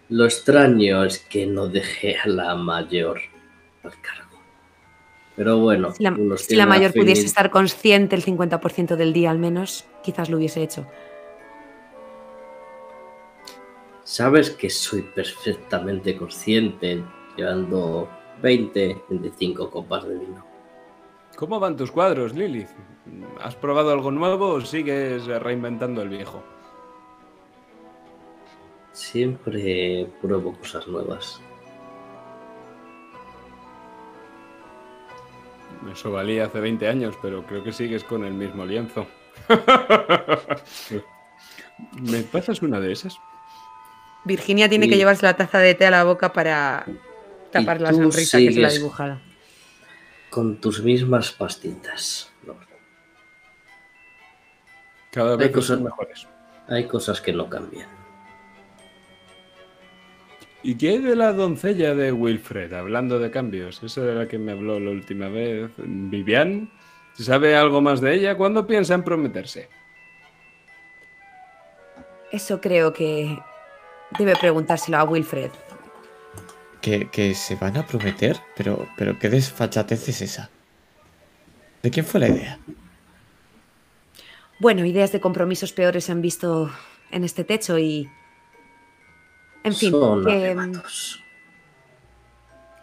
Lo 0.08 0.24
extraño 0.24 1.04
es 1.04 1.18
que 1.18 1.46
no 1.46 1.66
dejé 1.66 2.16
a 2.16 2.28
la 2.28 2.54
mayor 2.54 3.20
al 3.82 4.00
cargo. 4.00 4.40
Pero 5.34 5.58
bueno, 5.58 5.92
Si 5.92 6.02
la, 6.02 6.16
si 6.36 6.56
mayor 6.56 6.92
pudiese 6.92 7.26
estar 7.26 7.50
consciente 7.50 8.16
el 8.16 8.24
50% 8.24 8.96
del 8.96 9.12
día 9.12 9.30
al 9.30 9.38
menos, 9.38 9.86
quizás 10.02 10.30
lo 10.30 10.36
hubiese 10.36 10.62
hecho. 10.62 10.86
Sabes 14.04 14.50
que 14.50 14.70
soy 14.70 15.02
perfectamente 15.02 16.16
consciente 16.16 17.02
llevando 17.36 18.08
20, 18.40 19.02
25 19.10 19.70
copas 19.70 20.06
de 20.06 20.14
vino. 20.14 20.45
¿Cómo 21.36 21.60
van 21.60 21.76
tus 21.76 21.92
cuadros, 21.92 22.34
Lilith? 22.34 22.70
¿Has 23.42 23.54
probado 23.54 23.92
algo 23.92 24.10
nuevo 24.10 24.48
o 24.48 24.60
sigues 24.62 25.26
reinventando 25.26 26.00
el 26.02 26.08
viejo? 26.08 26.42
Siempre 28.92 30.08
pruebo 30.22 30.54
cosas 30.54 30.88
nuevas. 30.88 31.40
Eso 35.92 36.10
valía 36.10 36.46
hace 36.46 36.58
20 36.58 36.88
años, 36.88 37.14
pero 37.20 37.44
creo 37.46 37.62
que 37.62 37.72
sigues 37.72 38.02
con 38.02 38.24
el 38.24 38.32
mismo 38.32 38.64
lienzo. 38.64 39.06
¿Me 42.00 42.22
pasas 42.22 42.62
una 42.62 42.80
de 42.80 42.92
esas? 42.92 43.20
Virginia 44.24 44.70
tiene 44.70 44.88
que 44.88 44.96
llevarse 44.96 45.26
la 45.26 45.36
taza 45.36 45.58
de 45.58 45.74
té 45.74 45.86
a 45.86 45.90
la 45.90 46.04
boca 46.04 46.32
para 46.32 46.86
tapar 47.52 47.82
la 47.82 47.92
sonrisa 47.92 48.38
que 48.38 48.52
se 48.52 48.60
la 48.60 48.70
dibujado. 48.70 49.25
Con 50.36 50.58
tus 50.60 50.82
mismas 50.82 51.32
pastitas. 51.32 52.30
Lord. 52.46 52.58
Cada 55.10 55.30
Hay 55.32 55.38
vez 55.38 55.50
cosas- 55.50 55.76
son 55.78 55.84
mejores. 55.84 56.28
Hay 56.68 56.86
cosas 56.86 57.22
que 57.22 57.32
no 57.32 57.48
cambian. 57.48 57.88
¿Y 60.62 60.76
qué 60.76 60.90
hay 60.90 60.98
de 60.98 61.16
la 61.16 61.32
doncella 61.32 61.94
de 61.94 62.12
Wilfred? 62.12 62.70
Hablando 62.74 63.18
de 63.18 63.30
cambios. 63.30 63.82
Esa 63.82 64.02
de 64.02 64.14
la 64.14 64.28
que 64.28 64.36
me 64.36 64.52
habló 64.52 64.78
la 64.78 64.90
última 64.90 65.28
vez. 65.30 65.70
¿Vivian? 65.78 66.70
¿Se 67.14 67.24
sabe 67.24 67.56
algo 67.56 67.80
más 67.80 68.02
de 68.02 68.12
ella? 68.16 68.36
¿Cuándo 68.36 68.66
piensan 68.66 69.04
prometerse? 69.04 69.70
Eso 72.30 72.60
creo 72.60 72.92
que 72.92 73.38
debe 74.18 74.34
preguntárselo 74.38 74.98
a 74.98 75.04
Wilfred. 75.04 75.50
¿Que, 76.86 77.08
que 77.10 77.34
se 77.34 77.56
van 77.56 77.76
a 77.76 77.84
prometer? 77.84 78.36
Pero, 78.56 78.86
pero 78.96 79.18
¿qué 79.18 79.28
desfachatez 79.28 80.08
es 80.08 80.22
esa? 80.22 80.50
¿De 81.82 81.90
quién 81.90 82.06
fue 82.06 82.20
la 82.20 82.28
idea? 82.28 82.60
Bueno, 84.60 84.84
ideas 84.84 85.10
de 85.10 85.18
compromisos 85.18 85.72
peores 85.72 86.04
se 86.04 86.12
han 86.12 86.22
visto 86.22 86.70
en 87.10 87.24
este 87.24 87.42
techo 87.42 87.76
y... 87.76 88.08
En 89.64 89.74
fin, 89.74 89.90
Son. 89.90 90.24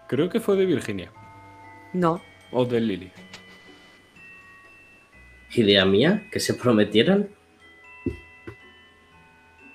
Creo 0.10 0.28
que 0.28 0.42
fue 0.42 0.58
de 0.58 0.66
Virginia. 0.66 1.10
no. 1.94 2.22
O 2.52 2.66
de 2.66 2.82
Lily. 2.82 3.10
¿Idea 5.56 5.86
mía? 5.86 6.28
¿Que 6.30 6.42
se 6.42 6.56
prometieran? 6.56 7.30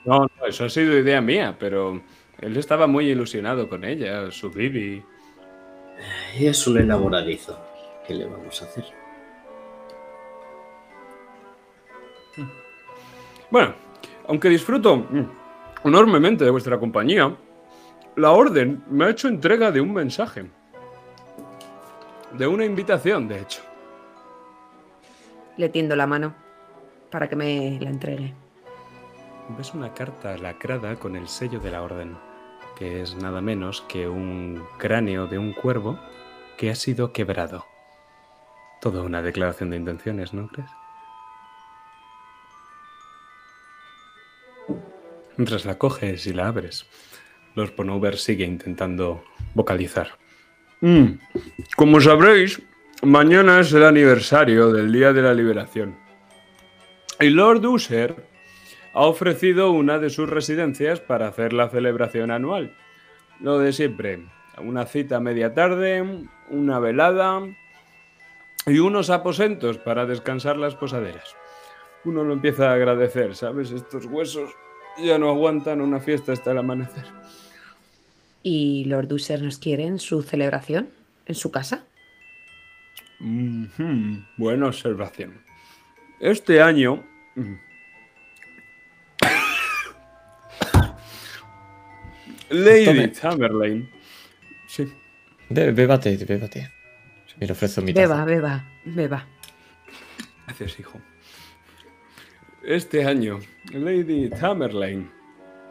No, 0.04 0.26
no, 0.38 0.46
eso 0.46 0.66
ha 0.66 0.68
sido 0.68 0.98
idea 0.98 1.22
mía, 1.22 1.56
pero 1.58 2.02
él 2.40 2.56
estaba 2.56 2.86
muy 2.86 3.10
ilusionado 3.10 3.68
con 3.68 3.84
ella, 3.84 4.30
su 4.30 4.50
Bibi. 4.50 5.02
Es 6.36 6.66
un 6.66 6.78
enamoradizo. 6.78 7.58
¿Qué 8.06 8.14
le 8.14 8.26
vamos 8.26 8.62
a 8.62 8.64
hacer? 8.64 8.84
Bueno, 13.50 13.74
aunque 14.28 14.48
disfruto 14.48 15.06
enormemente 15.84 16.44
de 16.44 16.50
vuestra 16.50 16.78
compañía, 16.78 17.34
la 18.16 18.30
Orden 18.32 18.84
me 18.90 19.06
ha 19.06 19.10
hecho 19.10 19.28
entrega 19.28 19.70
de 19.70 19.80
un 19.80 19.92
mensaje. 19.92 20.46
De 22.32 22.46
una 22.46 22.64
invitación, 22.64 23.26
de 23.26 23.40
hecho. 23.40 23.62
Le 25.56 25.68
tiendo 25.70 25.96
la 25.96 26.06
mano 26.06 26.34
para 27.10 27.28
que 27.28 27.36
me 27.36 27.78
la 27.80 27.90
entregue. 27.90 28.34
Ves 29.56 29.72
una 29.72 29.94
carta 29.94 30.36
lacrada 30.36 30.96
con 30.96 31.16
el 31.16 31.26
sello 31.26 31.58
de 31.58 31.70
la 31.70 31.82
Orden, 31.82 32.16
que 32.78 33.02
es 33.02 33.16
nada 33.16 33.40
menos 33.40 33.80
que 33.82 34.08
un 34.08 34.62
cráneo 34.78 35.26
de 35.26 35.38
un 35.38 35.52
cuervo 35.52 35.98
que 36.56 36.70
ha 36.70 36.74
sido 36.74 37.12
quebrado. 37.12 37.66
Toda 38.80 39.02
una 39.02 39.20
declaración 39.20 39.70
de 39.70 39.76
intenciones, 39.76 40.32
¿no 40.32 40.48
crees? 40.48 40.70
Mientras 45.36 45.64
la 45.64 45.78
coges 45.78 46.26
y 46.26 46.32
la 46.32 46.48
abres, 46.48 46.86
Lord 47.54 47.72
Ponover 47.74 48.16
sigue 48.16 48.44
intentando 48.44 49.24
vocalizar. 49.54 50.18
Mm, 50.80 51.18
Como 51.76 52.00
sabréis, 52.00 52.62
mañana 53.02 53.60
es 53.60 53.72
el 53.72 53.84
aniversario 53.84 54.72
del 54.72 54.92
Día 54.92 55.12
de 55.12 55.22
la 55.22 55.34
Liberación. 55.34 55.96
Y 57.20 57.30
Lord 57.30 57.64
User 57.66 58.14
ha 58.98 59.06
ofrecido 59.06 59.70
una 59.70 60.00
de 60.00 60.10
sus 60.10 60.28
residencias 60.28 60.98
para 60.98 61.28
hacer 61.28 61.52
la 61.52 61.68
celebración 61.68 62.32
anual. 62.32 62.74
Lo 63.38 63.60
de 63.60 63.72
siempre, 63.72 64.24
una 64.60 64.86
cita 64.86 65.18
a 65.18 65.20
media 65.20 65.54
tarde, 65.54 66.26
una 66.50 66.80
velada 66.80 67.42
y 68.66 68.78
unos 68.80 69.10
aposentos 69.10 69.78
para 69.78 70.04
descansar 70.04 70.56
las 70.56 70.74
posaderas. 70.74 71.36
Uno 72.04 72.24
lo 72.24 72.32
empieza 72.32 72.70
a 72.70 72.74
agradecer, 72.74 73.36
¿sabes? 73.36 73.70
Estos 73.70 74.06
huesos 74.06 74.50
ya 75.00 75.16
no 75.16 75.28
aguantan 75.28 75.80
una 75.80 76.00
fiesta 76.00 76.32
hasta 76.32 76.50
el 76.50 76.58
amanecer. 76.58 77.04
¿Y 78.42 78.84
Lord 78.86 79.12
User 79.12 79.40
nos 79.40 79.58
quiere 79.58 79.84
en 79.84 80.00
su 80.00 80.22
celebración? 80.22 80.88
¿En 81.24 81.36
su 81.36 81.52
casa? 81.52 81.84
Buena 84.36 84.66
observación. 84.66 85.40
Este 86.18 86.60
año... 86.60 87.04
Lady 92.50 92.84
Tome. 92.84 93.08
Tamerlane. 93.08 93.88
Sí. 94.66 94.92
Be- 95.50 95.72
bébate, 95.72 96.16
bébate. 96.24 96.70
Me 97.38 97.46
le 97.46 97.52
ofrezo 97.52 97.80
mi 97.82 97.92
Beba, 97.92 98.14
taza. 98.16 98.24
beba, 98.24 98.64
beba. 98.84 99.26
Gracias, 100.46 100.78
hijo. 100.80 100.98
Este 102.64 103.04
año, 103.04 103.38
Lady 103.72 104.28
Tamerlane 104.28 105.08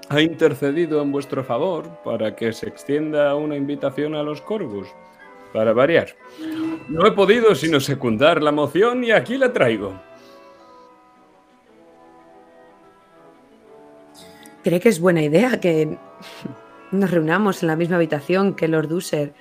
ha 0.10 0.22
intercedido 0.22 1.02
en 1.02 1.12
vuestro 1.12 1.44
favor 1.44 2.00
para 2.04 2.36
que 2.36 2.54
se 2.54 2.68
extienda 2.70 3.36
una 3.36 3.56
invitación 3.56 4.16
a 4.16 4.24
los 4.24 4.42
Corvus. 4.42 4.88
Para 5.54 5.74
variar. 5.74 6.16
No 6.90 7.06
he 7.08 7.12
podido 7.12 7.56
sino 7.56 7.80
secundar 7.80 8.44
la 8.44 8.52
moción 8.52 9.04
y 9.04 9.12
aquí 9.12 9.38
la 9.38 9.52
traigo. 9.54 10.00
¿Cree 14.64 14.80
que 14.80 14.90
es 14.90 15.00
buena 15.00 15.22
idea 15.24 15.60
que 15.60 15.98
nos 16.92 17.12
reunamos 17.12 17.62
en 17.64 17.68
la 17.68 17.76
misma 17.76 17.96
habitación 17.98 18.54
que 18.56 18.68
Lord 18.68 18.92
User? 18.92 19.34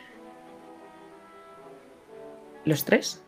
¿Los 2.65 2.85
tres? 2.85 3.23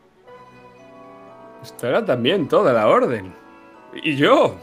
Estará 1.63 2.05
también 2.05 2.49
toda 2.49 2.73
la 2.73 2.89
orden. 2.89 3.33
Y 4.03 4.17
yo. 4.17 4.57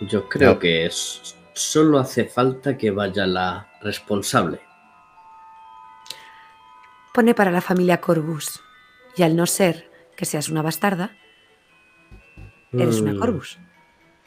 Yo 0.00 0.28
creo 0.28 0.54
No. 0.54 0.58
que 0.58 0.86
es, 0.86 1.36
solo 1.54 1.98
hace 1.98 2.24
falta 2.26 2.76
que 2.76 2.90
vaya 2.90 3.26
la 3.26 3.68
responsable. 3.80 4.60
Pone 7.12 7.34
para 7.34 7.50
la 7.52 7.60
familia 7.60 8.00
Corvus. 8.00 8.60
Y 9.16 9.22
al 9.22 9.36
no 9.36 9.46
ser 9.46 9.88
que 10.16 10.24
seas 10.24 10.48
una 10.48 10.62
bastarda, 10.62 11.12
eres 12.72 13.00
una 13.00 13.12
Mm, 13.12 13.18
Corvus. 13.20 13.58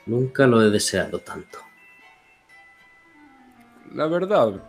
Nunca 0.05 0.47
lo 0.47 0.61
he 0.61 0.69
deseado 0.69 1.19
tanto. 1.19 1.59
La 3.97 4.05
verdad 4.05 4.61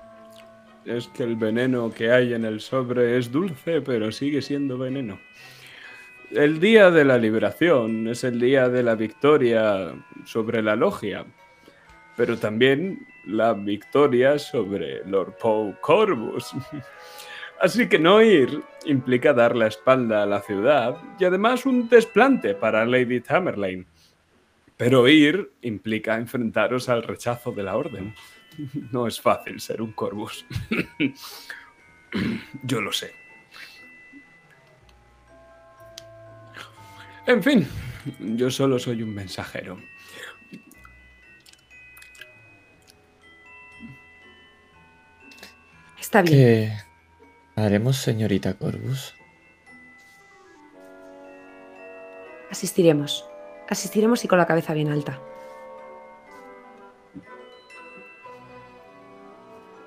es 0.86 1.06
que 1.08 1.22
el 1.22 1.36
veneno 1.36 1.92
que 1.92 2.10
hay 2.10 2.32
en 2.32 2.46
el 2.46 2.62
sobre 2.62 3.18
es 3.18 3.30
dulce, 3.30 3.82
pero 3.82 4.10
sigue 4.10 4.40
siendo 4.40 4.78
veneno. 4.78 5.20
El 6.30 6.58
día 6.60 6.90
de 6.90 7.04
la 7.04 7.18
liberación 7.18 8.08
es 8.08 8.24
el 8.24 8.40
día 8.40 8.70
de 8.70 8.82
la 8.82 8.94
victoria 8.94 9.92
sobre 10.24 10.62
la 10.62 10.76
logia, 10.76 11.26
pero 12.16 12.38
también 12.38 13.06
la 13.26 13.52
victoria 13.52 14.38
sobre 14.38 15.04
Lord 15.04 15.36
Poe 15.36 15.76
Corvus. 15.82 16.54
Así 17.60 17.86
que 17.86 17.98
no 17.98 18.22
ir 18.22 18.62
implica 18.86 19.34
dar 19.34 19.54
la 19.54 19.66
espalda 19.66 20.22
a 20.22 20.26
la 20.26 20.40
ciudad 20.40 20.96
y 21.20 21.26
además 21.26 21.66
un 21.66 21.86
desplante 21.90 22.54
para 22.54 22.86
Lady 22.86 23.20
Tamerlane. 23.20 23.84
Pero 24.78 25.06
ir 25.06 25.50
implica 25.60 26.16
enfrentaros 26.16 26.88
al 26.88 27.02
rechazo 27.02 27.52
de 27.52 27.62
la 27.64 27.76
orden. 27.76 28.14
No 28.92 29.06
es 29.06 29.20
fácil 29.20 29.60
ser 29.60 29.82
un 29.82 29.92
Corvus. 29.92 30.44
Yo 32.62 32.80
lo 32.80 32.92
sé. 32.92 33.12
En 37.26 37.42
fin, 37.42 37.68
yo 38.18 38.50
solo 38.50 38.78
soy 38.78 39.02
un 39.02 39.14
mensajero. 39.14 39.78
Está 46.00 46.22
bien. 46.22 46.38
¿Qué 46.38 46.72
haremos, 47.54 47.98
señorita 47.98 48.54
Corvus? 48.54 49.14
Asistiremos. 52.50 53.26
Asistiremos 53.68 54.24
y 54.24 54.28
con 54.28 54.38
la 54.38 54.46
cabeza 54.46 54.72
bien 54.72 54.88
alta. 54.88 55.20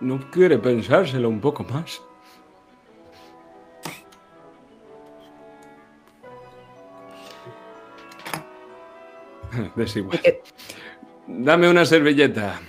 ¿No 0.02 0.20
quiere 0.32 0.58
pensárselo 0.58 1.30
un 1.30 1.40
poco 1.40 1.64
más? 1.64 2.02
Desigual. 9.76 10.20
Dame 11.28 11.70
una 11.70 11.86
servilleta. 11.86 12.60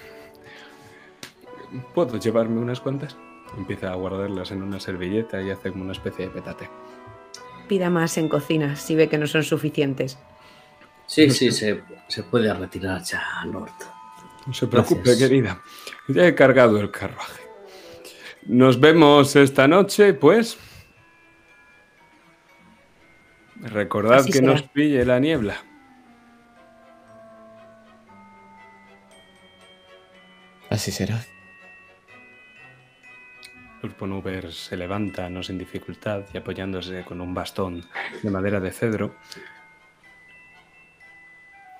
¿Puedo 1.94 2.18
llevarme 2.18 2.60
unas 2.60 2.80
cuantas? 2.80 3.16
Empieza 3.56 3.92
a 3.92 3.94
guardarlas 3.94 4.50
en 4.50 4.62
una 4.62 4.78
servilleta 4.78 5.40
y 5.40 5.50
hace 5.50 5.70
como 5.70 5.84
una 5.84 5.92
especie 5.92 6.26
de 6.26 6.32
petate. 6.32 6.68
Pida 7.66 7.88
más 7.88 8.18
en 8.18 8.28
cocina 8.28 8.76
si 8.76 8.94
ve 8.94 9.08
que 9.08 9.16
no 9.16 9.26
son 9.26 9.42
suficientes. 9.42 10.18
Sí, 11.06 11.30
sí, 11.30 11.50
se, 11.50 11.82
se 12.08 12.22
puede 12.24 12.52
retirar 12.52 13.02
ya, 13.02 13.22
Lord. 13.46 13.91
No 14.46 14.54
se 14.54 14.66
preocupe, 14.66 15.02
Gracias. 15.04 15.18
querida. 15.28 15.62
Ya 16.08 16.26
he 16.26 16.34
cargado 16.34 16.80
el 16.80 16.90
carruaje. 16.90 17.42
Nos 18.46 18.80
vemos 18.80 19.36
esta 19.36 19.68
noche, 19.68 20.14
pues. 20.14 20.58
Recordad 23.60 24.18
Así 24.18 24.32
que 24.32 24.38
será. 24.38 24.52
nos 24.52 24.62
pille 24.62 25.04
la 25.04 25.20
niebla. 25.20 25.56
Así 30.70 30.90
será. 30.90 31.20
Lord 33.82 33.94
Ponuber 33.94 34.52
se 34.52 34.76
levanta, 34.76 35.28
no 35.28 35.42
sin 35.42 35.58
dificultad, 35.58 36.22
y 36.32 36.38
apoyándose 36.38 37.02
con 37.04 37.20
un 37.20 37.34
bastón 37.34 37.84
de 38.22 38.30
madera 38.30 38.60
de 38.60 38.70
cedro, 38.70 39.16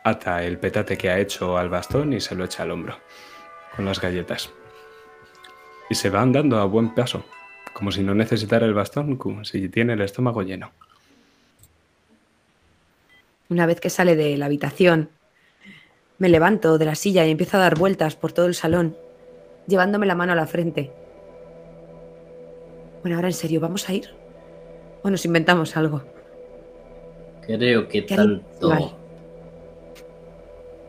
ata 0.05 0.43
el 0.45 0.59
petate 0.59 0.99
que 0.99 1.11
ha 1.11 1.19
hecho 1.19 1.57
al 1.57 1.69
bastón 1.69 2.13
y 2.13 2.21
se 2.21 2.35
lo 2.35 2.45
echa 2.45 2.63
al 2.63 2.71
hombro, 2.71 2.99
con 3.77 3.85
las 3.85 4.01
galletas. 4.01 4.51
Y 5.89 5.95
se 5.95 6.11
va 6.11 6.23
andando 6.23 6.59
a 6.59 6.65
buen 6.65 6.95
paso, 6.95 7.25
como 7.73 7.93
si 7.93 8.03
no 8.03 8.15
necesitara 8.15 8.67
el 8.67 8.75
bastón, 8.75 9.17
como 9.17 9.45
si 9.45 9.69
tiene 9.69 9.93
el 9.93 10.01
estómago 10.01 10.43
lleno. 10.43 10.73
Una 13.49 13.67
vez 13.67 13.81
que 13.81 13.91
sale 13.91 14.17
de 14.17 14.37
la 14.37 14.47
habitación, 14.47 15.11
me 16.19 16.29
levanto 16.29 16.79
de 16.79 16.85
la 16.85 16.95
silla 16.95 17.27
y 17.27 17.31
empiezo 17.31 17.57
a 17.59 17.61
dar 17.61 17.77
vueltas 17.77 18.17
por 18.17 18.33
todo 18.33 18.47
el 18.47 18.55
salón, 18.55 18.97
llevándome 19.67 20.07
la 20.07 20.15
mano 20.15 20.33
a 20.33 20.37
la 20.37 20.47
frente. 20.47 20.91
Bueno, 23.03 23.17
ahora 23.17 23.29
en 23.29 23.35
serio, 23.35 23.61
¿vamos 23.61 23.89
a 23.89 23.93
ir? 23.93 24.09
¿O 25.03 25.11
nos 25.11 25.25
inventamos 25.25 25.77
algo? 25.77 26.03
Creo 27.45 27.89
que 27.89 28.07
¿Qué 28.07 28.15
haría 28.15 28.41
tanto? 28.61 29.02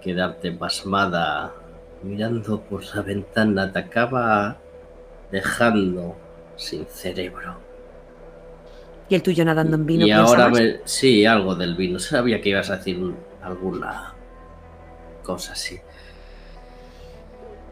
Quedarte 0.04 0.52
pasmada 0.52 1.54
mirando 2.04 2.60
por 2.62 2.84
la 2.96 3.02
ventana 3.02 3.72
te 3.72 3.80
acaba 3.80 4.58
dejando 5.32 6.16
sin 6.56 6.86
cerebro. 6.86 7.56
Y 9.10 9.16
el 9.16 9.24
tuyo 9.24 9.44
nadando 9.46 9.76
en 9.76 9.86
vino. 9.86 10.06
y 10.06 10.12
ahora. 10.12 10.52
Sí, 10.86 11.26
algo 11.26 11.56
del 11.56 11.76
vino. 11.76 12.00
Sabía 12.00 12.42
que 12.42 12.50
ibas 12.50 12.70
a 12.70 12.78
decir 12.78 12.98
un- 13.00 13.18
alguna 13.42 14.14
cosa 15.24 15.54
así. 15.54 15.80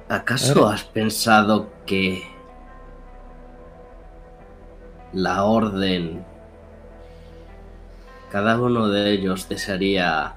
¿Acaso 0.10 0.68
has 0.68 0.84
pensado 0.84 1.70
que 1.86 2.22
la 5.14 5.44
orden... 5.44 6.24
Cada 8.32 8.58
uno 8.62 8.88
de 8.88 9.12
ellos 9.12 9.50
desearía 9.50 10.36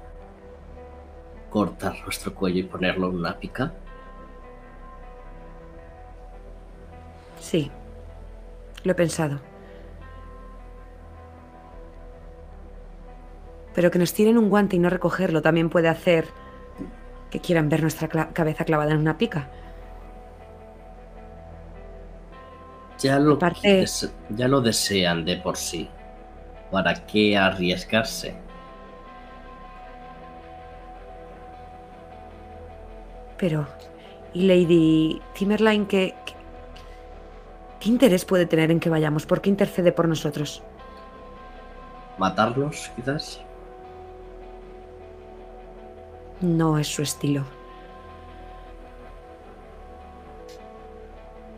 cortar 1.54 1.94
nuestro 2.02 2.34
cuello 2.34 2.58
y 2.58 2.62
ponerlo 2.64 3.08
en 3.10 3.14
una 3.14 3.38
pica? 3.38 3.72
Sí, 7.38 7.70
lo 8.82 8.90
he 8.90 8.94
pensado. 8.96 9.38
Pero 13.72 13.92
que 13.92 14.00
nos 14.00 14.12
tiren 14.12 14.36
un 14.36 14.48
guante 14.50 14.74
y 14.74 14.80
no 14.80 14.90
recogerlo 14.90 15.42
también 15.42 15.70
puede 15.70 15.86
hacer 15.88 16.26
que 17.30 17.38
quieran 17.38 17.68
ver 17.68 17.82
nuestra 17.82 18.08
cla- 18.08 18.32
cabeza 18.32 18.64
clavada 18.64 18.90
en 18.90 18.98
una 18.98 19.16
pica. 19.16 19.48
Ya 22.98 23.20
lo, 23.20 23.34
Aparte- 23.34 23.76
des- 23.76 24.12
ya 24.30 24.48
lo 24.48 24.60
desean 24.60 25.24
de 25.24 25.36
por 25.36 25.56
sí. 25.56 25.88
¿Para 26.72 26.94
qué 27.06 27.36
arriesgarse? 27.38 28.34
Pero, 33.38 33.66
¿y 34.32 34.46
Lady 34.46 35.22
Timmerline 35.34 35.86
qué, 35.86 36.14
qué, 36.24 36.34
qué 37.80 37.88
interés 37.88 38.24
puede 38.24 38.46
tener 38.46 38.70
en 38.70 38.80
que 38.80 38.90
vayamos? 38.90 39.26
¿Por 39.26 39.40
qué 39.40 39.50
intercede 39.50 39.92
por 39.92 40.08
nosotros? 40.08 40.62
¿Matarlos, 42.18 42.90
quizás? 42.96 43.40
No 46.40 46.78
es 46.78 46.88
su 46.88 47.02
estilo. 47.02 47.44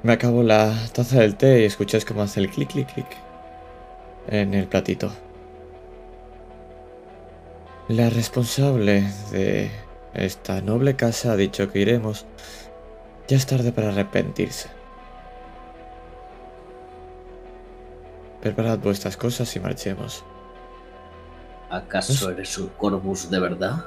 Me 0.03 0.13
acabo 0.13 0.43
la 0.43 0.73
taza 0.93 1.21
del 1.21 1.37
té 1.37 1.63
y 1.63 1.65
escucháis 1.65 2.05
cómo 2.05 2.23
hace 2.23 2.41
el 2.41 2.49
clic, 2.49 2.71
clic, 2.71 2.93
clic 2.95 3.09
en 4.29 4.55
el 4.55 4.67
platito. 4.69 5.11
La 7.89 8.11
responsable 8.11 9.05
de 9.31 9.71
esta 10.25 10.61
noble 10.61 10.97
casa 10.97 11.33
ha 11.33 11.37
dicho 11.37 11.71
que 11.71 11.81
iremos. 11.81 12.27
Ya 13.29 13.37
es 13.37 13.47
tarde 13.47 13.73
para 13.73 13.89
arrepentirse. 13.89 14.69
Preparad 18.41 18.79
vuestras 18.79 19.17
cosas 19.17 19.55
y 19.57 19.61
marchemos. 19.61 20.25
¿Acaso 21.71 22.31
eres 22.31 22.57
un 22.59 22.69
Corvus 22.69 23.29
de 23.29 23.41
verdad? 23.41 23.87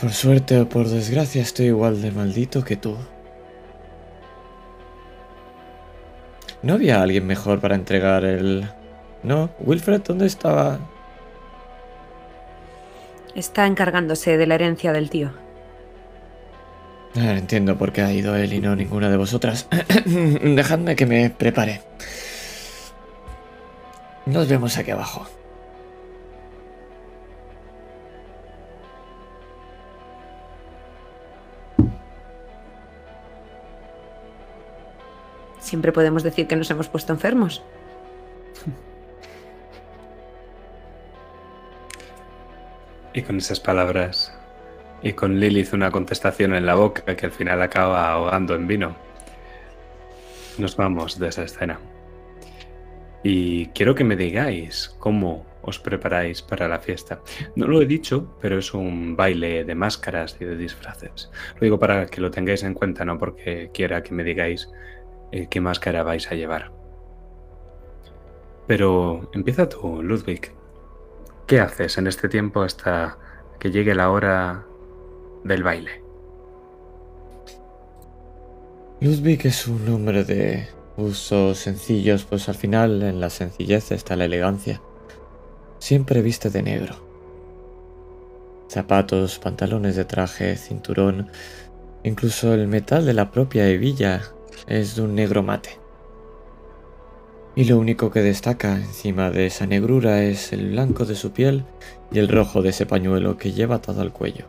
Por 0.00 0.12
suerte 0.12 0.58
o 0.58 0.68
por 0.68 0.88
desgracia 0.88 1.42
estoy 1.42 1.66
igual 1.66 2.00
de 2.00 2.10
maldito 2.10 2.64
que 2.64 2.76
tú. 2.76 2.96
¿No 6.62 6.74
había 6.74 7.02
alguien 7.02 7.26
mejor 7.26 7.60
para 7.60 7.74
entregar 7.74 8.24
el... 8.24 8.68
No, 9.22 9.50
Wilfred, 9.60 10.00
¿dónde 10.02 10.26
estaba? 10.26 10.78
Está 13.40 13.66
encargándose 13.66 14.36
de 14.36 14.46
la 14.46 14.56
herencia 14.56 14.92
del 14.92 15.08
tío. 15.08 15.30
Ah, 17.16 17.38
entiendo 17.38 17.78
por 17.78 17.90
qué 17.90 18.02
ha 18.02 18.12
ido 18.12 18.36
él 18.36 18.52
y 18.52 18.60
no 18.60 18.76
ninguna 18.76 19.08
de 19.08 19.16
vosotras. 19.16 19.66
Dejadme 20.04 20.94
que 20.94 21.06
me 21.06 21.30
prepare. 21.30 21.80
Nos 24.26 24.46
vemos 24.46 24.76
aquí 24.76 24.90
abajo. 24.90 25.26
Siempre 35.60 35.92
podemos 35.92 36.22
decir 36.22 36.46
que 36.46 36.56
nos 36.56 36.70
hemos 36.70 36.88
puesto 36.88 37.14
enfermos. 37.14 37.62
Y 43.12 43.22
con 43.22 43.38
esas 43.38 43.58
palabras, 43.58 44.32
y 45.02 45.12
con 45.14 45.40
Lilith 45.40 45.72
una 45.72 45.90
contestación 45.90 46.54
en 46.54 46.66
la 46.66 46.74
boca 46.74 47.16
que 47.16 47.26
al 47.26 47.32
final 47.32 47.60
acaba 47.62 48.12
ahogando 48.12 48.54
en 48.54 48.66
vino, 48.66 48.96
nos 50.58 50.76
vamos 50.76 51.18
de 51.18 51.28
esa 51.28 51.42
escena. 51.42 51.80
Y 53.22 53.66
quiero 53.68 53.94
que 53.94 54.04
me 54.04 54.16
digáis 54.16 54.94
cómo 54.98 55.44
os 55.62 55.78
preparáis 55.78 56.40
para 56.40 56.68
la 56.68 56.78
fiesta. 56.78 57.20
No 57.56 57.66
lo 57.66 57.82
he 57.82 57.86
dicho, 57.86 58.36
pero 58.40 58.58
es 58.58 58.72
un 58.72 59.16
baile 59.16 59.64
de 59.64 59.74
máscaras 59.74 60.36
y 60.40 60.44
de 60.44 60.56
disfraces. 60.56 61.30
Lo 61.54 61.60
digo 61.60 61.78
para 61.78 62.06
que 62.06 62.20
lo 62.20 62.30
tengáis 62.30 62.62
en 62.62 62.74
cuenta, 62.74 63.04
no 63.04 63.18
porque 63.18 63.70
quiera 63.74 64.02
que 64.02 64.14
me 64.14 64.24
digáis 64.24 64.70
eh, 65.32 65.48
qué 65.50 65.60
máscara 65.60 66.02
vais 66.02 66.30
a 66.30 66.34
llevar. 66.34 66.72
Pero 68.66 69.30
empieza 69.34 69.68
tú, 69.68 70.02
Ludwig. 70.02 70.59
¿Qué 71.50 71.58
haces 71.58 71.98
en 71.98 72.06
este 72.06 72.28
tiempo 72.28 72.62
hasta 72.62 73.18
que 73.58 73.72
llegue 73.72 73.92
la 73.92 74.12
hora 74.12 74.64
del 75.42 75.64
baile? 75.64 76.00
Ludwig 79.00 79.44
es 79.48 79.66
un 79.66 79.88
hombre 79.88 80.22
de 80.22 80.68
usos 80.96 81.58
sencillos, 81.58 82.24
pues 82.24 82.48
al 82.48 82.54
final 82.54 83.02
en 83.02 83.18
la 83.18 83.30
sencillez 83.30 83.90
está 83.90 84.14
la 84.14 84.26
elegancia. 84.26 84.80
Siempre 85.80 86.22
viste 86.22 86.50
de 86.50 86.62
negro. 86.62 86.94
Zapatos, 88.68 89.40
pantalones 89.40 89.96
de 89.96 90.04
traje, 90.04 90.54
cinturón, 90.56 91.32
incluso 92.04 92.54
el 92.54 92.68
metal 92.68 93.04
de 93.04 93.14
la 93.14 93.32
propia 93.32 93.66
hebilla 93.66 94.22
es 94.68 94.94
de 94.94 95.02
un 95.02 95.16
negro 95.16 95.42
mate. 95.42 95.79
Y 97.56 97.64
lo 97.64 97.78
único 97.78 98.10
que 98.10 98.22
destaca 98.22 98.76
encima 98.76 99.30
de 99.30 99.46
esa 99.46 99.66
negrura 99.66 100.22
es 100.22 100.52
el 100.52 100.70
blanco 100.70 101.04
de 101.04 101.16
su 101.16 101.32
piel 101.32 101.64
y 102.12 102.18
el 102.18 102.28
rojo 102.28 102.62
de 102.62 102.70
ese 102.70 102.86
pañuelo 102.86 103.36
que 103.38 103.52
lleva 103.52 103.76
atado 103.76 104.02
al 104.02 104.12
cuello. 104.12 104.46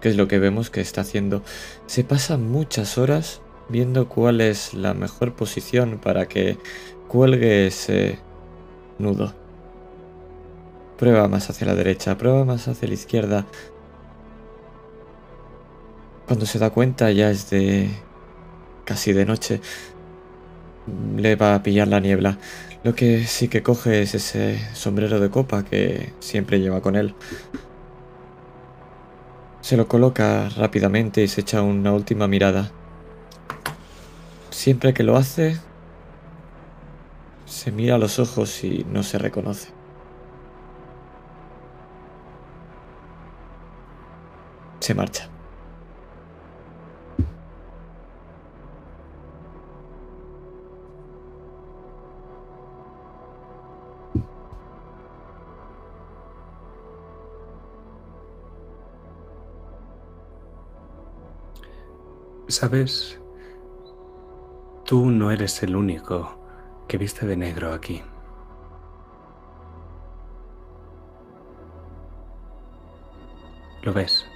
Que 0.00 0.08
es 0.08 0.16
lo 0.16 0.26
que 0.26 0.38
vemos 0.38 0.70
que 0.70 0.80
está 0.80 1.02
haciendo. 1.02 1.42
Se 1.86 2.04
pasa 2.04 2.36
muchas 2.36 2.98
horas 2.98 3.40
viendo 3.68 4.08
cuál 4.08 4.40
es 4.40 4.74
la 4.74 4.94
mejor 4.94 5.34
posición 5.34 5.98
para 5.98 6.26
que 6.26 6.58
cuelgue 7.06 7.66
ese 7.66 8.18
nudo. 8.98 9.32
Prueba 10.98 11.28
más 11.28 11.48
hacia 11.50 11.68
la 11.68 11.76
derecha, 11.76 12.18
prueba 12.18 12.44
más 12.44 12.66
hacia 12.66 12.88
la 12.88 12.94
izquierda. 12.94 13.46
Cuando 16.26 16.46
se 16.46 16.58
da 16.58 16.70
cuenta 16.70 17.10
ya 17.12 17.30
es 17.30 17.48
de 17.50 17.90
casi 18.84 19.12
de 19.12 19.24
noche. 19.24 19.60
Le 21.16 21.36
va 21.36 21.54
a 21.54 21.62
pillar 21.62 21.88
la 21.88 22.00
niebla. 22.00 22.38
Lo 22.84 22.94
que 22.94 23.24
sí 23.26 23.48
que 23.48 23.62
coge 23.62 24.02
es 24.02 24.14
ese 24.14 24.58
sombrero 24.74 25.20
de 25.20 25.30
copa 25.30 25.64
que 25.64 26.12
siempre 26.20 26.60
lleva 26.60 26.80
con 26.80 26.96
él. 26.96 27.14
Se 29.60 29.76
lo 29.76 29.88
coloca 29.88 30.48
rápidamente 30.50 31.22
y 31.22 31.28
se 31.28 31.40
echa 31.40 31.62
una 31.62 31.92
última 31.92 32.28
mirada. 32.28 32.70
Siempre 34.50 34.94
que 34.94 35.02
lo 35.02 35.16
hace, 35.16 35.58
se 37.44 37.72
mira 37.72 37.96
a 37.96 37.98
los 37.98 38.18
ojos 38.18 38.64
y 38.64 38.86
no 38.90 39.02
se 39.02 39.18
reconoce. 39.18 39.68
Se 44.80 44.94
marcha. 44.94 45.28
Sabes, 62.50 63.20
tú 64.86 65.10
no 65.10 65.30
eres 65.30 65.62
el 65.62 65.76
único 65.76 66.40
que 66.88 66.96
viste 66.96 67.26
de 67.26 67.36
negro 67.36 67.74
aquí. 67.74 68.02
Lo 73.82 73.92
ves, 73.92 74.26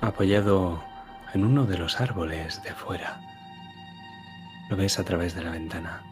apoyado 0.00 0.82
en 1.32 1.44
uno 1.44 1.64
de 1.64 1.78
los 1.78 2.00
árboles 2.00 2.60
de 2.64 2.74
fuera. 2.74 3.20
Lo 4.68 4.76
ves 4.76 4.98
a 4.98 5.04
través 5.04 5.36
de 5.36 5.44
la 5.44 5.52
ventana. 5.52 6.02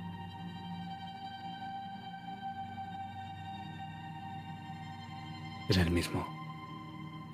Es 5.68 5.76
el 5.76 5.90
mismo. 5.90 6.24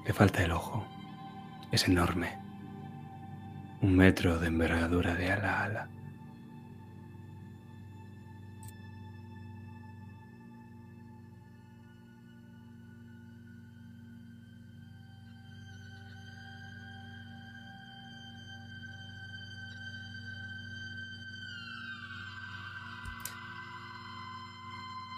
Le 0.07 0.14
falta 0.14 0.42
el 0.42 0.53
ojo. 0.53 0.82
Es 1.70 1.86
enorme. 1.86 2.43
Un 3.85 3.97
metro 3.97 4.39
de 4.39 4.47
envergadura 4.47 5.14
de 5.14 5.30
ala 5.30 5.51
a 5.59 5.64
ala. 5.64 5.89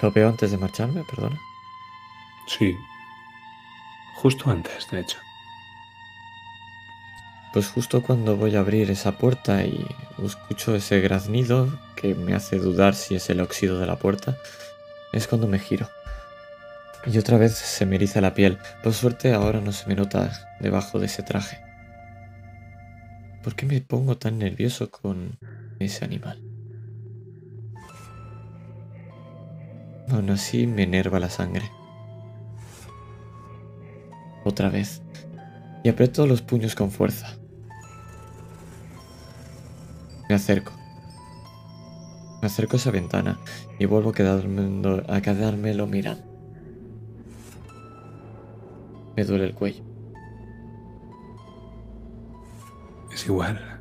Lo 0.02 0.10
veo 0.10 0.28
antes 0.28 0.50
de 0.50 0.58
marcharme, 0.58 1.04
perdona. 1.04 1.38
Sí. 2.48 2.76
Justo 4.16 4.50
antes, 4.50 4.90
de 4.90 5.00
hecho. 5.02 5.25
Pues 7.52 7.68
justo 7.68 8.02
cuando 8.02 8.36
voy 8.36 8.56
a 8.56 8.60
abrir 8.60 8.90
esa 8.90 9.12
puerta 9.12 9.64
y 9.64 9.86
escucho 10.22 10.74
ese 10.74 11.00
graznido 11.00 11.68
que 11.96 12.14
me 12.14 12.34
hace 12.34 12.58
dudar 12.58 12.94
si 12.94 13.14
es 13.14 13.30
el 13.30 13.40
óxido 13.40 13.78
de 13.78 13.86
la 13.86 13.96
puerta, 13.96 14.36
es 15.12 15.26
cuando 15.26 15.48
me 15.48 15.58
giro. 15.58 15.88
Y 17.06 17.18
otra 17.18 17.38
vez 17.38 17.54
se 17.54 17.86
me 17.86 17.96
eriza 17.96 18.20
la 18.20 18.34
piel. 18.34 18.58
Por 18.82 18.92
suerte 18.92 19.32
ahora 19.32 19.60
no 19.60 19.72
se 19.72 19.86
me 19.86 19.94
nota 19.94 20.32
debajo 20.60 20.98
de 20.98 21.06
ese 21.06 21.22
traje. 21.22 21.58
¿Por 23.44 23.54
qué 23.54 23.64
me 23.64 23.80
pongo 23.80 24.18
tan 24.18 24.38
nervioso 24.38 24.90
con 24.90 25.38
ese 25.78 26.04
animal? 26.04 26.42
Aún 30.10 30.30
así 30.30 30.66
me 30.66 30.82
enerva 30.82 31.20
la 31.20 31.30
sangre. 31.30 31.70
Otra 34.44 34.68
vez. 34.68 35.02
Y 35.86 35.88
aprieto 35.88 36.26
los 36.26 36.42
puños 36.42 36.74
con 36.74 36.90
fuerza. 36.90 37.38
Me 40.28 40.34
acerco. 40.34 40.72
Me 42.42 42.48
acerco 42.48 42.74
a 42.74 42.78
esa 42.78 42.90
ventana 42.90 43.38
y 43.78 43.84
vuelvo 43.84 44.10
a, 44.10 44.12
quedarme, 44.12 45.04
a 45.08 45.20
quedármelo 45.20 45.86
mirando. 45.86 46.24
Me 49.16 49.22
duele 49.22 49.44
el 49.44 49.54
cuello. 49.54 49.84
Es 53.12 53.24
igual. 53.26 53.80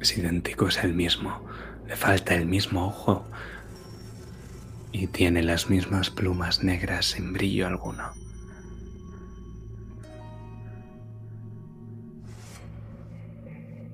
Es 0.00 0.16
idéntico, 0.16 0.66
es 0.68 0.82
el 0.82 0.94
mismo. 0.94 1.42
Le 1.88 1.94
falta 1.94 2.34
el 2.34 2.46
mismo 2.46 2.86
ojo. 2.86 3.26
Y 4.92 5.08
tiene 5.08 5.42
las 5.42 5.68
mismas 5.68 6.08
plumas 6.08 6.64
negras 6.64 7.04
sin 7.04 7.34
brillo 7.34 7.66
alguno. 7.66 8.29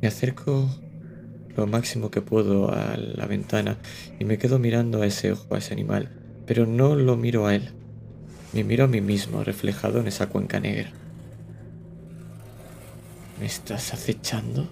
Me 0.07 0.11
acerco 0.11 0.71
lo 1.57 1.67
máximo 1.67 2.13
que 2.13 2.23
puedo 2.23 2.71
a 2.71 2.97
la 2.97 3.27
ventana 3.27 3.77
y 4.21 4.25
me 4.25 4.39
quedo 4.39 4.61
mirando 4.61 5.03
a 5.03 5.07
ese 5.07 5.33
ojo, 5.33 5.53
a 5.53 5.59
ese 5.59 5.75
animal, 5.75 6.13
pero 6.47 6.65
no 6.65 6.95
lo 6.95 7.17
miro 7.17 7.49
a 7.49 7.57
él. 7.57 7.73
Me 8.53 8.63
miro 8.63 8.85
a 8.85 8.87
mí 8.87 9.01
mismo 9.01 9.43
reflejado 9.43 9.99
en 9.99 10.07
esa 10.07 10.29
cuenca 10.29 10.61
negra. 10.61 10.93
¿Me 13.41 13.47
estás 13.47 13.93
acechando? 13.93 14.69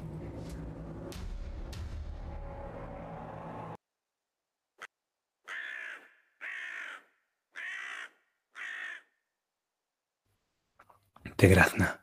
Te 11.34 11.48
grazna, 11.48 11.98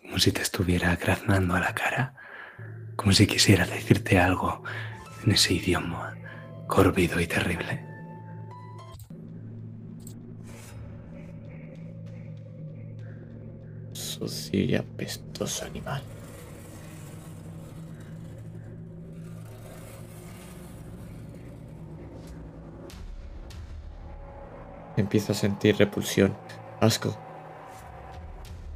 como 0.00 0.20
si 0.20 0.30
te 0.30 0.42
estuviera 0.42 0.94
graznando 0.94 1.56
a 1.56 1.58
la 1.58 1.74
cara, 1.74 2.25
como 2.96 3.12
si 3.12 3.26
quisiera 3.26 3.66
decirte 3.66 4.18
algo 4.18 4.62
en 5.24 5.32
ese 5.32 5.54
idioma 5.54 6.16
córvido 6.66 7.20
y 7.20 7.26
terrible. 7.26 7.84
Sucio 13.92 14.60
y 14.60 14.74
apestoso 14.74 15.66
animal. 15.66 16.02
Empiezo 24.96 25.32
a 25.32 25.34
sentir 25.34 25.76
repulsión, 25.76 26.34
asco. 26.80 27.16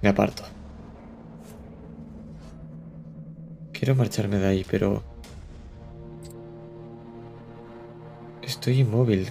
Me 0.03 0.11
aparto. 0.11 0.60
Quiero 3.81 3.95
marcharme 3.95 4.37
de 4.37 4.47
ahí, 4.47 4.67
pero... 4.71 5.03
Estoy 8.43 8.81
inmóvil, 8.81 9.31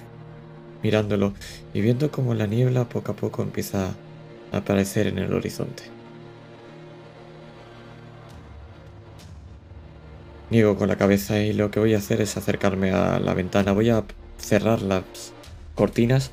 mirándolo 0.82 1.36
y 1.72 1.82
viendo 1.82 2.10
cómo 2.10 2.34
la 2.34 2.48
niebla 2.48 2.90
poco 2.90 3.12
a 3.12 3.16
poco 3.16 3.44
empieza 3.44 3.94
a 4.52 4.58
aparecer 4.58 5.06
en 5.06 5.20
el 5.20 5.32
horizonte. 5.34 5.84
Niego 10.50 10.78
con 10.78 10.88
la 10.88 10.98
cabeza 10.98 11.40
y 11.40 11.54
lo 11.54 11.70
que 11.70 11.80
voy 11.80 11.94
a 11.94 12.00
hacer 12.00 12.20
es 12.20 12.36
acercarme 12.36 12.90
a 12.90 13.20
la 13.20 13.36
ventana. 13.36 13.72
Voy 13.72 13.92
a 13.92 14.04
cerrar 14.40 14.82
las 14.82 15.04
cortinas 15.76 16.32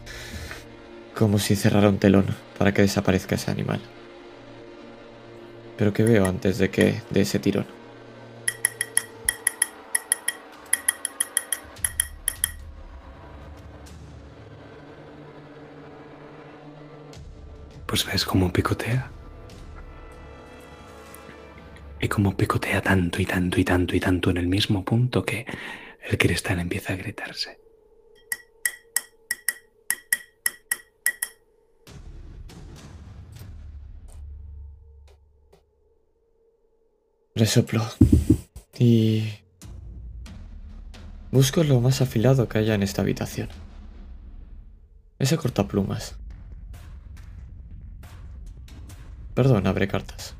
como 1.15 1.39
si 1.39 1.55
cerrara 1.55 1.91
un 1.91 1.99
telón 1.99 2.25
para 2.57 2.73
que 2.73 2.81
desaparezca 2.81 3.35
ese 3.35 3.51
animal. 3.51 3.81
Pero 5.77 5.93
¿qué 5.93 6.03
veo 6.03 6.25
antes 6.25 6.57
de 6.57 6.71
que 6.71 7.03
de 7.11 7.21
ese 7.21 7.39
tirón? 7.39 7.67
Pues 17.97 18.05
ves 18.05 18.27
cómo 18.27 18.53
picotea. 18.53 19.11
Y 21.99 22.09
cómo 22.09 22.37
picotea 22.37 22.83
tanto 22.83 23.23
y 23.23 23.25
tanto 23.25 23.59
y 23.59 23.65
tanto 23.65 23.97
y 23.97 24.01
tanto 24.01 24.29
en 24.29 24.37
el 24.37 24.49
mismo 24.49 24.85
punto 24.85 25.25
que 25.25 25.47
el 26.07 26.19
cristal 26.19 26.61
empieza 26.61 26.93
a 26.93 26.97
gritarse. 26.97 27.59
Resoplo. 37.35 37.83
Y... 38.79 39.39
Busco 41.31 41.65
lo 41.65 41.81
más 41.81 42.03
afilado 42.03 42.47
que 42.47 42.59
haya 42.59 42.75
en 42.75 42.83
esta 42.83 43.01
habitación. 43.01 43.49
Ese 45.19 45.39
cortaplumas. 45.39 46.19
Perdón, 49.37 49.69
abre 49.69 49.87
cartas. 49.87 50.35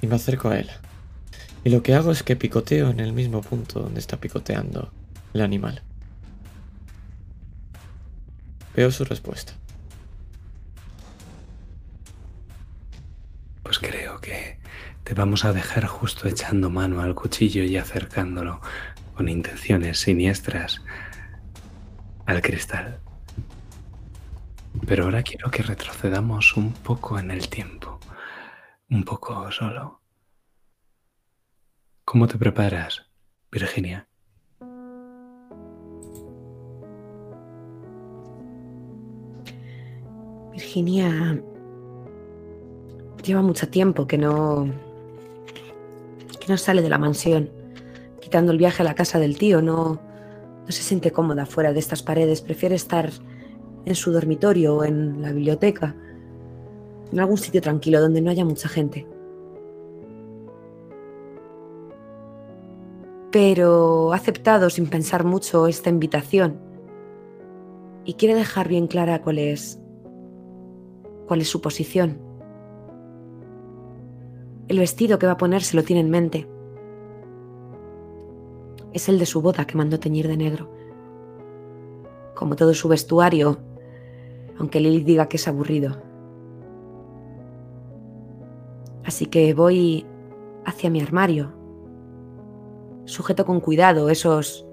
y 0.00 0.06
me 0.06 0.16
acerco 0.16 0.48
a 0.48 0.58
él. 0.58 0.70
Y 1.64 1.70
lo 1.70 1.82
que 1.82 1.94
hago 1.94 2.12
es 2.12 2.22
que 2.22 2.36
picoteo 2.36 2.90
en 2.90 3.00
el 3.00 3.12
mismo 3.12 3.40
punto 3.40 3.80
donde 3.80 4.00
está 4.00 4.18
picoteando 4.18 4.92
el 5.34 5.40
animal. 5.40 5.82
Veo 8.74 8.90
su 8.90 9.04
respuesta. 9.04 9.54
Pues 13.62 13.78
creo 13.78 14.20
que 14.20 14.58
te 15.02 15.14
vamos 15.14 15.44
a 15.44 15.52
dejar 15.52 15.86
justo 15.86 16.28
echando 16.28 16.70
mano 16.70 17.00
al 17.00 17.14
cuchillo 17.14 17.64
y 17.64 17.76
acercándolo 17.76 18.60
con 19.14 19.28
intenciones 19.28 19.98
siniestras 19.98 20.82
al 22.26 22.42
cristal. 22.42 23.00
Pero 24.84 25.04
ahora 25.04 25.22
quiero 25.22 25.50
que 25.50 25.62
retrocedamos 25.62 26.56
un 26.56 26.72
poco 26.72 27.18
en 27.18 27.30
el 27.30 27.48
tiempo, 27.48 27.98
un 28.90 29.04
poco 29.04 29.50
solo. 29.50 30.00
¿Cómo 32.04 32.26
te 32.26 32.38
preparas, 32.38 33.06
Virginia? 33.50 34.08
Virginia 40.52 41.42
lleva 43.22 43.42
mucho 43.42 43.68
tiempo 43.68 44.06
que 44.06 44.18
no 44.18 44.70
que 46.40 46.46
no 46.48 46.56
sale 46.56 46.80
de 46.80 46.88
la 46.88 46.98
mansión, 46.98 47.50
quitando 48.20 48.52
el 48.52 48.58
viaje 48.58 48.82
a 48.82 48.84
la 48.84 48.94
casa 48.94 49.18
del 49.18 49.36
tío, 49.36 49.60
no 49.60 50.00
no 50.66 50.72
se 50.72 50.82
siente 50.82 51.12
cómoda 51.12 51.46
fuera 51.46 51.72
de 51.72 51.78
estas 51.78 52.02
paredes, 52.02 52.40
prefiere 52.40 52.74
estar 52.74 53.10
en 53.86 53.94
su 53.94 54.12
dormitorio 54.12 54.76
o 54.76 54.84
en 54.84 55.22
la 55.22 55.32
biblioteca, 55.32 55.94
en 57.10 57.20
algún 57.20 57.38
sitio 57.38 57.62
tranquilo 57.62 58.00
donde 58.00 58.20
no 58.20 58.30
haya 58.30 58.44
mucha 58.44 58.68
gente. 58.68 59.06
Pero 63.30 64.12
ha 64.12 64.16
aceptado 64.16 64.68
sin 64.70 64.88
pensar 64.88 65.24
mucho 65.24 65.68
esta 65.68 65.88
invitación 65.88 66.58
y 68.04 68.14
quiere 68.14 68.34
dejar 68.34 68.68
bien 68.68 68.86
clara 68.88 69.22
cuál 69.22 69.38
es 69.38 69.80
cuál 71.26 71.40
es 71.40 71.48
su 71.48 71.60
posición. 71.60 72.18
El 74.68 74.78
vestido 74.78 75.18
que 75.18 75.26
va 75.26 75.32
a 75.32 75.36
ponerse 75.36 75.76
lo 75.76 75.84
tiene 75.84 76.00
en 76.00 76.10
mente. 76.10 76.48
Es 78.92 79.08
el 79.08 79.18
de 79.18 79.26
su 79.26 79.42
boda 79.42 79.66
que 79.66 79.76
mandó 79.76 80.00
teñir 80.00 80.26
de 80.26 80.36
negro. 80.36 80.70
Como 82.34 82.56
todo 82.56 82.74
su 82.74 82.88
vestuario, 82.88 83.58
aunque 84.58 84.80
Lily 84.80 85.04
diga 85.04 85.28
que 85.28 85.36
es 85.36 85.48
aburrido. 85.48 86.02
Así 89.04 89.26
que 89.26 89.54
voy 89.54 90.06
hacia 90.64 90.90
mi 90.90 91.00
armario. 91.00 91.52
Sujeto 93.04 93.44
con 93.44 93.60
cuidado 93.60 94.10
esos 94.10 94.66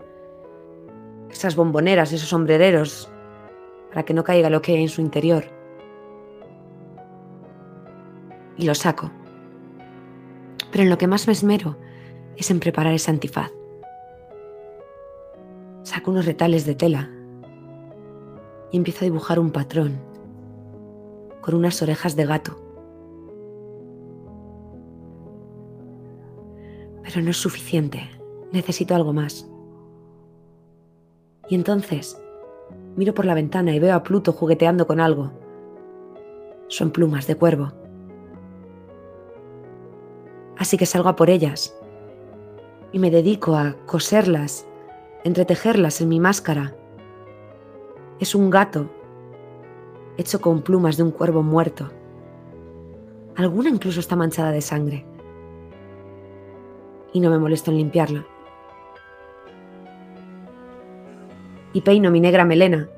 esas 1.29 1.55
bomboneras, 1.55 2.13
esos 2.13 2.29
sombrereros 2.29 3.11
para 3.89 4.03
que 4.03 4.13
no 4.13 4.23
caiga 4.23 4.49
lo 4.49 4.61
que 4.61 4.73
hay 4.73 4.81
en 4.81 4.89
su 4.89 5.01
interior. 5.01 5.45
Y 8.57 8.65
lo 8.65 8.75
saco. 8.75 9.11
Pero 10.71 10.83
en 10.83 10.89
lo 10.89 10.97
que 10.97 11.07
más 11.07 11.27
me 11.27 11.33
esmero 11.33 11.77
es 12.37 12.49
en 12.49 12.59
preparar 12.59 12.93
ese 12.93 13.11
antifaz. 13.11 13.51
Saco 15.83 16.11
unos 16.11 16.25
retales 16.25 16.65
de 16.65 16.75
tela 16.75 17.11
y 18.73 18.77
empiezo 18.77 19.05
a 19.05 19.07
dibujar 19.07 19.39
un 19.39 19.51
patrón 19.51 20.01
con 21.41 21.53
unas 21.53 21.81
orejas 21.83 22.15
de 22.15 22.25
gato. 22.25 22.59
Pero 27.03 27.21
no 27.21 27.29
es 27.29 27.37
suficiente, 27.37 28.09
necesito 28.51 28.95
algo 28.95 29.13
más. 29.13 29.47
Y 31.49 31.55
entonces 31.55 32.19
miro 32.95 33.13
por 33.13 33.25
la 33.25 33.35
ventana 33.35 33.75
y 33.75 33.79
veo 33.79 33.93
a 33.93 34.01
Pluto 34.01 34.33
jugueteando 34.33 34.87
con 34.87 34.99
algo. 34.99 35.31
Son 36.67 36.89
plumas 36.89 37.27
de 37.27 37.35
cuervo. 37.35 37.73
Así 40.57 40.77
que 40.77 40.87
salgo 40.87 41.09
a 41.09 41.15
por 41.15 41.29
ellas 41.29 41.77
y 42.91 42.97
me 42.97 43.11
dedico 43.11 43.55
a 43.55 43.75
coserlas, 43.85 44.65
entretejerlas 45.23 46.01
en 46.01 46.09
mi 46.09 46.19
máscara 46.19 46.75
es 48.19 48.35
un 48.35 48.49
gato 48.49 48.89
hecho 50.17 50.41
con 50.41 50.61
plumas 50.61 50.97
de 50.97 51.03
un 51.03 51.11
cuervo 51.11 51.43
muerto. 51.43 51.89
Alguna 53.35 53.69
incluso 53.69 53.99
está 53.99 54.15
manchada 54.15 54.51
de 54.51 54.61
sangre. 54.61 55.05
Y 57.11 57.19
no 57.19 57.29
me 57.29 57.39
molesto 57.39 57.71
en 57.71 57.77
limpiarla. 57.77 58.25
Y 61.73 61.81
peino 61.81 62.11
mi 62.11 62.19
negra 62.19 62.45
melena, 62.45 62.89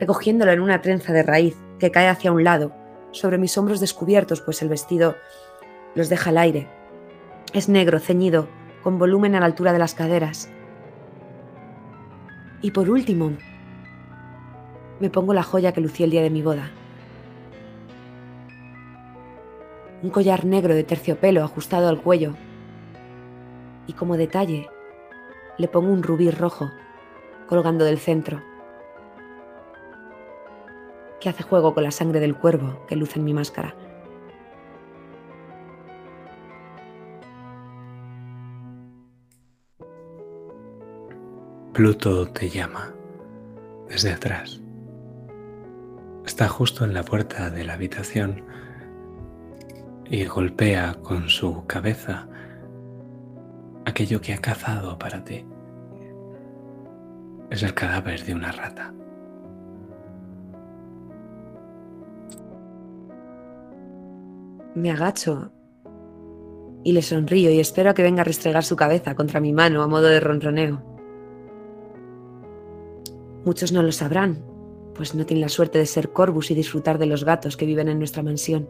recogiéndola 0.00 0.52
en 0.52 0.60
una 0.60 0.80
trenza 0.80 1.12
de 1.12 1.22
raíz 1.22 1.56
que 1.78 1.92
cae 1.92 2.08
hacia 2.08 2.32
un 2.32 2.42
lado, 2.42 2.72
sobre 3.12 3.38
mis 3.38 3.56
hombros 3.56 3.80
descubiertos, 3.80 4.40
pues 4.40 4.60
el 4.62 4.68
vestido 4.68 5.14
los 5.94 6.08
deja 6.08 6.30
al 6.30 6.38
aire. 6.38 6.68
Es 7.52 7.68
negro, 7.68 8.00
ceñido, 8.00 8.48
con 8.82 8.98
volumen 8.98 9.34
a 9.34 9.40
la 9.40 9.46
altura 9.46 9.72
de 9.72 9.78
las 9.78 9.94
caderas. 9.94 10.50
Y 12.60 12.72
por 12.72 12.90
último, 12.90 13.32
me 15.00 15.10
pongo 15.10 15.32
la 15.32 15.42
joya 15.42 15.72
que 15.72 15.80
lucí 15.80 16.04
el 16.04 16.10
día 16.10 16.22
de 16.22 16.30
mi 16.30 16.42
boda. 16.42 16.70
Un 20.02 20.10
collar 20.10 20.44
negro 20.44 20.74
de 20.74 20.84
terciopelo 20.84 21.42
ajustado 21.42 21.88
al 21.88 22.00
cuello. 22.00 22.34
Y 23.86 23.92
como 23.94 24.16
detalle, 24.16 24.68
le 25.56 25.68
pongo 25.68 25.92
un 25.92 26.02
rubí 26.02 26.30
rojo 26.30 26.70
colgando 27.48 27.84
del 27.84 27.98
centro, 27.98 28.42
que 31.20 31.28
hace 31.28 31.42
juego 31.42 31.74
con 31.74 31.82
la 31.82 31.90
sangre 31.90 32.20
del 32.20 32.36
cuervo 32.36 32.84
que 32.86 32.94
luce 32.94 33.18
en 33.18 33.24
mi 33.24 33.32
máscara. 33.32 33.74
Pluto 41.72 42.28
te 42.28 42.50
llama 42.50 42.92
desde 43.88 44.12
atrás. 44.12 44.60
Está 46.28 46.46
justo 46.46 46.84
en 46.84 46.92
la 46.92 47.04
puerta 47.04 47.48
de 47.48 47.64
la 47.64 47.72
habitación 47.72 48.44
y 50.04 50.26
golpea 50.26 50.96
con 51.02 51.30
su 51.30 51.64
cabeza 51.66 52.28
aquello 53.86 54.20
que 54.20 54.34
ha 54.34 54.38
cazado 54.38 54.98
para 54.98 55.24
ti. 55.24 55.46
Es 57.48 57.62
el 57.62 57.72
cadáver 57.72 58.26
de 58.26 58.34
una 58.34 58.52
rata. 58.52 58.92
Me 64.74 64.90
agacho 64.90 65.50
y 66.84 66.92
le 66.92 67.00
sonrío 67.00 67.50
y 67.50 67.58
espero 67.58 67.88
a 67.88 67.94
que 67.94 68.02
venga 68.02 68.20
a 68.20 68.24
restregar 68.24 68.64
su 68.64 68.76
cabeza 68.76 69.14
contra 69.14 69.40
mi 69.40 69.54
mano 69.54 69.82
a 69.82 69.88
modo 69.88 70.08
de 70.08 70.20
ronroneo. 70.20 70.82
Muchos 73.46 73.72
no 73.72 73.82
lo 73.82 73.92
sabrán, 73.92 74.57
pues 74.98 75.14
no 75.14 75.24
tienen 75.24 75.42
la 75.42 75.48
suerte 75.48 75.78
de 75.78 75.86
ser 75.86 76.12
Corvus 76.12 76.50
y 76.50 76.56
disfrutar 76.56 76.98
de 76.98 77.06
los 77.06 77.24
gatos 77.24 77.56
que 77.56 77.66
viven 77.66 77.88
en 77.88 77.98
nuestra 77.98 78.24
mansión. 78.24 78.68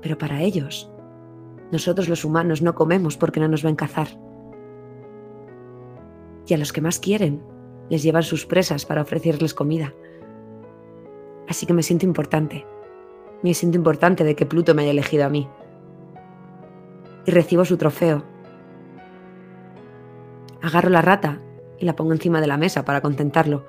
Pero 0.00 0.16
para 0.16 0.40
ellos, 0.40 0.90
nosotros 1.70 2.08
los 2.08 2.24
humanos 2.24 2.62
no 2.62 2.74
comemos 2.74 3.18
porque 3.18 3.40
no 3.40 3.48
nos 3.48 3.62
ven 3.62 3.76
cazar. 3.76 4.08
Y 6.46 6.54
a 6.54 6.56
los 6.56 6.72
que 6.72 6.80
más 6.80 6.98
quieren, 6.98 7.42
les 7.90 8.02
llevan 8.02 8.22
sus 8.22 8.46
presas 8.46 8.86
para 8.86 9.02
ofrecerles 9.02 9.52
comida. 9.52 9.92
Así 11.46 11.66
que 11.66 11.74
me 11.74 11.82
siento 11.82 12.06
importante. 12.06 12.66
Me 13.42 13.52
siento 13.52 13.76
importante 13.76 14.24
de 14.24 14.34
que 14.34 14.46
Pluto 14.46 14.74
me 14.74 14.82
haya 14.82 14.92
elegido 14.92 15.26
a 15.26 15.28
mí. 15.28 15.46
Y 17.26 17.30
recibo 17.32 17.66
su 17.66 17.76
trofeo. 17.76 18.24
Agarro 20.62 20.88
la 20.88 21.02
rata 21.02 21.42
y 21.78 21.84
la 21.84 21.96
pongo 21.96 22.14
encima 22.14 22.40
de 22.40 22.46
la 22.46 22.56
mesa 22.56 22.86
para 22.86 23.02
contentarlo 23.02 23.66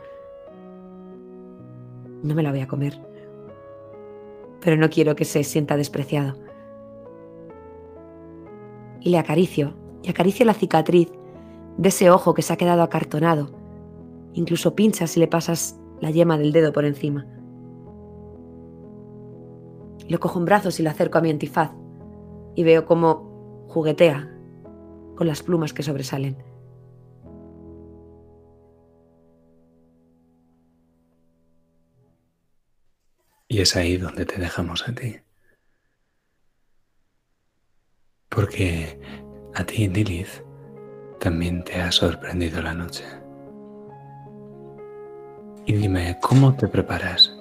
no 2.23 2.35
me 2.35 2.43
la 2.43 2.51
voy 2.51 2.61
a 2.61 2.67
comer. 2.67 2.99
Pero 4.61 4.77
no 4.77 4.89
quiero 4.89 5.15
que 5.15 5.25
se 5.25 5.43
sienta 5.43 5.77
despreciado. 5.77 6.35
Y 9.01 9.09
le 9.09 9.17
acaricio, 9.17 9.73
y 10.01 10.09
acaricio 10.09 10.45
la 10.45 10.53
cicatriz 10.53 11.11
de 11.77 11.89
ese 11.89 12.09
ojo 12.09 12.33
que 12.33 12.41
se 12.41 12.53
ha 12.53 12.57
quedado 12.57 12.81
acartonado. 12.81 13.51
Incluso 14.33 14.75
pinchas 14.75 15.15
y 15.17 15.19
le 15.19 15.27
pasas 15.27 15.79
la 16.01 16.11
yema 16.11 16.37
del 16.37 16.51
dedo 16.51 16.73
por 16.73 16.85
encima. 16.85 17.25
Lo 20.07 20.19
cojo 20.19 20.39
en 20.39 20.45
brazos 20.45 20.79
y 20.79 20.83
lo 20.83 20.89
acerco 20.89 21.17
a 21.17 21.21
mi 21.21 21.29
antifaz 21.29 21.71
y 22.55 22.63
veo 22.63 22.85
cómo 22.85 23.65
juguetea 23.69 24.31
con 25.15 25.27
las 25.27 25.43
plumas 25.43 25.73
que 25.73 25.83
sobresalen. 25.83 26.37
Y 33.47 33.61
es 33.61 33.75
ahí 33.75 33.97
donde 33.97 34.25
te 34.25 34.39
dejamos 34.39 34.87
a 34.87 34.93
ti. 34.93 35.19
Porque 38.29 38.99
a 39.53 39.63
ti, 39.63 39.87
Lilith, 39.87 40.41
también 41.19 41.63
te 41.63 41.81
ha 41.81 41.91
sorprendido 41.91 42.61
la 42.61 42.73
noche. 42.73 43.05
Y 45.65 45.73
dime, 45.73 46.17
¿cómo 46.21 46.55
te 46.55 46.67
preparas? 46.67 47.35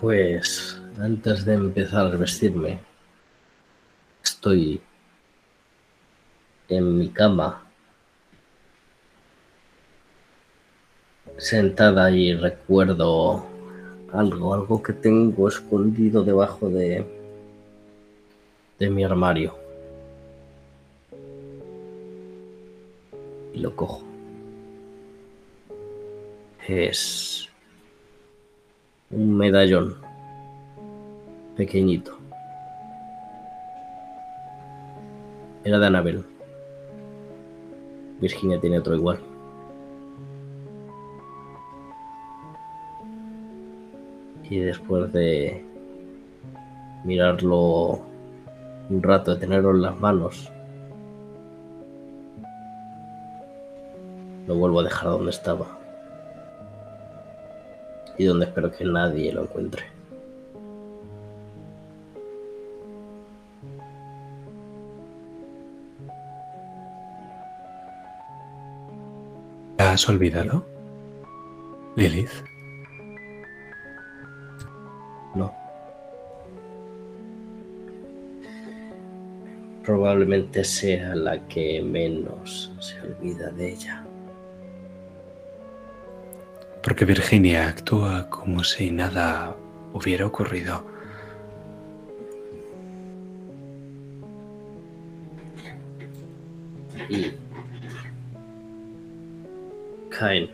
Pues 0.00 0.80
antes 0.98 1.44
de 1.44 1.54
empezar 1.54 2.06
a 2.06 2.16
vestirme, 2.16 2.78
estoy 4.22 4.80
en 6.68 6.98
mi 6.98 7.08
cama, 7.08 7.67
sentada 11.38 12.10
y 12.10 12.34
recuerdo 12.34 13.44
algo, 14.12 14.54
algo 14.54 14.82
que 14.82 14.92
tengo 14.92 15.48
escondido 15.48 16.24
debajo 16.24 16.68
de, 16.68 17.06
de 18.78 18.90
mi 18.90 19.04
armario. 19.04 19.54
Y 23.54 23.60
lo 23.60 23.74
cojo. 23.74 24.02
Es 26.66 27.48
un 29.10 29.36
medallón 29.36 29.96
pequeñito. 31.56 32.18
Era 35.64 35.78
de 35.78 35.86
Anabel. 35.86 36.24
Virginia 38.20 38.60
tiene 38.60 38.78
otro 38.78 38.94
igual. 38.94 39.27
Y 44.50 44.58
después 44.60 45.12
de 45.12 45.62
mirarlo 47.04 48.00
un 48.88 49.02
rato, 49.02 49.34
de 49.34 49.40
tenerlo 49.40 49.72
en 49.72 49.82
las 49.82 49.98
manos, 49.98 50.50
lo 54.46 54.54
vuelvo 54.54 54.80
a 54.80 54.84
dejar 54.84 55.10
donde 55.10 55.30
estaba. 55.30 55.66
Y 58.16 58.24
donde 58.24 58.46
espero 58.46 58.72
que 58.72 58.84
nadie 58.84 59.32
lo 59.32 59.42
encuentre. 59.42 59.84
¿La 69.76 69.92
has 69.92 70.08
olvidado? 70.08 70.64
Lilith. 71.94 72.30
Probablemente 79.88 80.64
sea 80.64 81.14
la 81.14 81.48
que 81.48 81.80
menos 81.82 82.70
se 82.78 83.00
olvida 83.00 83.50
de 83.52 83.72
ella. 83.72 84.04
Porque 86.82 87.06
Virginia 87.06 87.68
actúa 87.68 88.28
como 88.28 88.62
si 88.64 88.90
nada 88.90 89.56
hubiera 89.94 90.26
ocurrido. 90.26 90.84
Y 97.08 97.32
caen 100.10 100.50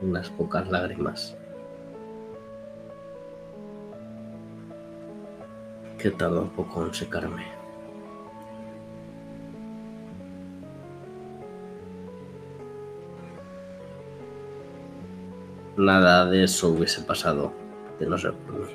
unas 0.00 0.30
pocas 0.30 0.66
lágrimas 0.70 1.36
que 5.98 6.10
tarda 6.12 6.40
un 6.40 6.48
poco 6.48 6.86
en 6.86 6.94
secarme. 6.94 7.57
Nada 15.78 16.26
de 16.26 16.42
eso 16.42 16.70
hubiese 16.70 17.02
pasado 17.02 17.52
de 18.00 18.06
no 18.06 18.18
ser 18.18 18.32
por 18.32 18.54
mí. 18.54 18.66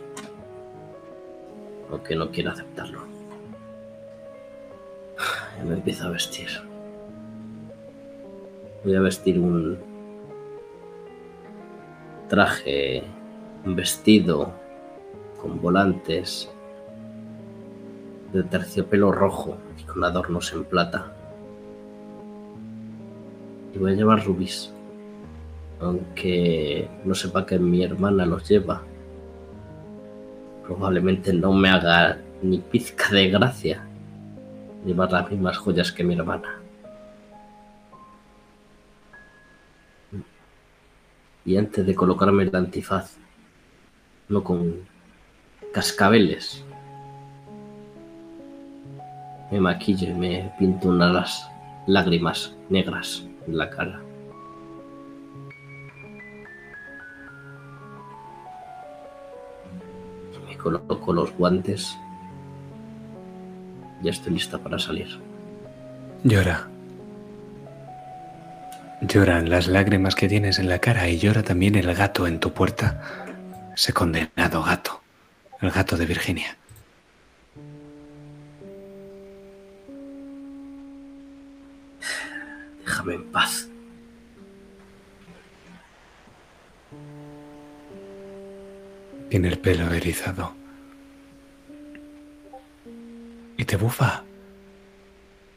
Aunque 1.92 2.16
no 2.16 2.32
quiero 2.32 2.52
aceptarlo. 2.52 3.02
Ya 5.58 5.66
me 5.66 5.74
empiezo 5.74 6.08
a 6.08 6.12
vestir. 6.12 6.48
Voy 8.86 8.96
a 8.96 9.02
vestir 9.02 9.38
un 9.38 9.78
traje, 12.30 13.04
un 13.66 13.76
vestido 13.76 14.54
con 15.42 15.62
volantes 15.62 16.50
de 18.32 18.44
terciopelo 18.44 19.12
rojo 19.12 19.58
y 19.78 19.84
con 19.84 20.04
adornos 20.06 20.54
en 20.54 20.64
plata. 20.64 21.14
Y 23.74 23.78
voy 23.78 23.92
a 23.92 23.96
llevar 23.96 24.26
rubíes, 24.26 24.74
aunque 25.80 26.90
no 27.04 27.16
sepa 27.16 27.46
que 27.46 27.60
mi 27.60 27.84
hermana 27.84 28.26
los 28.26 28.48
lleva. 28.48 28.82
Probablemente 30.66 31.34
no 31.34 31.54
me 31.54 31.70
haga 31.70 32.18
ni 32.42 32.60
pizca 32.60 33.10
de 33.10 33.30
gracia 33.30 33.86
llevar 34.86 35.12
las 35.12 35.30
mismas 35.30 35.58
joyas 35.58 35.92
que 35.92 36.04
mi 36.04 36.16
hermana. 36.16 36.60
Y 41.46 41.58
antes 41.58 41.86
de 41.86 41.96
colocarme 41.96 42.44
el 42.44 42.56
antifaz, 42.56 43.18
no 44.30 44.44
con 44.44 44.88
cascabeles, 45.74 46.64
me 49.52 49.60
maquillo 49.60 50.08
y 50.08 50.14
me 50.14 50.54
pinto 50.58 50.88
unas 50.88 51.50
lágrimas 51.86 52.56
negras 52.70 53.28
en 53.46 53.58
la 53.58 53.70
cara. 53.70 54.02
Coloco 60.64 61.14
los 61.14 61.32
guantes. 61.34 61.98
Ya 64.02 64.12
estoy 64.12 64.34
lista 64.34 64.58
para 64.58 64.80
salir. 64.80 65.08
Llora. 66.24 66.68
Lloran 69.02 69.50
las 69.50 69.68
lágrimas 69.68 70.16
que 70.16 70.30
tienes 70.30 70.60
en 70.60 70.70
la 70.70 70.80
cara 70.80 71.10
y 71.10 71.20
llora 71.20 71.44
también 71.44 71.76
el 71.76 71.94
gato 71.94 72.26
en 72.26 72.40
tu 72.40 72.54
puerta. 72.54 73.02
Ese 73.76 73.92
condenado 73.92 74.64
gato. 74.64 75.02
El 75.60 75.72
gato 75.72 75.98
de 75.98 76.06
Virginia. 76.06 76.58
Déjame 82.86 83.16
en 83.16 83.32
paz. 83.32 83.68
Tiene 89.34 89.48
el 89.48 89.58
pelo 89.58 89.92
erizado. 89.92 90.54
Y 93.58 93.66
te 93.66 93.78
bufa. 93.78 94.24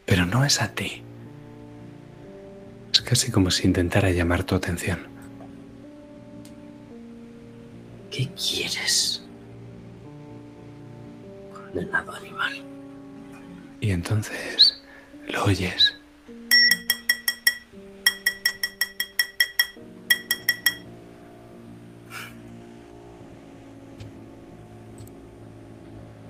Pero 0.07 0.24
no 0.24 0.47
es 0.47 0.62
a 0.62 0.74
ti. 0.74 1.03
Es 2.90 3.03
casi 3.03 3.31
como 3.31 3.51
si 3.51 3.66
intentara 3.66 4.11
llamar 4.12 4.44
tu 4.44 4.55
atención. 4.55 5.01
¿Qué 8.11 8.31
quieres? 8.31 9.23
Condenado 11.53 12.15
animal. 12.15 12.65
Y 13.81 13.90
entonces 13.90 14.82
lo 15.28 15.44
oyes. 15.44 15.95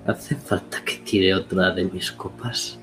¿Hace 0.07 0.35
falta 0.35 0.81
que 0.85 0.99
tire 0.99 1.35
otra 1.35 1.71
de 1.71 1.83
mis 1.83 2.13
copas? 2.13 2.79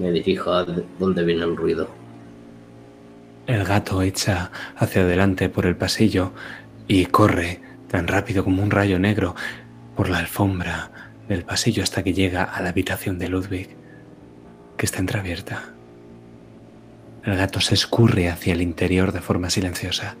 Me 0.00 0.10
dirijo 0.10 0.50
a 0.50 0.64
donde 0.98 1.22
viene 1.22 1.44
el 1.44 1.54
ruido. 1.54 1.90
El 3.46 3.64
gato 3.64 4.00
echa 4.00 4.50
hacia 4.76 5.02
adelante 5.02 5.50
por 5.50 5.66
el 5.66 5.76
pasillo 5.76 6.32
y 6.88 7.04
corre 7.04 7.60
tan 7.88 8.08
rápido 8.08 8.44
como 8.44 8.62
un 8.62 8.70
rayo 8.70 8.98
negro 8.98 9.34
por 9.94 10.08
la 10.08 10.18
alfombra 10.18 10.90
del 11.28 11.44
pasillo 11.44 11.82
hasta 11.82 12.02
que 12.02 12.14
llega 12.14 12.44
a 12.44 12.62
la 12.62 12.70
habitación 12.70 13.18
de 13.18 13.28
Ludwig, 13.28 13.76
que 14.78 14.86
está 14.86 15.00
entreabierta. 15.00 15.64
El 17.24 17.36
gato 17.36 17.60
se 17.60 17.74
escurre 17.74 18.30
hacia 18.30 18.54
el 18.54 18.62
interior 18.62 19.12
de 19.12 19.20
forma 19.20 19.50
silenciosa. 19.50 20.16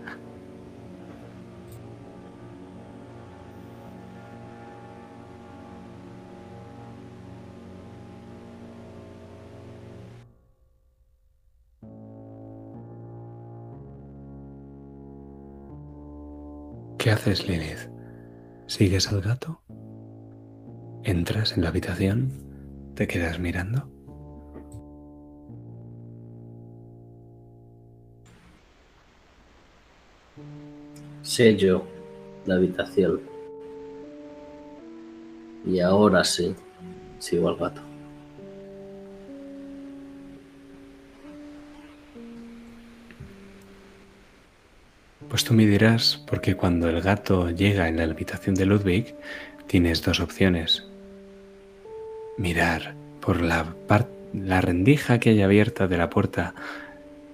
Haces, 17.12 17.46
Lilith? 17.46 17.88
¿Sigues 18.66 19.08
al 19.12 19.20
gato? 19.20 19.60
¿Entras 21.04 21.56
en 21.56 21.62
la 21.62 21.68
habitación? 21.68 22.32
¿Te 22.94 23.06
quedas 23.06 23.38
mirando? 23.38 23.88
Sello 31.22 31.84
la 32.46 32.54
habitación. 32.54 33.20
Y 35.64 35.80
ahora 35.80 36.24
sí, 36.24 36.54
sigo 37.18 37.48
al 37.48 37.56
gato. 37.56 37.91
Pues 45.32 45.44
tú 45.44 45.54
me 45.54 45.64
dirás, 45.64 46.22
porque 46.26 46.56
cuando 46.56 46.90
el 46.90 47.00
gato 47.00 47.48
llega 47.48 47.88
en 47.88 47.96
la 47.96 48.02
habitación 48.02 48.54
de 48.54 48.66
Ludwig, 48.66 49.14
tienes 49.66 50.02
dos 50.02 50.20
opciones. 50.20 50.86
Mirar 52.36 52.94
por 53.18 53.40
la, 53.40 53.64
rendija 54.60 55.20
que 55.20 55.30
hay 55.30 55.40
abierta 55.40 55.88
de 55.88 55.96
la 55.96 56.10
puerta, 56.10 56.54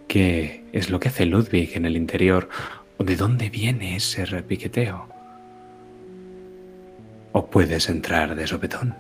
qué 0.06 0.62
es 0.72 0.90
lo 0.90 1.00
que 1.00 1.08
hace 1.08 1.26
Ludwig 1.26 1.76
en 1.76 1.86
el 1.86 1.96
interior, 1.96 2.48
o 2.98 3.02
de 3.02 3.16
dónde 3.16 3.50
viene 3.50 3.96
ese 3.96 4.24
repiqueteo. 4.26 5.08
O 7.32 7.50
puedes 7.50 7.88
entrar 7.88 8.36
de 8.36 8.46
sopetón. 8.46 8.94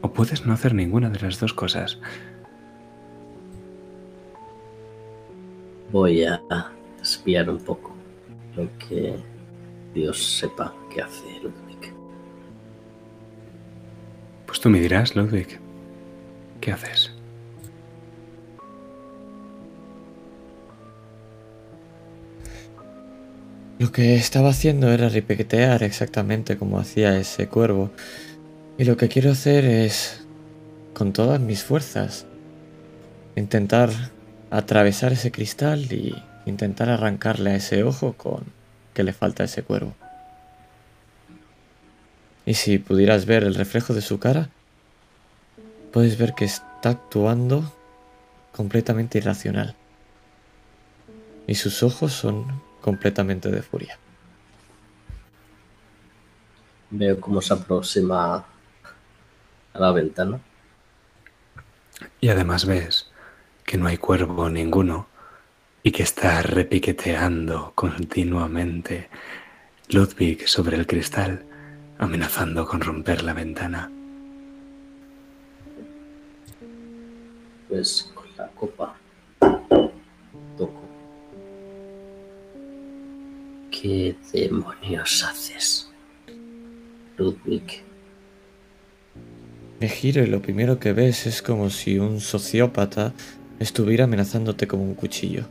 O 0.00 0.12
puedes 0.12 0.44
no 0.44 0.52
hacer 0.52 0.74
ninguna 0.74 1.10
de 1.10 1.20
las 1.20 1.38
dos 1.38 1.54
cosas. 1.54 2.00
Voy 5.92 6.24
a 6.24 6.42
espiar 7.02 7.50
un 7.50 7.58
poco 7.58 7.92
lo 8.56 8.68
que 8.78 9.16
Dios 9.94 10.38
sepa 10.38 10.74
que 10.92 11.02
hace 11.02 11.26
Ludwig. 11.42 11.92
Pues 14.46 14.60
tú 14.60 14.70
me 14.70 14.80
dirás, 14.80 15.16
Ludwig, 15.16 15.58
¿qué 16.60 16.72
haces? 16.72 17.12
Lo 23.78 23.90
que 23.90 24.14
estaba 24.14 24.50
haciendo 24.50 24.92
era 24.92 25.08
ripequetear 25.08 25.82
exactamente 25.82 26.56
como 26.56 26.78
hacía 26.78 27.18
ese 27.18 27.48
cuervo. 27.48 27.90
Y 28.78 28.84
lo 28.84 28.96
que 28.96 29.08
quiero 29.08 29.32
hacer 29.32 29.64
es, 29.64 30.24
con 30.94 31.12
todas 31.12 31.40
mis 31.40 31.64
fuerzas, 31.64 32.26
intentar 33.34 33.90
atravesar 34.50 35.12
ese 35.12 35.32
cristal 35.32 35.92
y 35.92 36.14
intentar 36.46 36.88
arrancarle 36.88 37.50
a 37.50 37.56
ese 37.56 37.84
ojo 37.84 38.14
con 38.14 38.44
que 38.94 39.02
le 39.02 39.12
falta 39.12 39.42
a 39.42 39.46
ese 39.46 39.62
cuervo. 39.62 39.94
Y 42.44 42.54
si 42.54 42.78
pudieras 42.78 43.26
ver 43.26 43.44
el 43.44 43.54
reflejo 43.54 43.94
de 43.94 44.02
su 44.02 44.18
cara, 44.18 44.50
puedes 45.92 46.18
ver 46.18 46.34
que 46.34 46.44
está 46.44 46.90
actuando 46.90 47.72
completamente 48.52 49.18
irracional. 49.18 49.76
Y 51.46 51.54
sus 51.54 51.82
ojos 51.82 52.12
son 52.12 52.60
completamente 52.80 53.50
de 53.50 53.62
furia. 53.62 53.98
Veo 56.90 57.20
cómo 57.20 57.40
se 57.40 57.54
aproxima 57.54 58.44
a 59.72 59.78
la 59.78 59.92
ventana. 59.92 60.40
Y 62.20 62.28
además 62.28 62.66
ves 62.66 63.08
que 63.64 63.78
no 63.78 63.86
hay 63.86 63.96
cuervo 63.96 64.50
ninguno 64.50 65.06
y 65.82 65.90
que 65.90 66.02
está 66.04 66.42
repiqueteando 66.42 67.72
continuamente 67.74 69.08
Ludwig 69.88 70.46
sobre 70.48 70.76
el 70.76 70.86
cristal, 70.86 71.44
amenazando 71.98 72.66
con 72.66 72.80
romper 72.80 73.24
la 73.24 73.34
ventana. 73.34 73.90
Pues 77.68 78.12
con 78.14 78.26
la 78.36 78.46
copa 78.48 78.96
toco. 80.56 80.82
¿Qué 83.70 84.14
demonios 84.32 85.24
haces, 85.24 85.90
Ludwig? 87.16 87.82
Me 89.80 89.88
giro 89.88 90.22
y 90.22 90.26
lo 90.26 90.40
primero 90.40 90.78
que 90.78 90.92
ves 90.92 91.26
es 91.26 91.42
como 91.42 91.68
si 91.70 91.98
un 91.98 92.20
sociópata 92.20 93.14
estuviera 93.58 94.04
amenazándote 94.04 94.68
como 94.68 94.84
un 94.84 94.94
cuchillo. 94.94 95.44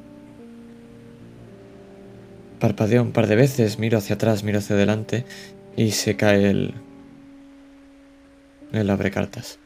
Parpadeo 2.61 3.01
un 3.01 3.11
par 3.11 3.25
de 3.25 3.35
veces, 3.35 3.79
miro 3.79 3.97
hacia 3.97 4.13
atrás, 4.13 4.43
miro 4.43 4.59
hacia 4.59 4.75
adelante 4.75 5.25
y 5.75 5.91
se 5.91 6.15
cae 6.15 6.47
el. 6.47 6.75
el 8.71 8.87
abrecartas. 8.91 9.57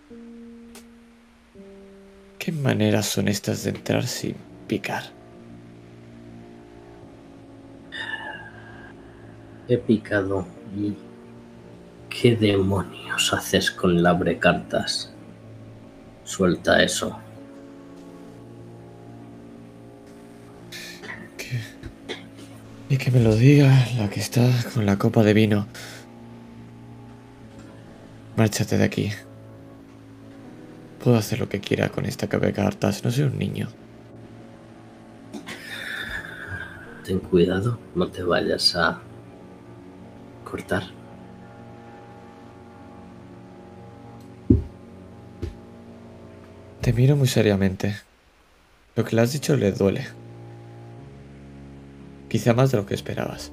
¿Qué 2.40 2.54
maneras 2.54 3.08
son 3.08 3.28
estas 3.28 3.66
de 3.66 3.72
entrar 3.72 4.08
sin 4.08 4.36
picar? 4.68 5.04
He 9.68 9.78
picado 9.78 10.48
y... 10.78 10.94
¿Qué 12.10 12.38
demonios 12.38 13.34
haces 13.34 13.72
con 13.72 13.98
el 13.98 14.06
abrecartas? 14.06 15.12
Suelta 16.24 16.82
eso. 16.82 17.20
Y 22.88 22.98
que 22.98 23.10
me 23.12 23.20
lo 23.20 23.36
diga 23.36 23.88
la 23.98 24.10
que 24.10 24.20
está 24.20 24.48
con 24.74 24.86
la 24.86 24.98
copa 24.98 25.24
de 25.24 25.34
vino. 25.34 25.68
Márchate 28.38 28.78
de 28.78 28.84
aquí. 28.84 29.12
Puedo 31.04 31.18
hacer 31.18 31.40
lo 31.40 31.50
que 31.50 31.60
quiera 31.60 31.90
con 31.90 32.06
esta 32.06 32.28
cabeza 32.28 32.48
de 32.48 32.54
cartas, 32.54 33.04
no 33.04 33.12
soy 33.12 33.24
un 33.24 33.38
niño. 33.40 33.70
Ten 37.04 37.20
cuidado, 37.20 37.80
no 37.94 38.08
te 38.08 38.24
vayas 38.24 38.76
a 38.76 39.00
cortar. 40.44 40.84
Te 46.82 46.94
miro 46.94 47.16
muy 47.16 47.28
seriamente. 47.28 47.96
Lo 48.96 49.04
que 49.04 49.16
le 49.16 49.22
has 49.22 49.34
dicho 49.34 49.56
le 49.56 49.72
duele. 49.72 50.08
Quizá 52.36 52.54
más 52.54 52.70
de 52.70 52.76
lo 52.76 52.86
que 52.86 52.96
esperabas. 52.96 53.50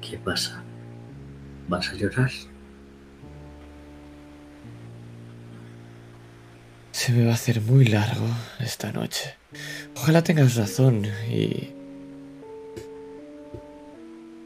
¿Qué 0.00 0.16
pasa? 0.16 0.62
¿Vas 1.68 1.90
a 1.90 1.94
llorar? 1.94 2.30
Se 6.92 7.12
me 7.12 7.26
va 7.26 7.32
a 7.32 7.34
hacer 7.34 7.60
muy 7.60 7.84
largo 7.84 8.26
esta 8.60 8.92
noche. 8.92 9.34
Ojalá 9.94 10.24
tengas 10.24 10.54
razón 10.54 11.04
y... 11.30 11.74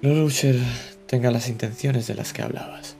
Lord 0.03 0.25
Usher 0.25 0.57
tenga 1.07 1.31
las 1.31 1.49
intenciones 1.49 2.09
de 2.09 2.17
las 2.17 2.33
que 2.33 2.43
hablabas. 2.43 2.98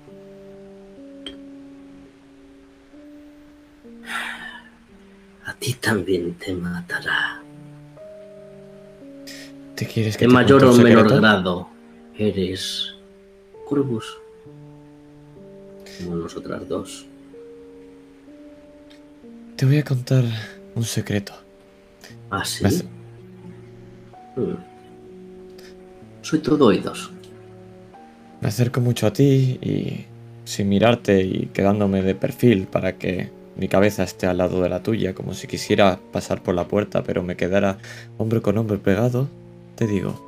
A 5.49 5.55
ti 5.55 5.73
también 5.75 6.35
te 6.35 6.53
matará. 6.53 7.41
¿Te 9.75 9.87
quieres 9.87 10.17
que 10.17 10.25
De 10.27 10.29
te 10.29 10.35
mayor 10.35 10.63
o 10.65 10.73
menor 10.75 11.05
secreto? 11.09 11.17
grado 11.21 11.69
eres 12.19 12.95
Corvus. 13.67 14.19
Como 16.05 16.17
nosotras 16.17 16.69
dos. 16.69 17.07
Te 19.57 19.65
voy 19.65 19.79
a 19.79 19.85
contar 19.85 20.25
un 20.75 20.85
secreto. 20.85 21.33
¿Ah, 22.31 22.45
sí? 22.45 22.63
Me 22.63 22.69
hace- 22.69 22.85
Mm. 24.37 24.55
Soy 26.23 26.39
todo 26.41 26.67
oídos. 26.67 27.11
Me 28.41 28.49
acerco 28.49 28.81
mucho 28.81 29.07
a 29.09 29.13
ti 29.13 29.59
y 29.61 30.05
sin 30.45 30.69
mirarte 30.69 31.21
y 31.25 31.47
quedándome 31.53 32.03
de 32.03 32.15
perfil 32.15 32.67
para 32.69 32.97
que 32.99 33.31
mi 33.59 33.69
cabeza 33.69 34.05
esté 34.05 34.27
al 34.27 34.39
lado 34.39 34.63
de 34.63 34.69
la 34.69 34.83
tuya, 34.85 35.15
como 35.15 35.35
si 35.35 35.49
quisiera 35.49 35.99
pasar 36.13 36.43
por 36.43 36.55
la 36.55 36.69
puerta, 36.69 37.03
pero 37.03 37.25
me 37.25 37.37
quedara 37.37 37.79
hombro 38.17 38.41
con 38.41 38.57
hombro 38.57 38.79
pegado, 38.79 39.29
te 39.75 39.87
digo. 39.87 40.25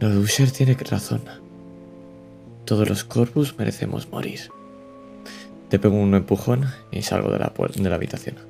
Lord 0.00 0.16
Usher 0.16 0.50
tiene 0.50 0.74
razón. 0.74 1.22
Todos 2.64 2.88
los 2.88 3.04
Corvus 3.04 3.56
merecemos 3.56 4.10
morir. 4.10 4.40
Te 5.68 5.78
pego 5.78 5.94
un 5.94 6.14
empujón 6.14 6.66
y 6.90 7.02
salgo 7.02 7.30
de 7.30 7.38
la, 7.38 7.52
de 7.76 7.88
la 7.88 7.94
habitación. 7.94 8.49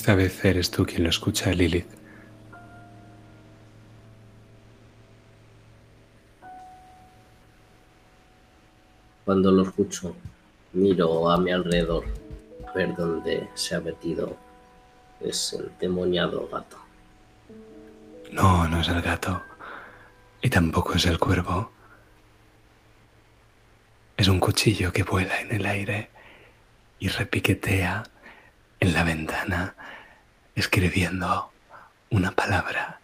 Esta 0.00 0.14
vez 0.14 0.42
eres 0.46 0.70
tú 0.70 0.86
quien 0.86 1.02
lo 1.02 1.10
escucha, 1.10 1.52
Lilith. 1.52 1.86
Cuando 9.26 9.52
lo 9.52 9.62
escucho, 9.64 10.16
miro 10.72 11.30
a 11.30 11.36
mi 11.36 11.52
alrededor, 11.52 12.06
ver 12.74 12.96
dónde 12.96 13.50
se 13.52 13.74
ha 13.74 13.80
metido 13.80 14.38
ese 15.20 15.58
endemoniado 15.58 16.48
gato. 16.48 16.78
No, 18.32 18.66
no 18.68 18.80
es 18.80 18.88
el 18.88 19.02
gato. 19.02 19.42
Y 20.40 20.48
tampoco 20.48 20.94
es 20.94 21.04
el 21.04 21.18
cuervo. 21.18 21.72
Es 24.16 24.28
un 24.28 24.40
cuchillo 24.40 24.94
que 24.94 25.02
vuela 25.02 25.38
en 25.42 25.52
el 25.52 25.66
aire 25.66 26.08
y 26.98 27.08
repiquetea 27.08 28.02
en 28.80 28.94
la 28.94 29.04
ventana 29.04 29.74
escribiendo 30.54 31.52
una 32.10 32.32
palabra. 32.32 32.98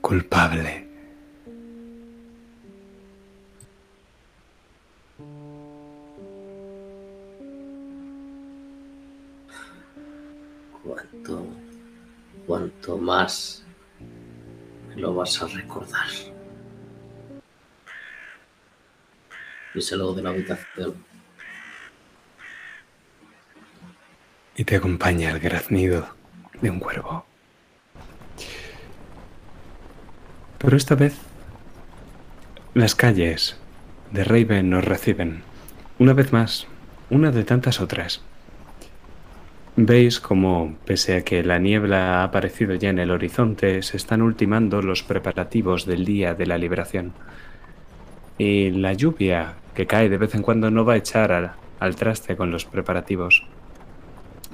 Culpable. 0.00 0.88
Cuanto, 10.82 11.46
cuanto 12.46 12.98
más 12.98 13.64
lo 14.96 15.14
vas 15.14 15.40
a 15.42 15.46
recordar. 15.46 16.29
Y 19.74 19.80
de 19.80 20.22
la 20.22 20.30
habitación. 20.30 20.94
Y 24.56 24.64
te 24.64 24.76
acompaña 24.76 25.30
el 25.30 25.38
graznido 25.38 26.08
de 26.60 26.70
un 26.70 26.80
cuervo. 26.80 27.24
Pero 30.58 30.76
esta 30.76 30.94
vez 30.94 31.16
las 32.74 32.94
calles 32.94 33.56
de 34.10 34.24
Raven 34.24 34.70
nos 34.70 34.84
reciben. 34.84 35.42
Una 35.98 36.12
vez 36.12 36.32
más, 36.32 36.66
una 37.08 37.30
de 37.30 37.44
tantas 37.44 37.80
otras. 37.80 38.20
Veis 39.76 40.20
como, 40.20 40.76
pese 40.84 41.16
a 41.16 41.24
que 41.24 41.42
la 41.42 41.58
niebla 41.58 42.20
ha 42.20 42.24
aparecido 42.24 42.74
ya 42.74 42.90
en 42.90 42.98
el 42.98 43.10
horizonte, 43.10 43.82
se 43.82 43.96
están 43.96 44.20
ultimando 44.20 44.82
los 44.82 45.02
preparativos 45.02 45.86
del 45.86 46.04
día 46.04 46.34
de 46.34 46.46
la 46.46 46.58
liberación. 46.58 47.12
Y 48.36 48.70
la 48.70 48.92
lluvia 48.92 49.54
que 49.74 49.86
cae 49.86 50.08
de 50.08 50.18
vez 50.18 50.34
en 50.34 50.42
cuando 50.42 50.70
no 50.70 50.84
va 50.84 50.94
a 50.94 50.98
echar 50.98 51.32
al, 51.32 51.52
al 51.78 51.96
traste 51.96 52.36
con 52.36 52.50
los 52.50 52.64
preparativos. 52.64 53.44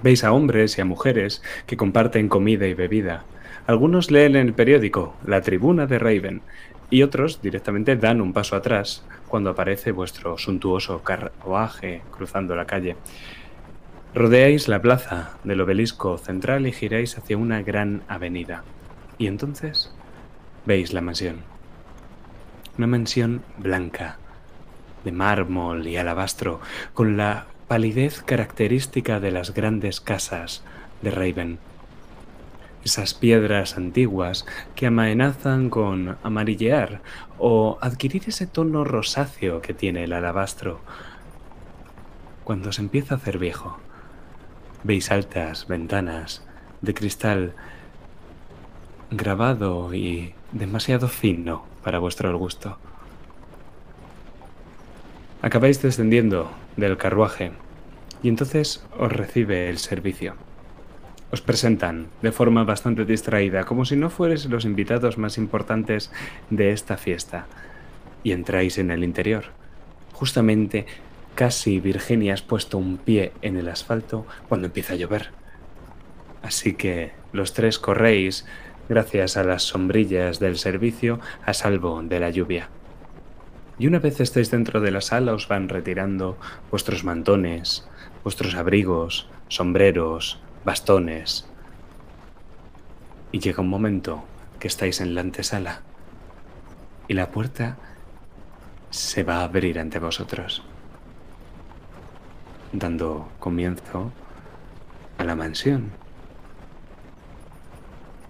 Veis 0.03 0.25
a 0.25 0.33
hombres 0.33 0.79
y 0.79 0.81
a 0.81 0.85
mujeres 0.85 1.43
que 1.67 1.77
comparten 1.77 2.29
comida 2.29 2.67
y 2.67 2.75
bebida. 2.75 3.25
Algunos 3.67 4.11
leen 4.11 4.37
en 4.37 4.47
el 4.47 4.55
periódico 4.55 5.17
La 5.27 5.41
Tribuna 5.41 5.87
de 5.87 5.99
Raven 5.99 6.43
y 6.91 7.03
otros 7.03 7.43
directamente 7.43 7.97
dan 7.97 8.21
un 8.21 8.33
paso 8.33 8.57
atrás 8.57 9.05
cuando 9.29 9.51
aparece 9.51 9.91
vuestro 9.91 10.39
suntuoso 10.39 11.03
carruaje 11.03 12.03
cruzando 12.11 12.55
la 12.55 12.67
calle. 12.67 12.97
Rodeáis 14.15 14.69
la 14.69 14.81
plaza 14.81 15.33
del 15.45 15.61
obelisco 15.61 16.17
central 16.17 16.67
y 16.67 16.73
giráis 16.73 17.19
hacia 17.19 17.37
una 17.37 17.63
gran 17.63 18.03
avenida. 18.09 18.65
Y 19.19 19.27
entonces 19.27 19.93
veis 20.65 20.93
la 20.93 21.01
mansión. 21.01 21.41
Una 22.79 22.87
mansión 22.87 23.43
blanca, 23.59 24.19
de 25.07 25.13
mármol 25.13 25.87
y 25.87 25.97
alabastro, 25.97 26.61
con 26.93 27.17
la 27.17 27.47
palidez 27.69 28.23
característica 28.23 29.21
de 29.21 29.31
las 29.31 29.55
grandes 29.55 30.01
casas 30.01 30.63
de 31.01 31.13
Raven. 31.13 31.59
Esas 32.85 33.15
piedras 33.15 33.77
antiguas 33.77 34.47
que 34.75 34.87
amenazan 34.87 35.71
con 35.71 36.19
amarillear 36.23 37.01
o 37.39 37.79
adquirir 37.81 38.25
ese 38.27 38.47
tono 38.47 38.85
rosáceo 38.85 39.63
que 39.63 39.75
tiene 39.75 40.05
el 40.05 40.13
alabastro 40.13 40.81
cuando 42.45 42.73
se 42.73 42.83
empieza 42.83 43.15
a 43.15 43.19
hacer 43.19 43.39
viejo. 43.39 43.79
Veis 44.83 45.11
altas 45.11 45.67
ventanas 45.67 46.45
de 46.81 46.95
cristal 46.95 47.55
grabado 49.11 49.95
y 49.95 50.35
demasiado 50.53 51.09
fino 51.09 51.65
para 51.83 51.99
vuestro 51.99 52.37
gusto. 52.39 52.79
Acabáis 55.43 55.83
descendiendo 55.83 56.51
del 56.77 56.97
carruaje 56.97 57.53
y 58.23 58.29
entonces 58.29 58.85
os 58.99 59.13
recibe 59.13 59.69
el 59.69 59.79
servicio. 59.79 60.35
Os 61.31 61.43
presentan 61.43 62.07
de 62.23 62.33
forma 62.33 62.65
bastante 62.65 63.05
distraída, 63.05 63.65
como 63.65 63.85
si 63.85 63.97
no 63.97 64.11
fuerais 64.11 64.47
los 64.47 64.65
invitados 64.65 65.19
más 65.19 65.39
importantes 65.39 66.11
de 66.51 66.73
esta 66.73 66.97
fiesta, 66.97 67.47
y 68.23 68.33
entráis 68.33 68.79
en 68.79 68.91
el 68.91 69.05
interior. 69.05 69.45
Justamente, 70.13 70.87
casi 71.35 71.81
Virginia 71.81 72.33
has 72.33 72.43
puesto 72.43 72.79
un 72.79 72.97
pie 72.97 73.33
en 73.43 73.57
el 73.57 73.69
asfalto 73.69 74.27
cuando 74.49 74.69
empieza 74.69 74.95
a 74.95 74.97
llover. 74.97 75.31
Así 76.43 76.75
que 76.75 77.13
los 77.33 77.53
tres 77.53 77.79
corréis, 77.79 78.47
gracias 78.89 79.37
a 79.37 79.45
las 79.45 79.65
sombrillas 79.65 80.39
del 80.39 80.57
servicio, 80.57 81.21
a 81.45 81.53
salvo 81.53 82.03
de 82.03 82.21
la 82.21 82.31
lluvia. 82.31 82.71
Y 83.79 83.87
una 83.87 83.99
vez 83.99 84.21
estéis 84.21 84.51
dentro 84.51 84.81
de 84.81 84.91
la 84.91 85.03
sala 85.03 85.35
os 85.35 85.49
van 85.49 85.69
retirando 85.69 86.39
vuestros 86.71 87.05
mantones, 87.05 87.87
vuestros 88.25 88.55
abrigos, 88.55 89.29
sombreros, 89.49 90.41
bastones. 90.65 91.47
Y 93.33 93.41
llega 93.41 93.63
un 93.63 93.69
momento 93.69 94.25
que 94.59 94.69
estáis 94.69 95.01
en 95.01 95.15
la 95.15 95.21
antesala 95.21 95.83
y 97.09 97.15
la 97.15 97.31
puerta 97.31 97.77
se 98.91 99.23
va 99.23 99.41
a 99.41 99.45
abrir 99.45 99.79
ante 99.79 99.99
vosotros, 99.99 100.63
dando 102.73 103.29
comienzo 103.39 104.11
a 105.19 105.25
la 105.25 105.37
mansión, 105.37 105.91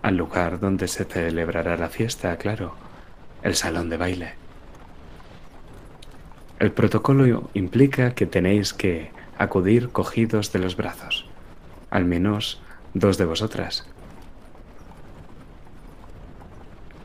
al 0.03 0.17
lugar 0.17 0.59
donde 0.59 0.89
se 0.89 1.05
celebrará 1.05 1.77
la 1.77 1.89
fiesta, 1.89 2.37
claro, 2.37 2.75
el 3.43 3.55
salón 3.55 3.89
de 3.91 3.97
baile. 3.97 4.46
El 6.59 6.73
protocolo 6.73 7.51
implica 7.53 8.15
que 8.15 8.25
tenéis 8.25 8.73
que 8.73 9.11
acudir 9.37 9.91
cogidos 9.91 10.53
de 10.53 10.59
los 10.59 10.75
brazos, 10.75 11.27
al 11.91 12.07
menos 12.07 12.63
dos 12.95 13.19
de 13.19 13.27
vosotras. 13.27 13.87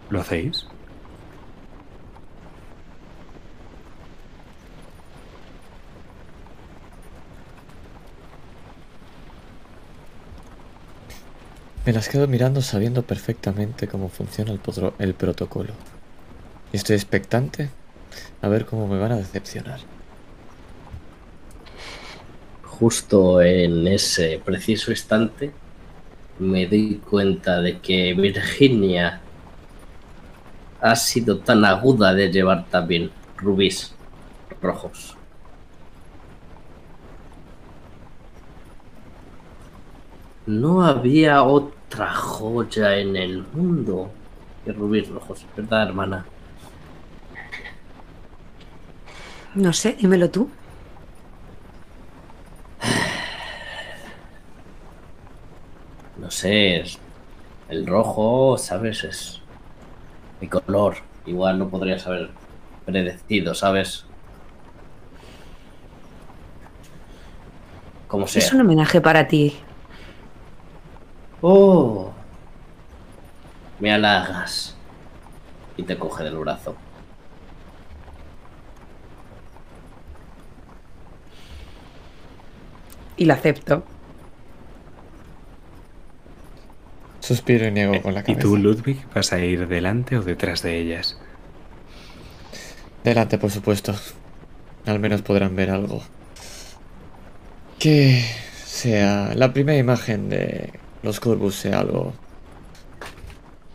¿Lo 0.10 0.22
hacéis? 0.22 0.68
Me 11.86 11.92
las 11.92 12.08
quedo 12.08 12.28
mirando 12.28 12.62
sabiendo 12.62 13.04
perfectamente 13.04 13.90
cómo 13.90 14.08
funciona 14.08 14.52
el, 14.52 14.62
el 15.00 15.14
protocolo. 15.14 15.74
Y 16.72 16.78
estoy 16.78 16.96
expectante 16.96 17.70
a 18.42 18.48
ver 18.48 18.66
cómo 18.66 18.88
me 18.88 19.00
van 19.00 19.12
a 19.14 19.18
decepcionar. 19.18 19.80
Justo 22.64 23.42
en 23.42 23.88
ese 23.88 24.42
preciso 24.44 24.92
instante 24.92 25.52
me 26.40 26.66
doy 26.66 27.02
cuenta 27.08 27.62
de 27.62 27.80
que 27.80 28.14
Virginia 28.14 29.22
ha 30.82 30.96
sido 30.96 31.38
tan 31.38 31.64
aguda 31.64 32.14
de 32.14 32.32
llevar 32.32 32.66
también 32.66 33.12
rubíes 33.38 33.94
rojos. 34.62 35.16
No 40.48 40.84
había 40.84 41.44
otra 41.44 42.14
joya 42.14 42.98
en 42.98 43.16
el 43.16 43.46
mundo 43.54 44.10
que 44.66 44.74
rubíes 44.74 45.08
rojos, 45.08 45.46
¿verdad, 45.56 45.90
hermana? 45.90 46.26
No 49.56 49.74
sé, 49.74 49.94
dímelo 50.00 50.30
tú. 50.30 50.50
No 56.18 56.30
sé, 56.30 56.82
es- 56.82 57.00
el 57.70 57.88
rojo, 57.88 58.58
¿sabes? 58.58 59.04
Es 59.04 59.42
mi 60.40 60.48
color. 60.48 60.98
Igual 61.26 61.60
no 61.60 61.70
podrías 61.70 62.06
haber 62.08 62.30
predecido, 62.86 63.54
¿sabes? 63.56 64.06
Como 68.08 68.28
sea. 68.28 68.42
Es 68.44 68.52
un 68.54 68.62
homenaje 68.62 69.00
para 69.00 69.28
ti. 69.28 69.56
Oh. 71.42 72.12
Me 73.80 73.94
halagas. 73.94 74.76
Y 75.78 75.84
te 75.84 75.98
coge 75.98 76.24
del 76.26 76.38
brazo. 76.38 76.76
Y 83.22 83.26
lo 83.26 83.36
acepto. 83.36 83.84
Suspiro 87.20 87.68
y 87.68 87.72
niego 87.72 88.02
con 88.02 88.16
la 88.16 88.22
¿Y 88.22 88.24
cabeza. 88.24 88.42
tú, 88.42 88.58
Ludwig, 88.58 88.98
vas 89.14 89.32
a 89.32 89.38
ir 89.38 89.68
delante 89.68 90.18
o 90.18 90.24
detrás 90.24 90.64
de 90.64 90.80
ellas? 90.80 91.20
Delante, 93.04 93.38
por 93.38 93.52
supuesto. 93.52 93.94
Al 94.88 94.98
menos 94.98 95.22
podrán 95.22 95.56
ver 95.56 95.70
algo. 95.70 96.02
Que 97.78 98.26
sea 98.66 99.36
la 99.36 99.54
primera 99.54 99.78
imagen 99.78 100.28
de 100.30 100.72
los 101.04 101.20
Corvus 101.20 101.54
sea 101.54 101.82
algo 101.82 102.14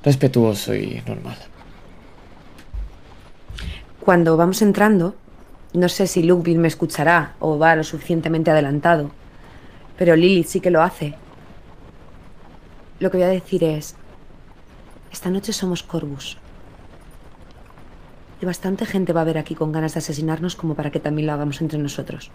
respetuoso 0.02 0.74
y 0.74 1.04
normal. 1.06 1.38
Cuando 4.00 4.36
vamos 4.36 4.60
entrando, 4.60 5.14
no 5.72 5.88
sé 5.88 6.08
si 6.08 6.24
Ludwig 6.24 6.58
me 6.58 6.66
escuchará 6.66 7.36
o 7.38 7.60
va 7.60 7.76
lo 7.76 7.84
suficientemente 7.84 8.50
adelantado, 8.50 9.12
pero 9.96 10.16
Lilith 10.16 10.46
sí 10.46 10.60
que 10.60 10.70
lo 10.70 10.82
hace. 10.82 11.14
Lo 13.00 13.10
que 13.10 13.18
voy 13.18 13.26
a 13.26 13.30
decir 13.30 13.64
es, 13.64 13.94
esta 15.12 15.30
noche 15.30 15.52
somos 15.52 15.82
Corvus. 15.82 16.38
Y 18.40 18.46
bastante 18.46 18.84
gente 18.84 19.12
va 19.12 19.22
a 19.22 19.24
ver 19.24 19.38
aquí 19.38 19.54
con 19.54 19.72
ganas 19.72 19.94
de 19.94 19.98
asesinarnos 19.98 20.56
como 20.56 20.74
para 20.74 20.90
que 20.90 21.00
también 21.00 21.26
lo 21.26 21.32
hagamos 21.32 21.60
entre 21.60 21.78
nosotros. 21.78 22.30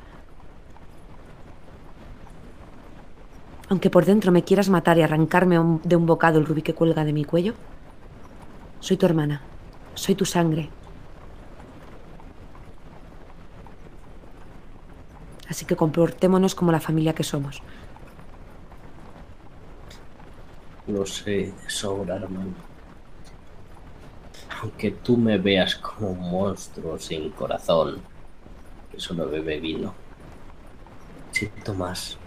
Aunque 3.69 3.89
por 3.89 4.05
dentro 4.05 4.31
me 4.31 4.43
quieras 4.43 4.69
matar 4.69 4.97
y 4.97 5.01
arrancarme 5.01 5.55
de 5.83 5.95
un 5.95 6.05
bocado 6.05 6.39
el 6.39 6.45
rubí 6.45 6.61
que 6.61 6.73
cuelga 6.73 7.05
de 7.05 7.13
mi 7.13 7.23
cuello, 7.23 7.53
soy 8.79 8.97
tu 8.97 9.05
hermana, 9.05 9.41
soy 9.93 10.15
tu 10.15 10.25
sangre. 10.25 10.69
Así 15.51 15.65
que 15.65 15.75
comportémonos 15.75 16.55
como 16.55 16.71
la 16.71 16.79
familia 16.79 17.13
que 17.13 17.25
somos. 17.25 17.61
Lo 20.87 21.05
sé 21.05 21.51
de 21.61 21.69
sobra, 21.69 22.15
hermano. 22.15 22.53
Aunque 24.61 24.91
tú 24.91 25.17
me 25.17 25.37
veas 25.37 25.75
como 25.75 26.11
un 26.11 26.31
monstruo 26.31 26.97
sin 26.97 27.31
corazón, 27.31 28.01
que 28.93 29.01
solo 29.01 29.29
bebe 29.29 29.59
vino, 29.59 29.93
siento 31.31 31.73
más 31.73 32.17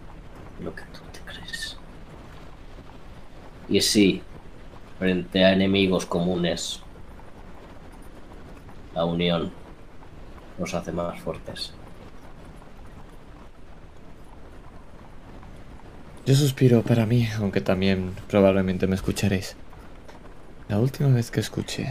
lo 0.63 0.75
que 0.75 0.83
tú 0.93 1.01
te 1.11 1.21
crees. 1.21 1.79
Y 3.71 3.81
sí, 3.81 4.23
frente 4.99 5.43
a 5.47 5.55
enemigos 5.55 6.05
comunes, 6.05 6.83
la 8.95 9.07
unión 9.07 9.51
nos 10.59 10.75
hace 10.75 10.93
más 10.93 11.19
fuertes. 11.21 11.73
Yo 16.27 16.35
suspiro 16.35 16.83
para 16.83 17.05
mí, 17.05 17.29
aunque 17.39 17.61
también 17.61 18.13
probablemente 18.29 18.87
me 18.87 18.95
escucharéis. 18.95 19.57
La 20.69 20.79
última 20.79 21.11
vez 21.11 21.31
que 21.31 21.41
escuché 21.41 21.87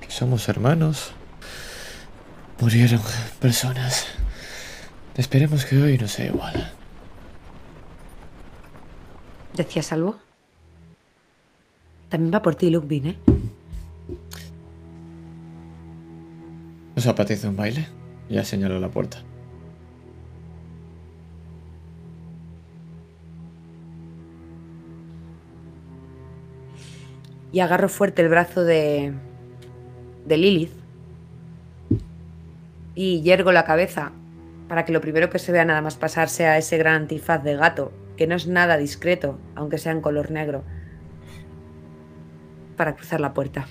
que 0.00 0.10
somos 0.10 0.48
hermanos, 0.48 1.12
murieron 2.60 3.00
personas. 3.40 4.06
Esperemos 5.16 5.64
que 5.64 5.80
hoy 5.80 5.98
no 5.98 6.08
sea 6.08 6.26
igual. 6.26 6.72
¿Decías 9.56 9.92
algo? 9.92 10.16
También 12.08 12.34
va 12.34 12.42
por 12.42 12.56
ti, 12.56 12.70
Ludwig, 12.70 13.06
¿eh? 13.06 13.18
¿Os 16.96 17.06
apetece 17.06 17.46
un 17.46 17.56
baile? 17.56 17.86
Ya 18.28 18.44
señaló 18.44 18.80
la 18.80 18.88
puerta. 18.88 19.22
Y 27.54 27.60
agarro 27.60 27.88
fuerte 27.88 28.20
el 28.20 28.28
brazo 28.28 28.64
de. 28.64 29.12
de 30.26 30.36
Lilith. 30.36 30.72
Y 32.96 33.22
yergo 33.22 33.52
la 33.52 33.64
cabeza 33.64 34.10
para 34.68 34.84
que 34.84 34.90
lo 34.90 35.00
primero 35.00 35.30
que 35.30 35.38
se 35.38 35.52
vea 35.52 35.64
nada 35.64 35.80
más 35.80 35.94
pasar 35.94 36.28
sea 36.28 36.58
ese 36.58 36.78
gran 36.78 37.02
antifaz 37.02 37.44
de 37.44 37.54
gato, 37.54 37.92
que 38.16 38.26
no 38.26 38.34
es 38.34 38.48
nada 38.48 38.76
discreto, 38.76 39.38
aunque 39.54 39.78
sea 39.78 39.92
en 39.92 40.00
color 40.00 40.32
negro, 40.32 40.64
para 42.76 42.96
cruzar 42.96 43.20
la 43.20 43.34
puerta. 43.34 43.68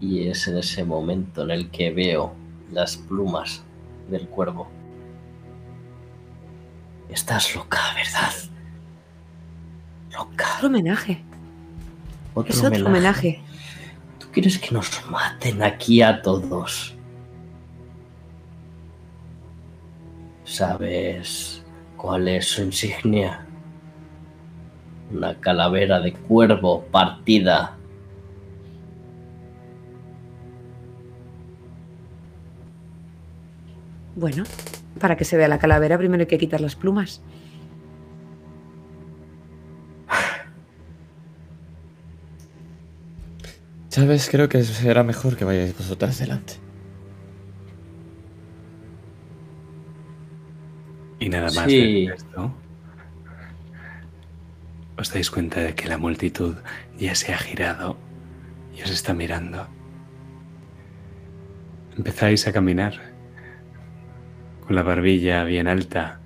Y 0.00 0.26
es 0.26 0.48
en 0.48 0.58
ese 0.58 0.82
momento 0.82 1.44
en 1.44 1.52
el 1.52 1.70
que 1.70 1.92
veo 1.92 2.32
las 2.72 2.96
plumas 2.96 3.62
del 4.10 4.26
cuervo. 4.26 4.68
Estás 7.08 7.54
loca, 7.54 7.78
¿verdad? 7.94 8.32
Loca. 10.12 10.46
Homenaje. 10.60 11.29
Otro 12.34 12.52
es 12.52 12.64
otro 12.64 12.86
homenaje. 12.86 13.40
¿Tú 14.18 14.26
quieres 14.32 14.58
que 14.58 14.72
nos 14.72 14.88
maten 15.10 15.62
aquí 15.62 16.02
a 16.02 16.22
todos? 16.22 16.94
¿Sabes 20.44 21.64
cuál 21.96 22.28
es 22.28 22.46
su 22.46 22.62
insignia? 22.62 23.46
Una 25.12 25.34
calavera 25.40 26.00
de 26.00 26.12
cuervo 26.12 26.84
partida. 26.90 27.76
Bueno, 34.14 34.44
para 34.98 35.16
que 35.16 35.24
se 35.24 35.36
vea 35.36 35.48
la 35.48 35.58
calavera 35.58 35.96
primero 35.98 36.22
hay 36.22 36.26
que 36.26 36.38
quitar 36.38 36.60
las 36.60 36.76
plumas. 36.76 37.22
Sabes, 43.90 44.28
creo 44.30 44.48
que 44.48 44.62
será 44.62 45.02
mejor 45.02 45.36
que 45.36 45.44
vayáis 45.44 45.76
vosotras 45.76 46.16
delante. 46.18 46.54
Y 51.18 51.28
nada 51.28 51.46
más 51.50 51.66
Sí. 51.66 52.06
de 52.06 52.14
esto. 52.14 52.54
Os 54.96 55.12
dais 55.12 55.28
cuenta 55.30 55.60
de 55.60 55.74
que 55.74 55.88
la 55.88 55.98
multitud 55.98 56.54
ya 56.98 57.14
se 57.16 57.34
ha 57.34 57.38
girado 57.38 57.96
y 58.76 58.82
os 58.82 58.90
está 58.90 59.12
mirando. 59.12 59.66
Empezáis 61.96 62.46
a 62.46 62.52
caminar 62.52 62.94
con 64.66 64.76
la 64.76 64.82
barbilla 64.82 65.42
bien 65.42 65.66
alta 65.66 66.20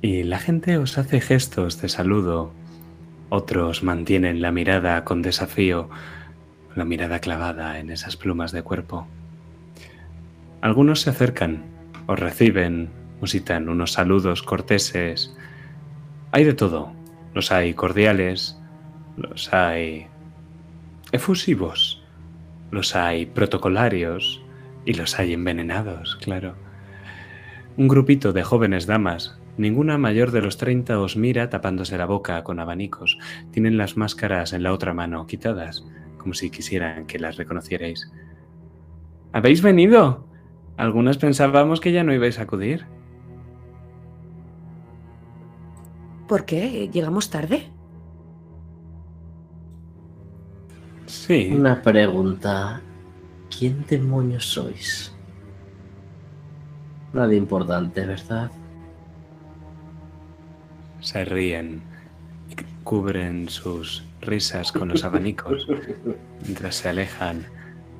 y 0.00 0.22
la 0.22 0.38
gente 0.38 0.78
os 0.78 0.96
hace 0.96 1.20
gestos 1.20 1.80
de 1.82 1.88
saludo. 1.88 2.52
Otros 3.30 3.82
mantienen 3.82 4.40
la 4.40 4.52
mirada 4.52 5.04
con 5.04 5.22
desafío, 5.22 5.90
la 6.80 6.86
mirada 6.86 7.18
clavada 7.18 7.78
en 7.78 7.90
esas 7.90 8.16
plumas 8.16 8.52
de 8.52 8.62
cuerpo. 8.62 9.06
Algunos 10.62 11.02
se 11.02 11.10
acercan, 11.10 11.62
os 12.06 12.18
reciben, 12.18 12.88
musitan 13.20 13.68
unos 13.68 13.92
saludos 13.92 14.42
corteses. 14.42 15.36
Hay 16.32 16.44
de 16.44 16.54
todo. 16.54 16.90
Los 17.34 17.52
hay 17.52 17.74
cordiales, 17.74 18.58
los 19.18 19.52
hay 19.52 20.06
efusivos, 21.12 22.02
los 22.70 22.96
hay 22.96 23.26
protocolarios 23.26 24.42
y 24.86 24.94
los 24.94 25.18
hay 25.18 25.34
envenenados, 25.34 26.16
claro. 26.16 26.54
Un 27.76 27.88
grupito 27.88 28.32
de 28.32 28.42
jóvenes 28.42 28.86
damas, 28.86 29.38
ninguna 29.58 29.98
mayor 29.98 30.30
de 30.30 30.40
los 30.40 30.56
30 30.56 30.98
os 30.98 31.18
mira 31.18 31.50
tapándose 31.50 31.98
la 31.98 32.06
boca 32.06 32.42
con 32.42 32.58
abanicos. 32.58 33.18
Tienen 33.50 33.76
las 33.76 33.98
máscaras 33.98 34.54
en 34.54 34.62
la 34.62 34.72
otra 34.72 34.94
mano 34.94 35.26
quitadas, 35.26 35.84
como 36.20 36.34
si 36.34 36.50
quisieran 36.50 37.06
que 37.06 37.18
las 37.18 37.36
reconocierais. 37.36 38.12
¿Habéis 39.32 39.62
venido? 39.62 40.26
Algunas 40.76 41.18
pensábamos 41.18 41.80
que 41.80 41.92
ya 41.92 42.04
no 42.04 42.12
ibais 42.12 42.38
a 42.38 42.42
acudir. 42.42 42.86
¿Por 46.28 46.44
qué? 46.44 46.88
¿Llegamos 46.92 47.30
tarde? 47.30 47.70
Sí. 51.06 51.50
Una 51.52 51.80
pregunta. 51.82 52.82
¿Quién 53.56 53.84
demonios 53.88 54.44
sois? 54.44 55.12
Nada 57.12 57.34
importante, 57.34 58.06
¿verdad? 58.06 58.50
Se 61.00 61.24
ríen 61.24 61.82
y 62.48 62.54
cubren 62.84 63.48
sus 63.48 64.04
risas 64.20 64.72
con 64.72 64.88
los 64.88 65.04
abanicos 65.04 65.66
mientras 66.42 66.76
se 66.76 66.88
alejan 66.88 67.46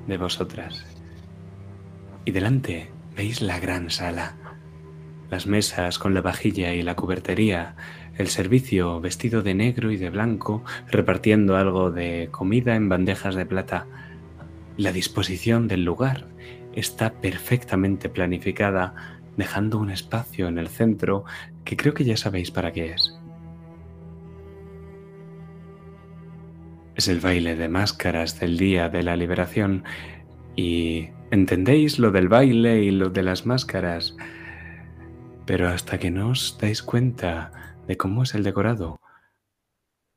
de 0.07 0.17
vosotras. 0.17 0.85
Y 2.25 2.31
delante 2.31 2.91
veis 3.15 3.41
la 3.41 3.59
gran 3.59 3.89
sala, 3.89 4.35
las 5.29 5.47
mesas 5.47 5.97
con 5.97 6.13
la 6.13 6.21
vajilla 6.21 6.73
y 6.73 6.81
la 6.83 6.95
cubertería, 6.95 7.75
el 8.17 8.27
servicio 8.27 8.99
vestido 8.99 9.41
de 9.41 9.55
negro 9.55 9.91
y 9.91 9.97
de 9.97 10.09
blanco 10.09 10.63
repartiendo 10.89 11.55
algo 11.55 11.91
de 11.91 12.29
comida 12.31 12.75
en 12.75 12.89
bandejas 12.89 13.35
de 13.35 13.45
plata. 13.45 13.87
La 14.77 14.91
disposición 14.91 15.67
del 15.67 15.83
lugar 15.83 16.27
está 16.73 17.13
perfectamente 17.13 18.09
planificada, 18.09 19.19
dejando 19.37 19.79
un 19.79 19.89
espacio 19.89 20.47
en 20.47 20.57
el 20.57 20.67
centro 20.67 21.23
que 21.63 21.77
creo 21.77 21.93
que 21.93 22.05
ya 22.05 22.17
sabéis 22.17 22.51
para 22.51 22.71
qué 22.71 22.91
es. 22.91 23.20
Es 26.95 27.07
el 27.07 27.19
baile 27.19 27.55
de 27.55 27.69
máscaras 27.69 28.39
del 28.39 28.57
Día 28.57 28.89
de 28.89 29.03
la 29.03 29.15
Liberación 29.15 29.83
y 30.55 31.09
entendéis 31.31 31.99
lo 31.99 32.11
del 32.11 32.27
baile 32.27 32.83
y 32.83 32.91
lo 32.91 33.09
de 33.09 33.23
las 33.23 33.45
máscaras, 33.45 34.15
pero 35.45 35.69
hasta 35.69 35.97
que 35.97 36.11
no 36.11 36.29
os 36.29 36.57
dais 36.59 36.83
cuenta 36.83 37.75
de 37.87 37.97
cómo 37.97 38.23
es 38.23 38.35
el 38.35 38.43
decorado, 38.43 38.99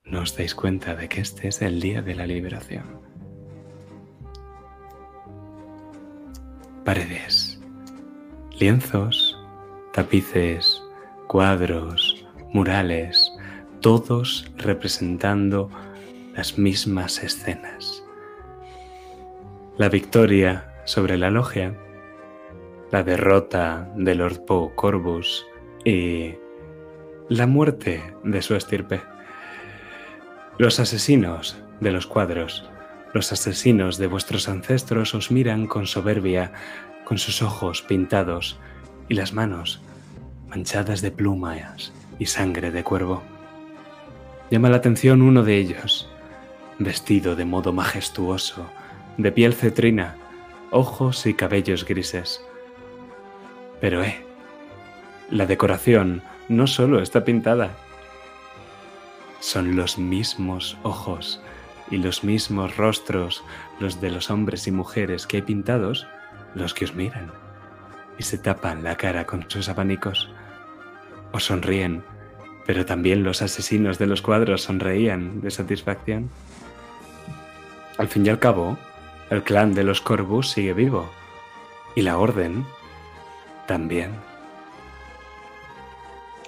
no 0.05 0.21
os 0.21 0.37
dais 0.37 0.55
cuenta 0.55 0.95
de 0.95 1.09
que 1.09 1.21
este 1.21 1.49
es 1.49 1.63
el 1.63 1.81
Día 1.81 2.03
de 2.03 2.15
la 2.15 2.27
Liberación. 2.27 3.01
Paredes, 6.85 7.59
lienzos, 8.59 9.39
tapices, 9.93 10.83
cuadros, 11.29 12.27
murales, 12.53 13.33
todos 13.81 14.53
representando 14.59 15.71
las 16.35 16.59
mismas 16.59 17.23
escenas. 17.23 18.05
La 19.79 19.89
victoria 19.89 20.73
sobre 20.85 21.17
la 21.17 21.31
logia, 21.31 21.75
la 22.91 23.03
derrota 23.03 23.91
de 23.97 24.15
Lord 24.15 24.45
Poe 24.45 24.75
Corvus 24.75 25.47
y 25.85 26.35
la 27.29 27.47
muerte 27.47 28.03
de 28.23 28.43
su 28.43 28.55
estirpe. 28.55 29.03
Los 30.59 30.79
asesinos 30.81 31.61
de 31.81 31.91
los 31.91 32.07
cuadros, 32.07 32.69
los 33.13 33.33
asesinos 33.33 33.99
de 33.99 34.07
vuestros 34.07 34.49
ancestros 34.49 35.15
os 35.15 35.31
miran 35.31 35.67
con 35.67 35.87
soberbia, 35.87 36.53
con 37.05 37.19
sus 37.19 37.43
ojos 37.43 37.83
pintados 37.83 38.59
y 39.09 39.15
las 39.15 39.33
manos 39.33 39.83
manchadas 40.49 41.01
de 41.01 41.11
plumas 41.11 41.93
y 42.19 42.27
sangre 42.27 42.71
de 42.71 42.85
cuervo. 42.85 43.23
Llama 44.51 44.71
la 44.71 44.77
atención 44.77 45.23
uno 45.23 45.43
de 45.43 45.59
ellos, 45.59 46.09
vestido 46.79 47.37
de 47.37 47.45
modo 47.45 47.73
majestuoso, 47.73 48.71
de 49.17 49.33
piel 49.33 49.55
cetrina, 49.55 50.17
ojos 50.71 51.27
y 51.27 51.35
cabellos 51.35 51.85
grises. 51.85 52.43
Pero 53.81 54.03
eh, 54.03 54.25
la 55.31 55.47
decoración 55.47 56.23
no 56.49 56.67
solo 56.67 57.01
está 57.01 57.25
pintada, 57.25 57.71
son 59.41 59.77
los 59.77 59.99
mismos 59.99 60.79
ojos 60.83 61.41
y 61.91 61.99
los 61.99 62.25
mismos 62.25 62.77
rostros, 62.77 63.45
los 63.79 64.01
de 64.01 64.11
los 64.11 64.31
hombres 64.31 64.67
y 64.67 64.71
mujeres 64.71 65.27
que 65.27 65.39
hay 65.39 65.43
pintados, 65.43 66.07
los 66.55 66.73
que 66.73 66.87
os 66.87 66.95
miran 66.95 67.45
y 68.19 68.23
se 68.23 68.39
tapan 68.39 68.85
la 68.85 68.97
cara 68.97 69.27
con 69.27 69.49
sus 69.49 69.69
abanicos. 69.69 70.31
Os 71.33 71.45
sonríen, 71.45 72.05
pero 72.67 72.87
también 72.87 73.25
los 73.25 73.43
asesinos 73.43 73.99
de 73.99 74.07
los 74.07 74.23
cuadros 74.23 74.63
sonreían 74.63 75.41
de 75.41 75.51
satisfacción. 75.51 76.31
Al 77.97 78.09
fin 78.09 78.27
y 78.27 78.29
al 78.29 78.41
cabo, 78.41 78.77
el 79.31 79.45
clan 79.45 79.75
de 79.75 79.85
los 79.85 80.01
Corvus 80.01 80.51
sigue 80.51 80.73
vivo. 80.73 81.11
Y 81.95 82.03
la 82.03 82.19
orden 82.19 82.67
también. 83.67 84.13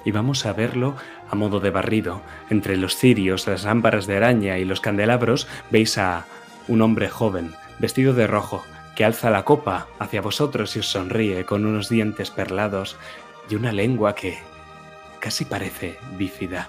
Y 0.05 0.11
vamos 0.11 0.45
a 0.45 0.53
verlo 0.53 0.97
a 1.31 1.37
modo 1.37 1.61
de 1.61 1.71
barrido. 1.71 2.21
Entre 2.51 2.77
los 2.77 2.97
cirios, 2.97 3.47
las 3.47 3.65
lámparas 3.65 4.07
de 4.07 4.17
araña 4.17 4.59
y 4.59 4.65
los 4.65 4.81
candelabros 4.81 5.47
veis 5.71 5.99
a 5.99 6.27
un 6.67 6.83
hombre 6.83 7.09
joven, 7.09 7.55
vestido 7.79 8.13
de 8.13 8.27
rojo, 8.27 8.65
que 8.97 9.05
alza 9.05 9.31
la 9.31 9.45
copa 9.45 9.87
hacia 10.01 10.23
vosotros 10.23 10.75
y 10.75 10.81
os 10.81 10.89
sonríe 10.89 11.45
con 11.45 11.65
unos 11.65 11.89
dientes 11.89 12.31
perlados 12.31 12.97
y 13.49 13.55
una 13.55 13.71
lengua 13.71 14.17
que 14.17 14.39
casi 15.21 15.45
parece 15.45 15.99
bífida 16.17 16.69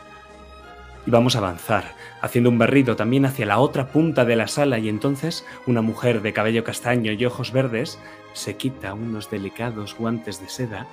y 1.08 1.10
vamos 1.10 1.36
a 1.36 1.40
avanzar, 1.40 1.96
haciendo 2.22 2.50
un 2.50 2.58
barrido 2.58 2.98
también 2.98 3.26
hacia 3.26 3.46
la 3.46 3.60
otra 3.60 3.88
punta 3.88 4.26
de 4.26 4.36
la 4.36 4.50
sala 4.50 4.78
y 4.78 4.90
entonces 4.90 5.46
una 5.66 5.82
mujer 5.82 6.22
de 6.22 6.34
cabello 6.34 6.66
castaño 6.66 7.14
y 7.14 7.26
ojos 7.26 7.54
verdes 7.54 7.98
se 8.34 8.58
quita 8.58 8.94
unos 8.94 9.32
delicados 9.32 9.96
guantes 9.96 10.42
de 10.42 10.50
seda 10.50 10.86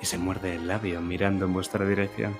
y 0.00 0.06
se 0.06 0.16
muerde 0.16 0.54
el 0.54 0.68
labio 0.68 1.02
mirando 1.02 1.44
en 1.44 1.52
vuestra 1.52 1.84
dirección. 1.84 2.34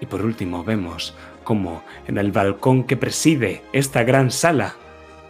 Y 0.00 0.06
por 0.06 0.22
último 0.22 0.62
vemos 0.62 1.16
cómo 1.42 1.82
en 2.06 2.18
el 2.18 2.30
balcón 2.30 2.84
que 2.84 2.96
preside 2.96 3.64
esta 3.72 4.04
gran 4.04 4.30
sala, 4.30 4.76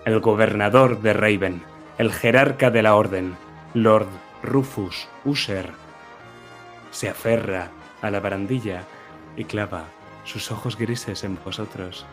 el 0.04 0.20
gobernador 0.20 1.00
de 1.00 1.14
Raven, 1.14 1.62
el 1.96 2.12
jerarca 2.12 2.70
de 2.70 2.82
la 2.82 2.96
orden, 2.96 3.34
Lord 3.72 4.08
Rufus 4.42 5.08
Usher, 5.24 5.70
se 6.90 7.08
aferra 7.08 7.70
a 8.02 8.10
la 8.10 8.20
barandilla 8.20 8.82
y 9.38 9.44
clava 9.44 9.86
sus 10.24 10.50
ojos 10.50 10.76
grises 10.76 11.24
en 11.24 11.38
vosotros. 11.44 12.06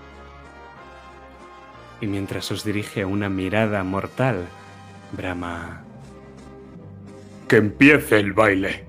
Y 2.01 2.07
mientras 2.07 2.51
os 2.51 2.63
dirige 2.63 3.05
una 3.05 3.29
mirada 3.29 3.83
mortal, 3.83 4.45
brama... 5.11 5.81
¡Que 7.47 7.57
empiece 7.57 8.19
el 8.19 8.33
baile! 8.33 8.85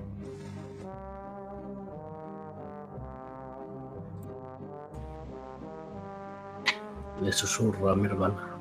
Le 7.21 7.31
susurro 7.31 7.89
a 7.89 7.95
mi 7.95 8.05
hermana. 8.05 8.57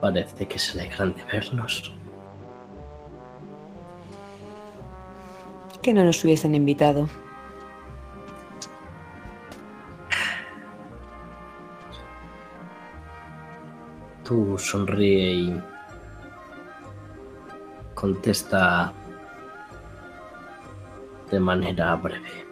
Parece 0.00 0.46
que 0.46 0.58
se 0.58 0.78
alegran 0.78 1.14
de 1.14 1.24
vernos. 1.24 1.94
Que 5.80 5.94
no 5.94 6.04
nos 6.04 6.24
hubiesen 6.24 6.54
invitado. 6.54 7.08
Tú 14.24 14.56
sonríe 14.58 15.32
y 15.32 15.62
contesta 17.94 18.92
de 21.30 21.40
manera 21.40 21.94
breve. 21.96 22.46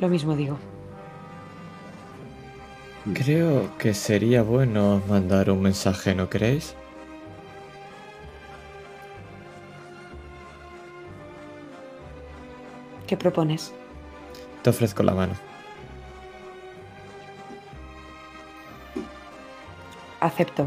Lo 0.00 0.08
mismo 0.08 0.34
digo. 0.34 0.58
Creo 3.12 3.76
que 3.78 3.92
sería 3.92 4.42
bueno 4.42 5.02
mandar 5.08 5.50
un 5.50 5.60
mensaje, 5.60 6.14
¿no 6.14 6.30
creéis? 6.30 6.74
¿Qué 13.06 13.16
propones? 13.16 13.72
Te 14.62 14.70
ofrezco 14.70 15.02
la 15.02 15.14
mano. 15.14 15.53
Acepto. 20.24 20.66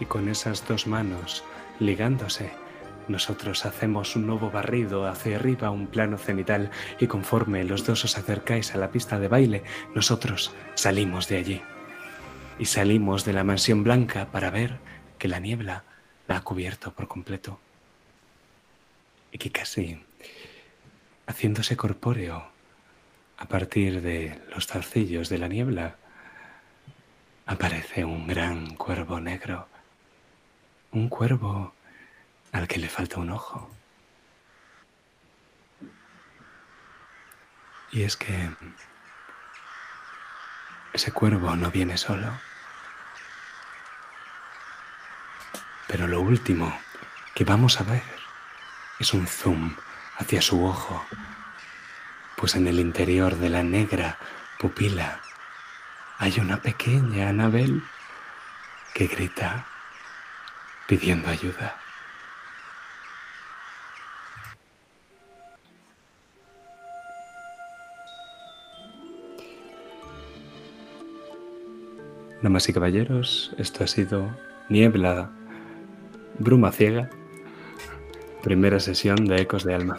Y 0.00 0.04
con 0.04 0.28
esas 0.28 0.66
dos 0.66 0.88
manos 0.88 1.44
ligándose, 1.78 2.50
nosotros 3.06 3.64
hacemos 3.64 4.16
un 4.16 4.26
nuevo 4.26 4.50
barrido 4.50 5.06
hacia 5.06 5.36
arriba, 5.36 5.70
un 5.70 5.86
plano 5.86 6.18
cenital, 6.18 6.72
y 6.98 7.06
conforme 7.06 7.62
los 7.62 7.86
dos 7.86 8.04
os 8.04 8.18
acercáis 8.18 8.74
a 8.74 8.78
la 8.78 8.90
pista 8.90 9.20
de 9.20 9.28
baile, 9.28 9.62
nosotros 9.94 10.52
salimos 10.74 11.28
de 11.28 11.36
allí. 11.36 11.62
Y 12.58 12.64
salimos 12.64 13.24
de 13.24 13.34
la 13.34 13.44
mansión 13.44 13.84
blanca 13.84 14.32
para 14.32 14.50
ver 14.50 14.80
que 15.16 15.28
la 15.28 15.38
niebla 15.38 15.84
la 16.26 16.38
ha 16.38 16.40
cubierto 16.40 16.92
por 16.92 17.06
completo. 17.06 17.60
Y 19.30 19.38
que 19.38 19.52
casi, 19.52 20.02
haciéndose 21.24 21.76
corpóreo, 21.76 22.48
a 23.38 23.46
partir 23.46 24.02
de 24.02 24.40
los 24.52 24.66
zarcillos 24.66 25.28
de 25.28 25.38
la 25.38 25.46
niebla, 25.46 25.99
aparece 27.50 28.04
un 28.04 28.28
gran 28.28 28.76
cuervo 28.76 29.18
negro. 29.18 29.66
Un 30.92 31.08
cuervo 31.08 31.74
al 32.52 32.68
que 32.68 32.78
le 32.78 32.88
falta 32.88 33.18
un 33.18 33.30
ojo. 33.30 33.68
Y 37.90 38.04
es 38.04 38.16
que 38.16 38.50
ese 40.92 41.10
cuervo 41.10 41.56
no 41.56 41.72
viene 41.72 41.98
solo. 41.98 42.38
Pero 45.88 46.06
lo 46.06 46.20
último 46.20 46.72
que 47.34 47.42
vamos 47.42 47.80
a 47.80 47.82
ver 47.82 48.04
es 49.00 49.12
un 49.12 49.26
zoom 49.26 49.74
hacia 50.18 50.40
su 50.40 50.64
ojo, 50.64 51.04
pues 52.36 52.54
en 52.54 52.68
el 52.68 52.78
interior 52.78 53.34
de 53.34 53.48
la 53.48 53.64
negra 53.64 54.18
pupila 54.60 55.20
hay 56.20 56.38
una 56.38 56.60
pequeña 56.60 57.30
Anabel 57.30 57.82
que 58.92 59.06
grita 59.06 59.64
pidiendo 60.86 61.30
ayuda. 61.30 61.78
Damas 72.42 72.68
y 72.68 72.74
caballeros, 72.74 73.54
esto 73.56 73.84
ha 73.84 73.86
sido 73.86 74.28
Niebla, 74.68 75.30
Bruma 76.38 76.70
Ciega, 76.70 77.08
primera 78.42 78.78
sesión 78.78 79.24
de 79.24 79.40
Ecos 79.40 79.64
de 79.64 79.74
Alma. 79.74 79.96